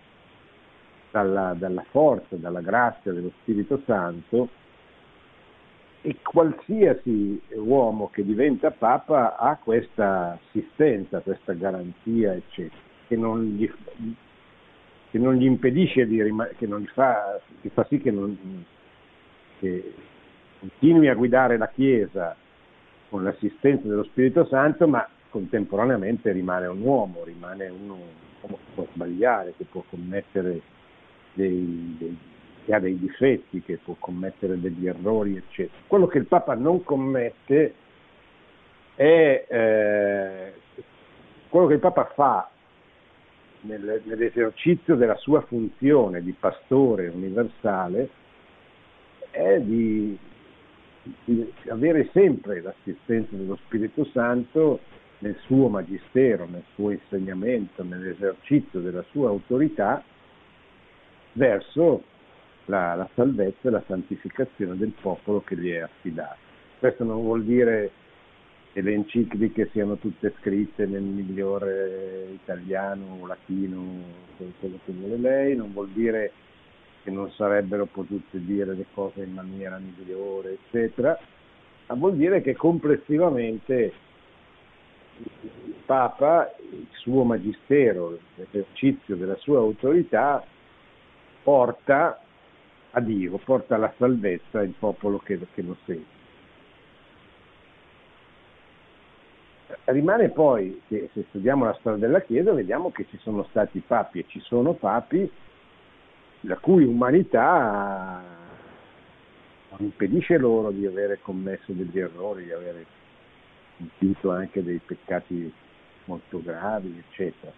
dalla, 1.11 1.53
dalla 1.55 1.85
forza, 1.91 2.35
dalla 2.35 2.61
grazia 2.61 3.13
dello 3.13 3.31
Spirito 3.41 3.79
Santo. 3.85 4.49
E 6.01 6.15
qualsiasi 6.23 7.39
uomo 7.53 8.09
che 8.09 8.25
diventa 8.25 8.71
Papa 8.71 9.37
ha 9.37 9.55
questa 9.63 10.39
assistenza, 10.47 11.19
questa 11.19 11.53
garanzia, 11.53 12.33
eccetera, 12.33 12.81
che 13.07 13.15
non 13.15 13.43
gli, 13.43 13.71
che 15.11 15.19
non 15.19 15.35
gli 15.35 15.45
impedisce 15.45 16.07
di 16.07 16.23
rimanere, 16.23 16.55
che, 16.57 16.67
che 16.67 17.69
fa 17.69 17.85
sì 17.87 17.99
che, 17.99 18.09
non, 18.09 18.65
che 19.59 19.93
continui 20.59 21.07
a 21.07 21.13
guidare 21.13 21.57
la 21.57 21.67
Chiesa 21.67 22.35
con 23.09 23.23
l'assistenza 23.23 23.87
dello 23.87 24.05
Spirito 24.05 24.45
Santo, 24.45 24.87
ma 24.87 25.07
contemporaneamente 25.31 26.31
rimane 26.31 26.67
un 26.67 26.81
uomo, 26.81 27.23
rimane 27.23 27.67
uno, 27.69 27.97
che 28.41 28.55
può 28.75 28.85
sbagliare, 28.93 29.53
che 29.57 29.65
può 29.65 29.83
commettere 29.89 30.61
dei, 31.33 31.95
dei 31.97 32.17
che 32.65 32.73
ha 32.73 32.79
dei 32.79 32.97
difetti, 32.97 33.61
che 33.61 33.79
può 33.83 33.95
commettere 33.97 34.59
degli 34.59 34.87
errori, 34.87 35.35
eccetera. 35.35 35.81
Quello 35.87 36.07
che 36.07 36.19
il 36.19 36.25
Papa 36.25 36.55
non 36.55 36.83
commette 36.83 37.73
è 38.95 39.45
eh, 39.47 40.53
quello 41.49 41.67
che 41.67 41.73
il 41.73 41.79
Papa 41.79 42.05
fa 42.13 42.49
nel, 43.61 44.01
nell'esercizio 44.03 44.95
della 44.95 45.15
sua 45.15 45.41
funzione 45.41 46.21
di 46.21 46.35
pastore 46.39 47.07
universale 47.07 48.09
è 49.31 49.59
di, 49.59 50.17
di 51.23 51.53
avere 51.69 52.09
sempre 52.11 52.61
l'assistenza 52.61 53.35
dello 53.35 53.57
Spirito 53.65 54.05
Santo 54.05 54.79
nel 55.21 55.37
suo 55.45 55.67
magistero, 55.67 56.47
nel 56.49 56.63
suo 56.73 56.91
insegnamento, 56.91 57.83
nell'esercizio 57.83 58.79
della 58.79 59.03
sua 59.11 59.29
autorità 59.29 60.03
verso 61.33 62.03
la, 62.65 62.95
la 62.95 63.09
salvezza 63.13 63.67
e 63.67 63.71
la 63.71 63.83
santificazione 63.87 64.75
del 64.77 64.93
popolo 64.99 65.41
che 65.41 65.55
gli 65.57 65.71
è 65.71 65.79
affidato. 65.79 66.37
Questo 66.79 67.03
non 67.03 67.21
vuol 67.21 67.43
dire 67.43 67.91
che 68.73 68.81
le 68.81 68.93
encicliche 68.93 69.69
siano 69.71 69.97
tutte 69.97 70.33
scritte 70.39 70.85
nel 70.85 71.03
migliore 71.03 72.29
italiano 72.31 73.17
o 73.19 73.27
latino, 73.27 73.83
quello 74.59 74.79
che 74.85 74.91
vuole 74.91 75.17
lei, 75.17 75.55
non 75.55 75.71
vuol 75.71 75.89
dire 75.89 76.31
che 77.03 77.11
non 77.11 77.29
sarebbero 77.31 77.85
potute 77.85 78.43
dire 78.43 78.73
le 78.73 78.85
cose 78.93 79.23
in 79.23 79.33
maniera 79.33 79.77
migliore, 79.77 80.57
eccetera, 80.63 81.17
ma 81.87 81.95
vuol 81.95 82.15
dire 82.15 82.41
che 82.41 82.55
complessivamente 82.55 83.91
il 85.17 85.73
Papa, 85.85 86.53
il 86.71 86.87
suo 86.93 87.23
magistero, 87.23 88.17
l'esercizio 88.35 89.15
della 89.15 89.35
sua 89.37 89.59
autorità 89.59 90.43
porta 91.43 92.21
a 92.91 92.99
Dio, 92.99 93.37
porta 93.37 93.75
alla 93.75 93.93
salvezza 93.97 94.61
il 94.61 94.73
popolo 94.77 95.17
che, 95.19 95.39
che 95.53 95.61
lo 95.61 95.77
segue. 95.85 96.19
Rimane 99.85 100.29
poi, 100.29 100.81
che 100.87 101.09
se 101.13 101.25
studiamo 101.29 101.65
la 101.65 101.73
storia 101.79 101.99
della 101.99 102.21
Chiesa, 102.21 102.53
vediamo 102.53 102.91
che 102.91 103.05
ci 103.09 103.17
sono 103.17 103.45
stati 103.49 103.79
papi 103.85 104.19
e 104.19 104.25
ci 104.27 104.39
sono 104.41 104.73
papi 104.73 105.29
la 106.41 106.57
cui 106.57 106.83
umanità 106.83 108.21
non 109.69 109.79
impedisce 109.79 110.37
loro 110.37 110.71
di 110.71 110.85
avere 110.85 111.19
commesso 111.21 111.71
degli 111.71 111.99
errori, 111.99 112.45
di 112.45 112.51
avere 112.51 112.85
compiuto 113.81 114.31
anche 114.31 114.63
dei 114.63 114.79
peccati 114.85 115.51
molto 116.05 116.41
gravi, 116.41 117.03
eccetera. 117.07 117.51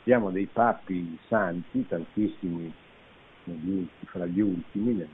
Abbiamo 0.00 0.30
dei 0.30 0.46
papi 0.46 1.18
santi, 1.28 1.86
tantissimi 1.86 2.72
fra 4.06 4.26
gli 4.26 4.40
ultimi 4.40 4.94
nel 4.94 5.08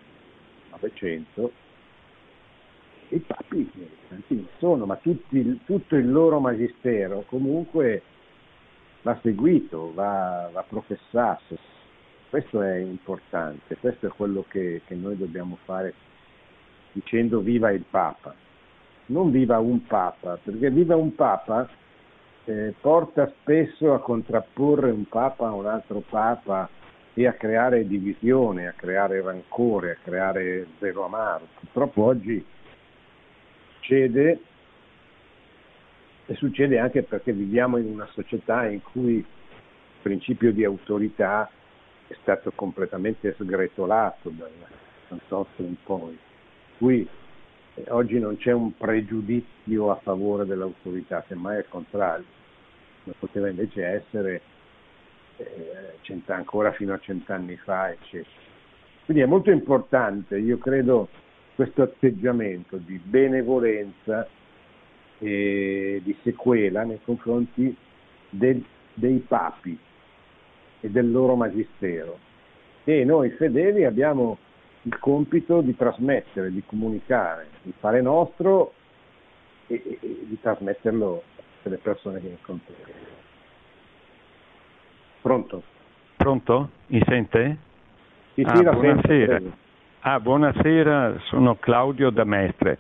Novecento, 0.71 1.53
i 3.09 3.19
papi 3.21 3.71
tanti 4.09 4.47
sono, 4.59 4.85
ma 4.85 4.97
tutti, 4.97 5.61
tutto 5.65 5.97
il 5.97 6.11
loro 6.11 6.41
magistero 6.41 7.25
comunque 7.29 8.03
va 9.03 9.19
seguito, 9.23 9.93
va, 9.95 10.51
va 10.53 10.63
professato. 10.63 11.57
Questo 12.29 12.61
è 12.61 12.77
importante, 12.79 13.77
questo 13.77 14.07
è 14.07 14.11
quello 14.11 14.45
che, 14.49 14.83
che 14.85 14.95
noi 14.95 15.17
dobbiamo 15.17 15.57
fare 15.65 15.95
dicendo 16.93 17.41
viva 17.41 17.71
il 17.71 17.85
Papa. 17.89 18.35
Non 19.07 19.31
viva 19.31 19.59
un 19.59 19.87
Papa, 19.87 20.39
perché 20.43 20.71
viva 20.71 20.97
un 20.97 21.15
Papa 21.15 21.69
eh, 22.45 22.75
porta 22.81 23.33
spesso 23.41 23.93
a 23.93 24.01
contrapporre 24.01 24.91
un 24.91 25.09
Papa 25.09 25.49
a 25.49 25.53
un 25.53 25.67
altro 25.67 26.03
Papa 26.09 26.69
e 27.15 27.27
a 27.27 27.33
creare 27.33 27.87
divisione, 27.87 28.69
a 28.69 28.73
creare 28.73 29.23
rancore, 29.23 29.93
a 29.93 29.97
creare 30.03 30.67
zero 30.79 31.05
amaro. 31.05 31.47
Purtroppo 31.61 32.05
oggi 32.05 32.45
succede 33.75 34.41
e 36.27 36.35
succede 36.35 36.79
anche 36.79 37.03
perché 37.03 37.33
viviamo 37.33 37.79
in 37.79 37.87
una 37.87 38.09
società 38.13 38.67
in 38.67 38.83
cui 38.83 39.15
il 39.15 39.25
principio 40.03 40.53
di 40.53 40.65
autorità 40.65 41.49
è 42.09 42.15
stato 42.21 42.53
completamente 42.55 43.35
sgretolato 43.39 44.31
dal 44.31 44.51
68 45.09 45.63
in 45.63 45.77
poi. 45.85 46.19
Qui 46.79 47.09
oggi 47.89 48.19
non 48.19 48.37
c'è 48.37 48.53
un 48.53 48.77
pregiudizio 48.77 49.91
a 49.91 49.97
favore 49.97 50.47
dell'autorità, 50.47 51.25
semmai 51.29 51.57
al 51.57 51.69
contrario, 51.69 52.25
come 53.05 53.17
poteva 53.19 53.49
invece 53.49 53.85
essere 53.85 54.41
eh, 55.37 56.23
ancora 56.27 56.73
fino 56.73 56.95
a 56.95 56.99
cent'anni 56.99 57.57
fa, 57.57 57.91
eccetera. 57.91 58.45
Quindi 59.05 59.23
è 59.23 59.27
molto 59.27 59.51
importante, 59.51 60.39
io 60.39 60.59
credo, 60.59 61.09
questo 61.55 61.83
atteggiamento 61.83 62.77
di 62.77 63.01
benevolenza 63.03 64.29
e 65.19 66.01
di 66.03 66.17
sequela 66.23 66.85
nei 66.85 67.01
confronti 67.03 67.75
del, 68.29 68.63
dei 68.95 69.19
papi 69.27 69.79
e 70.81 70.91
del 70.91 71.11
loro 71.11 71.35
magistero. 71.35 72.19
E 72.85 73.05
noi 73.05 73.31
fedeli 73.31 73.85
abbiamo 73.85 74.39
il 74.87 74.99
compito 75.01 75.61
di 75.63 75.75
trasmettere, 75.75 76.53
di 76.53 76.63
comunicare, 76.65 77.49
di 77.63 77.73
fare 77.79 78.01
nostro 78.01 78.73
e, 79.67 79.83
e, 79.85 79.99
e 80.01 80.19
di 80.27 80.39
trasmetterlo 80.41 81.23
alle 81.65 81.77
persone 81.79 82.21
che 82.21 82.29
incontriamo. 82.29 82.93
Pronto? 85.21 85.63
Pronto? 86.17 86.71
Mi 86.87 87.03
sente? 87.05 87.57
Sì, 88.35 88.43
sì, 88.43 88.65
ah, 88.65 88.73
buonasera. 88.73 89.41
Ah, 90.01 90.21
buonasera, 90.21 91.19
sono 91.25 91.57
Claudio 91.57 92.11
da 92.11 92.23
Mestre. 92.23 92.79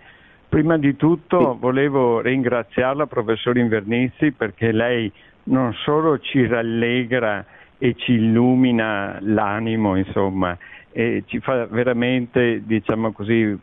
Prima 0.49 0.79
di 0.79 0.95
tutto 0.95 1.55
sì. 1.55 1.59
volevo 1.59 2.21
ringraziarla, 2.21 3.07
professor 3.07 3.57
Invernizzi, 3.57 4.31
perché 4.31 4.71
lei 4.71 5.11
non 5.45 5.73
solo 5.75 6.21
ci 6.21 6.47
rallegra 6.47 7.45
e 7.79 7.95
ci 7.97 8.13
illumina 8.13 9.19
l'animo, 9.21 9.97
insomma, 9.97 10.57
e 10.97 11.25
ci 11.27 11.41
fa 11.41 11.67
veramente, 11.67 12.63
diciamo 12.65 13.13
così, 13.13 13.55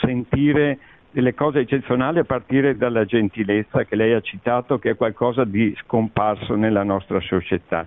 sentire 0.00 0.78
delle 1.10 1.34
cose 1.34 1.60
eccezionali 1.60 2.20
a 2.20 2.24
partire 2.24 2.78
dalla 2.78 3.04
gentilezza 3.04 3.84
che 3.84 3.94
lei 3.96 4.14
ha 4.14 4.20
citato, 4.22 4.78
che 4.78 4.90
è 4.90 4.96
qualcosa 4.96 5.44
di 5.44 5.76
scomparso 5.82 6.54
nella 6.54 6.82
nostra 6.82 7.20
società. 7.20 7.86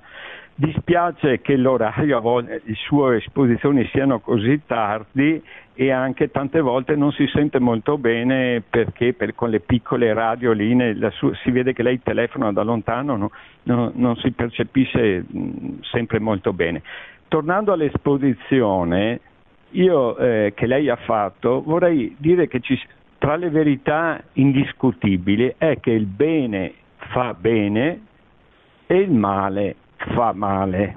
Dispiace 0.54 1.42
che 1.42 1.56
l'orario, 1.58 2.18
a 2.18 2.20
volte, 2.20 2.62
le 2.64 2.76
sue 2.76 3.18
esposizioni 3.18 3.84
siano 3.92 4.20
così 4.20 4.62
tardi 4.68 5.42
e 5.74 5.92
anche 5.92 6.30
tante 6.30 6.62
volte 6.62 6.96
non 6.96 7.12
si 7.12 7.26
sente 7.34 7.60
molto 7.60 7.98
bene 7.98 8.62
perché 8.68 9.14
per, 9.14 9.34
con 9.34 9.50
le 9.50 9.60
piccole 9.60 10.14
radioline 10.14 10.96
sua, 11.14 11.32
si 11.44 11.50
vede 11.50 11.74
che 11.74 11.82
lei 11.84 12.02
telefona 12.02 12.52
da 12.52 12.62
lontano, 12.62 13.18
no, 13.18 13.32
no, 13.64 13.92
non 13.96 14.16
si 14.18 14.32
percepisce 14.32 15.26
mh, 15.28 15.80
sempre 15.82 16.20
molto 16.20 16.54
bene. 16.54 16.84
Tornando 17.28 17.74
all'esposizione, 17.74 19.20
io 19.72 20.18
eh, 20.18 20.54
che 20.56 20.66
lei 20.66 20.90
ha 20.90 20.96
fatto, 20.96 21.62
vorrei 21.62 22.16
dire 22.18 22.48
che 22.48 22.60
ci, 22.62 22.80
tra 23.18 23.36
le 23.36 23.50
verità 23.50 24.22
indiscutibili 24.34 25.56
è 25.58 25.80
che 25.80 25.92
il 25.92 26.06
bene 26.06 26.74
fa 26.98 27.34
bene 27.34 28.02
e 28.86 28.98
il 28.98 29.12
male 29.12 29.76
fa 29.98 30.32
male. 30.34 30.94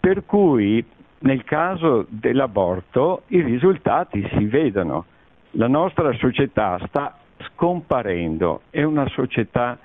Per 0.00 0.24
cui 0.24 0.84
nel 1.22 1.44
caso 1.44 2.06
dell'aborto 2.08 3.22
i 3.28 3.40
risultati 3.42 4.26
si 4.34 4.44
vedono. 4.46 5.06
La 5.52 5.68
nostra 5.68 6.12
società 6.14 6.80
sta 6.86 7.18
scomparendo, 7.38 8.62
è 8.70 8.82
una 8.82 9.06
società 9.08 9.78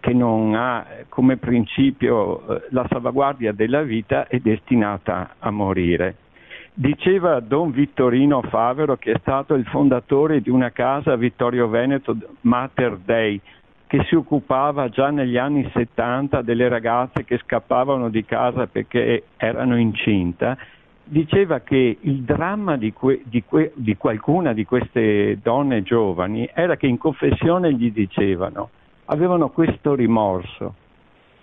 che 0.00 0.12
non 0.12 0.54
ha 0.54 0.86
come 1.08 1.36
principio 1.36 2.46
eh, 2.46 2.66
la 2.70 2.86
salvaguardia 2.88 3.52
della 3.52 3.82
vita 3.82 4.26
è 4.26 4.38
destinata 4.38 5.34
a 5.38 5.50
morire. 5.50 6.16
Diceva 6.74 7.40
Don 7.40 7.72
Vittorino 7.72 8.40
Favero, 8.42 8.96
che 8.96 9.12
è 9.12 9.18
stato 9.20 9.54
il 9.54 9.64
fondatore 9.66 10.40
di 10.40 10.50
una 10.50 10.70
casa 10.70 11.16
Vittorio 11.16 11.68
Veneto, 11.68 12.16
Mater 12.42 12.98
Dei, 13.04 13.40
che 13.88 14.04
si 14.04 14.14
occupava 14.14 14.88
già 14.88 15.10
negli 15.10 15.38
anni 15.38 15.68
70 15.72 16.42
delle 16.42 16.68
ragazze 16.68 17.24
che 17.24 17.38
scappavano 17.38 18.10
di 18.10 18.24
casa 18.24 18.66
perché 18.66 19.24
erano 19.36 19.78
incinta, 19.78 20.56
diceva 21.02 21.60
che 21.60 21.96
il 21.98 22.22
dramma 22.22 22.76
di, 22.76 22.92
que, 22.92 23.22
di, 23.24 23.42
que, 23.42 23.72
di 23.74 23.96
qualcuna 23.96 24.52
di 24.52 24.64
queste 24.64 25.38
donne 25.42 25.82
giovani 25.82 26.48
era 26.52 26.76
che 26.76 26.86
in 26.86 26.98
confessione 26.98 27.72
gli 27.72 27.90
dicevano, 27.90 28.70
avevano 29.10 29.48
questo 29.50 29.94
rimorso, 29.94 30.74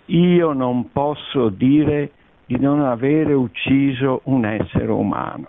io 0.06 0.54
non 0.54 0.92
posso 0.92 1.50
dire 1.50 2.12
di 2.46 2.60
non 2.60 2.82
avere 2.82 3.34
ucciso 3.34 4.22
un 4.26 4.46
essere 4.46 4.92
umano. 4.92 5.48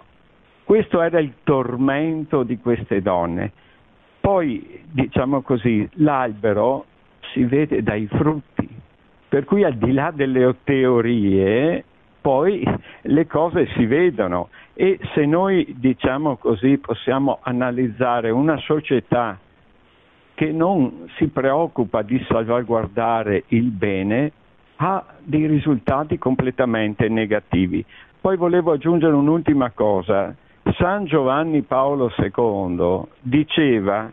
Questo 0.64 1.00
era 1.00 1.20
il 1.20 1.34
tormento 1.44 2.42
di 2.42 2.58
queste 2.58 3.02
donne. 3.02 3.52
Poi, 4.20 4.82
diciamo 4.90 5.42
così, 5.42 5.88
l'albero 5.94 6.86
si 7.32 7.44
vede 7.44 7.82
dai 7.82 8.06
frutti, 8.06 8.68
per 9.28 9.44
cui 9.44 9.62
al 9.62 9.74
di 9.74 9.92
là 9.92 10.10
delle 10.10 10.56
teorie, 10.64 11.84
poi 12.20 12.66
le 13.02 13.26
cose 13.26 13.68
si 13.76 13.84
vedono 13.84 14.48
e 14.74 14.98
se 15.14 15.26
noi, 15.26 15.76
diciamo 15.78 16.36
così, 16.36 16.78
possiamo 16.78 17.38
analizzare 17.42 18.30
una 18.30 18.56
società 18.56 19.38
che 20.36 20.52
non 20.52 21.08
si 21.16 21.28
preoccupa 21.28 22.02
di 22.02 22.22
salvaguardare 22.28 23.44
il 23.48 23.70
bene, 23.70 24.32
ha 24.76 25.02
dei 25.22 25.46
risultati 25.46 26.18
completamente 26.18 27.08
negativi. 27.08 27.82
Poi 28.20 28.36
volevo 28.36 28.72
aggiungere 28.72 29.14
un'ultima 29.14 29.70
cosa. 29.70 30.36
San 30.76 31.06
Giovanni 31.06 31.62
Paolo 31.62 32.12
II 32.18 33.00
diceva 33.22 34.12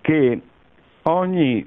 che 0.00 0.40
ogni 1.02 1.66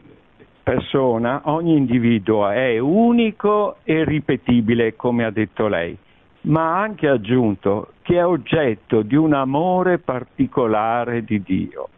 persona, 0.64 1.42
ogni 1.44 1.76
individuo 1.76 2.48
è 2.48 2.80
unico 2.80 3.76
e 3.84 4.06
ripetibile, 4.06 4.96
come 4.96 5.26
ha 5.26 5.32
detto 5.32 5.68
lei, 5.68 5.98
ma 6.44 6.76
ha 6.76 6.82
anche 6.82 7.10
aggiunto 7.10 7.92
che 8.04 8.16
è 8.16 8.26
oggetto 8.26 9.02
di 9.02 9.18
un 9.18 9.34
amore 9.34 9.98
particolare 9.98 11.26
di 11.26 11.42
Dio. 11.42 11.90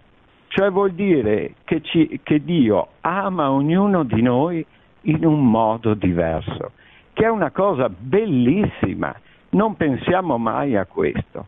Cioè 0.49 0.71
vuol 0.71 0.91
dire 0.93 1.53
che, 1.63 1.81
ci, 1.81 2.19
che 2.23 2.43
Dio 2.43 2.89
ama 3.01 3.51
ognuno 3.51 4.03
di 4.03 4.21
noi 4.21 4.65
in 5.01 5.23
un 5.23 5.49
modo 5.49 5.93
diverso, 5.93 6.71
che 7.13 7.25
è 7.25 7.29
una 7.29 7.51
cosa 7.51 7.87
bellissima, 7.87 9.15
non 9.51 9.75
pensiamo 9.75 10.37
mai 10.37 10.75
a 10.75 10.85
questo. 10.85 11.45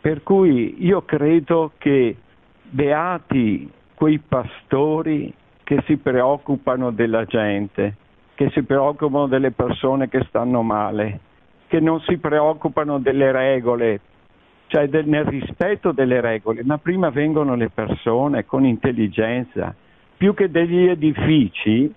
Per 0.00 0.22
cui 0.22 0.84
io 0.84 1.02
credo 1.02 1.72
che 1.78 2.16
beati 2.62 3.68
quei 3.94 4.18
pastori 4.18 5.32
che 5.64 5.82
si 5.86 5.96
preoccupano 5.96 6.92
della 6.92 7.24
gente, 7.24 7.96
che 8.34 8.50
si 8.50 8.62
preoccupano 8.62 9.26
delle 9.26 9.50
persone 9.50 10.08
che 10.08 10.24
stanno 10.28 10.62
male, 10.62 11.18
che 11.66 11.80
non 11.80 12.00
si 12.02 12.18
preoccupano 12.18 13.00
delle 13.00 13.32
regole, 13.32 14.00
cioè 14.66 14.88
del, 14.88 15.06
nel 15.06 15.24
rispetto 15.24 15.92
delle 15.92 16.20
regole, 16.20 16.64
ma 16.64 16.78
prima 16.78 17.10
vengono 17.10 17.54
le 17.54 17.70
persone 17.70 18.44
con 18.44 18.64
intelligenza, 18.64 19.74
più 20.16 20.34
che 20.34 20.50
degli 20.50 20.88
edifici 20.88 21.92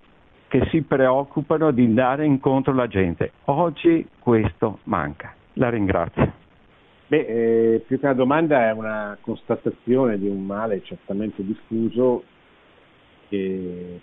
che 0.48 0.68
si 0.70 0.82
preoccupano 0.82 1.72
di 1.72 1.86
andare 1.86 2.26
incontro 2.26 2.72
alla 2.72 2.88
gente. 2.88 3.32
Oggi 3.46 4.06
questo 4.20 4.80
manca. 4.84 5.34
La 5.54 5.70
ringrazio. 5.70 6.34
Beh, 7.08 7.26
eh, 7.74 7.80
più 7.88 8.00
che 8.00 8.06
una 8.06 8.14
domanda 8.14 8.68
è 8.68 8.72
una 8.72 9.18
constatazione 9.20 10.20
di 10.20 10.28
un 10.28 10.46
male 10.46 10.84
certamente 10.84 11.44
diffuso 11.44 12.24
che, 13.30 14.00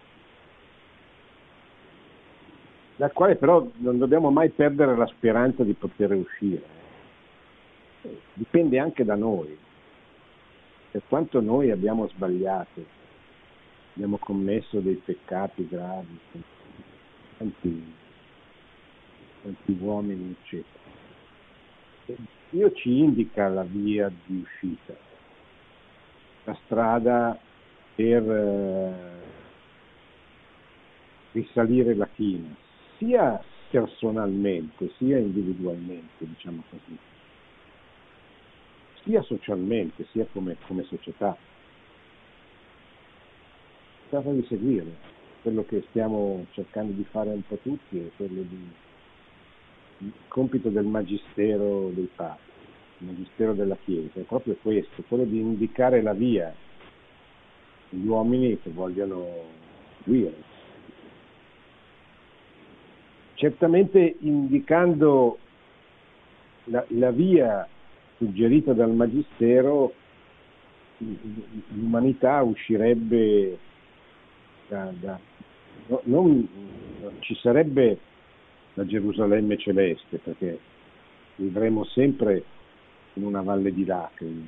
dal 2.96 3.12
quale 3.12 3.36
però 3.36 3.66
non 3.76 3.98
dobbiamo 3.98 4.30
mai 4.30 4.50
perdere 4.50 4.96
la 4.96 5.06
speranza 5.06 5.62
di 5.62 5.74
poter 5.74 6.12
uscire. 6.12 6.75
Dipende 8.34 8.78
anche 8.78 9.04
da 9.04 9.14
noi, 9.14 9.56
per 10.90 11.02
quanto 11.08 11.40
noi 11.40 11.70
abbiamo 11.70 12.08
sbagliato, 12.08 12.84
abbiamo 13.94 14.18
commesso 14.18 14.80
dei 14.80 15.00
peccati 15.04 15.66
gravi, 15.68 16.18
tanti, 17.38 17.94
tanti 19.42 19.76
uomini, 19.80 20.36
eccetera. 20.40 20.84
Dio 22.50 22.72
ci 22.72 22.98
indica 22.98 23.48
la 23.48 23.64
via 23.64 24.10
di 24.26 24.40
uscita, 24.40 24.94
la 26.44 26.56
strada 26.64 27.38
per 27.94 28.30
eh, 28.30 28.92
risalire 31.32 31.94
la 31.94 32.08
china, 32.14 32.54
sia 32.98 33.42
personalmente, 33.70 34.92
sia 34.96 35.18
individualmente, 35.18 36.24
diciamo 36.24 36.62
così, 36.70 36.96
sia 39.06 39.22
socialmente, 39.22 40.04
sia 40.10 40.26
come, 40.32 40.56
come 40.66 40.82
società. 40.84 41.34
Tratta 44.10 44.30
di 44.30 44.44
seguire. 44.48 45.14
Quello 45.42 45.64
che 45.64 45.84
stiamo 45.90 46.44
cercando 46.50 46.92
di 46.92 47.04
fare 47.04 47.30
un 47.30 47.42
po' 47.46 47.58
tutti 47.62 47.98
è 47.98 48.10
quello 48.16 48.42
di 48.42 48.68
il 49.98 50.12
compito 50.28 50.68
del 50.68 50.84
magistero 50.84 51.90
dei 51.94 52.10
papi, 52.14 52.50
il 52.98 53.06
magistero 53.06 53.54
della 53.54 53.76
Chiesa, 53.82 54.20
è 54.20 54.24
proprio 54.24 54.56
questo, 54.60 55.02
quello 55.08 55.24
di 55.24 55.38
indicare 55.38 56.02
la 56.02 56.12
via 56.12 56.54
agli 57.90 58.06
uomini 58.06 58.60
che 58.60 58.70
vogliono 58.70 59.26
seguire. 60.02 60.54
Certamente 63.34 64.16
indicando 64.20 65.38
la, 66.64 66.84
la 66.88 67.10
via 67.10 67.66
suggerita 68.16 68.72
dal 68.72 68.92
Magistero, 68.92 69.92
l'umanità 71.68 72.42
uscirebbe 72.42 73.58
da, 74.68 74.92
da 74.98 75.18
no, 75.88 76.00
non, 76.04 76.48
ci 77.20 77.34
sarebbe 77.36 77.98
la 78.74 78.84
Gerusalemme 78.84 79.56
celeste, 79.56 80.18
perché 80.18 80.58
vivremo 81.36 81.84
sempre 81.84 82.44
in 83.14 83.24
una 83.24 83.42
valle 83.42 83.72
di 83.72 83.84
lacrime. 83.84 84.46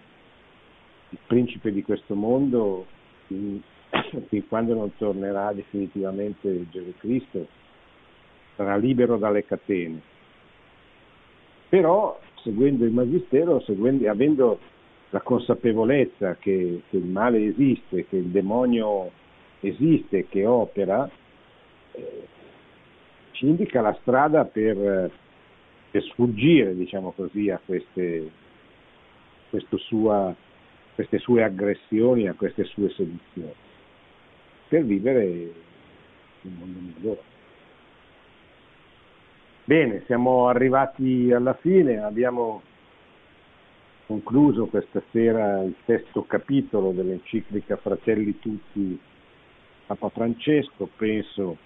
Il 1.10 1.18
principe 1.26 1.72
di 1.72 1.82
questo 1.82 2.14
mondo, 2.14 2.86
fin, 3.26 3.60
fin 4.28 4.46
quando 4.48 4.74
non 4.74 4.94
tornerà 4.96 5.52
definitivamente 5.52 6.68
Gesù 6.70 6.92
Cristo, 6.98 7.46
sarà 8.56 8.76
libero 8.76 9.16
dalle 9.16 9.44
catene. 9.44 10.00
Però, 11.68 12.18
seguendo 12.42 12.84
il 12.84 12.92
Magistero, 12.92 13.60
seguendo, 13.60 14.08
avendo 14.08 14.58
la 15.10 15.20
consapevolezza 15.20 16.36
che, 16.36 16.82
che, 16.88 16.96
il 16.96 17.04
male 17.04 17.44
esiste, 17.46 18.06
che 18.06 18.16
il 18.16 18.26
demonio 18.26 19.10
esiste, 19.60 20.26
che 20.28 20.44
opera, 20.44 21.08
eh, 21.92 22.26
ci 23.32 23.46
indica 23.46 23.80
la 23.80 23.96
strada 24.00 24.44
per, 24.44 25.10
per 25.90 26.02
sfuggire, 26.02 26.74
diciamo 26.74 27.12
così, 27.12 27.50
a 27.50 27.60
queste, 27.64 28.30
sua, 29.76 30.34
queste 30.94 31.18
sue 31.18 31.42
aggressioni, 31.42 32.28
a 32.28 32.34
queste 32.34 32.64
sue 32.64 32.90
seduzioni, 32.90 33.54
per 34.68 34.84
vivere 34.84 35.52
un 36.42 36.52
mondo 36.58 36.78
migliore. 36.80 37.36
Bene, 39.68 40.02
siamo 40.06 40.48
arrivati 40.48 41.30
alla 41.30 41.52
fine, 41.52 41.98
abbiamo 41.98 42.62
concluso 44.06 44.64
questa 44.64 45.02
sera 45.10 45.62
il 45.62 45.74
sesto 45.84 46.24
capitolo 46.24 46.92
dell'enciclica 46.92 47.76
Fratelli 47.76 48.38
Tutti 48.38 48.98
Papa 49.84 50.08
Francesco, 50.08 50.88
penso 50.96 51.58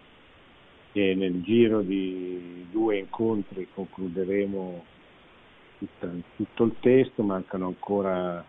che 0.90 1.14
nel 1.14 1.42
giro 1.42 1.82
di 1.82 2.66
due 2.72 2.98
incontri 2.98 3.68
concluderemo 3.72 4.84
tutto 6.34 6.64
il 6.64 6.74
testo, 6.80 7.22
mancano 7.22 7.68
ancora 7.68 8.44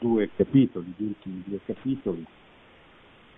due 0.00 0.30
capitoli, 0.34 0.92
gli 0.96 1.04
ultimi 1.04 1.44
due 1.46 1.60
capitoli. 1.64 2.26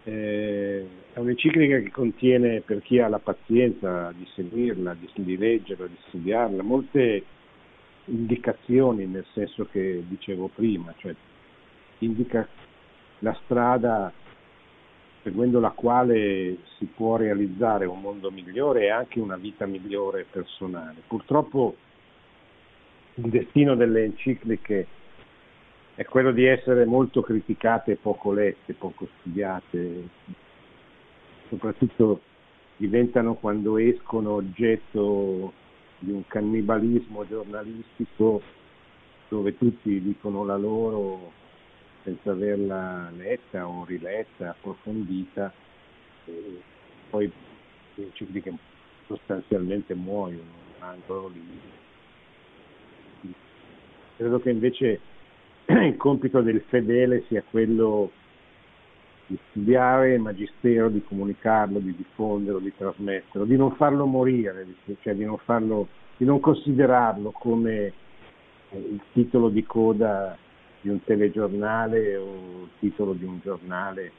Eh, 0.09 0.86
è 1.14 1.18
un'enciclica 1.18 1.80
che 1.80 1.90
contiene, 1.90 2.61
per 2.61 2.80
chi 2.80 3.00
ha 3.00 3.09
la 3.09 3.18
pazienza 3.18 4.12
di 4.12 4.24
seguirla, 4.34 4.94
di, 4.94 5.11
di 5.14 5.36
leggerla, 5.36 5.86
di 5.88 5.96
studiarla, 6.07 6.62
molte 6.62 7.24
indicazioni 8.04 9.04
nel 9.07 9.26
senso 9.32 9.66
che 9.68 10.04
dicevo 10.07 10.48
prima, 10.54 10.94
cioè 10.98 11.12
indica 11.98 12.46
la 13.18 13.36
strada 13.42 14.12
seguendo 15.24 15.59
la 15.59 15.70
quale 15.70 16.59
si 16.78 16.84
può 16.84 17.16
realizzare 17.16 17.84
un 17.84 18.00
mondo 18.00 18.30
migliore 18.30 18.84
e 18.84 18.90
anche 18.90 19.18
una 19.18 19.36
vita 19.36 19.66
migliore 19.66 20.24
personale. 20.30 21.02
Purtroppo 21.09 21.74
il 23.14 23.28
destino 23.28 23.74
delle 23.74 24.04
encicliche 24.04 24.86
è 25.97 26.05
quello 26.05 26.30
di 26.30 26.44
essere 26.44 26.84
molto 26.84 27.22
criticate 27.22 27.92
e 27.92 27.97
poco 27.97 28.30
lette, 28.32 28.74
poco 28.74 29.09
studiate, 29.18 30.09
soprattutto 31.49 32.20
diventano 32.76 33.34
quando 33.34 33.78
escono 33.78 34.32
oggetto 34.32 35.55
di 35.99 36.11
un 36.11 36.26
cannibalismo 36.26 37.26
giornalistico 37.26 38.42
dove 39.28 39.57
tutti 39.57 39.99
dicono 40.03 40.44
la 40.44 40.59
loro 40.59 41.32
senza 42.03 42.32
averla 42.32 43.11
letta 43.16 43.66
o 43.66 43.86
riletta, 43.86 44.51
approfondita, 44.51 45.51
e 46.26 46.61
poi 47.09 47.32
le 47.94 48.05
encicliche 48.05 48.53
sostanzialmente 49.07 49.94
muoiono, 49.94 50.51
rimangono 50.74 51.28
lì. 51.28 51.61
Credo 54.16 54.40
che 54.40 54.51
invece 54.51 55.01
il 55.66 55.96
compito 55.96 56.40
del 56.40 56.62
fedele 56.68 57.24
sia 57.28 57.42
quello 57.48 58.10
di 59.26 59.36
studiare 59.50 60.14
il 60.14 60.20
magistero, 60.20 60.88
di 60.88 61.02
comunicarlo, 61.02 61.80
di 61.80 61.94
diffonderlo, 61.96 62.60
di 62.60 62.72
trasmetterlo, 62.76 63.44
di 63.44 63.56
non 63.56 63.74
farlo 63.74 64.06
morire, 64.06 64.66
cioè 65.02 65.14
di 65.14 65.24
non, 65.24 65.38
farlo, 65.38 65.88
di 66.16 66.24
non 66.24 66.38
considerarlo 66.38 67.32
come 67.32 67.92
il 68.70 69.00
titolo 69.12 69.48
di 69.48 69.64
coda 69.64 70.36
di 70.80 70.88
un 70.88 71.02
telegiornale 71.02 72.16
o 72.16 72.62
il 72.62 72.68
titolo 72.78 73.12
di 73.12 73.24
un 73.24 73.40
giornale 73.42 74.12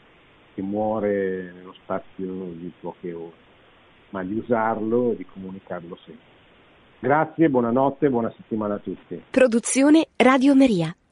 che 0.54 0.62
muore 0.62 1.54
nello 1.56 1.74
spazio 1.82 2.26
di 2.54 2.72
poche 2.80 3.14
ore, 3.14 3.36
ma 4.10 4.24
di 4.24 4.38
usarlo 4.38 5.12
e 5.12 5.16
di 5.16 5.26
comunicarlo 5.26 5.98
sempre. 6.04 6.36
Grazie, 7.00 7.50
buonanotte, 7.50 8.10
buona 8.10 8.34
settimana 8.36 8.74
a 8.74 8.80
tutti. 8.80 9.22
Produzione 9.30 10.08
Radio 10.18 10.56
Maria. 10.56 10.94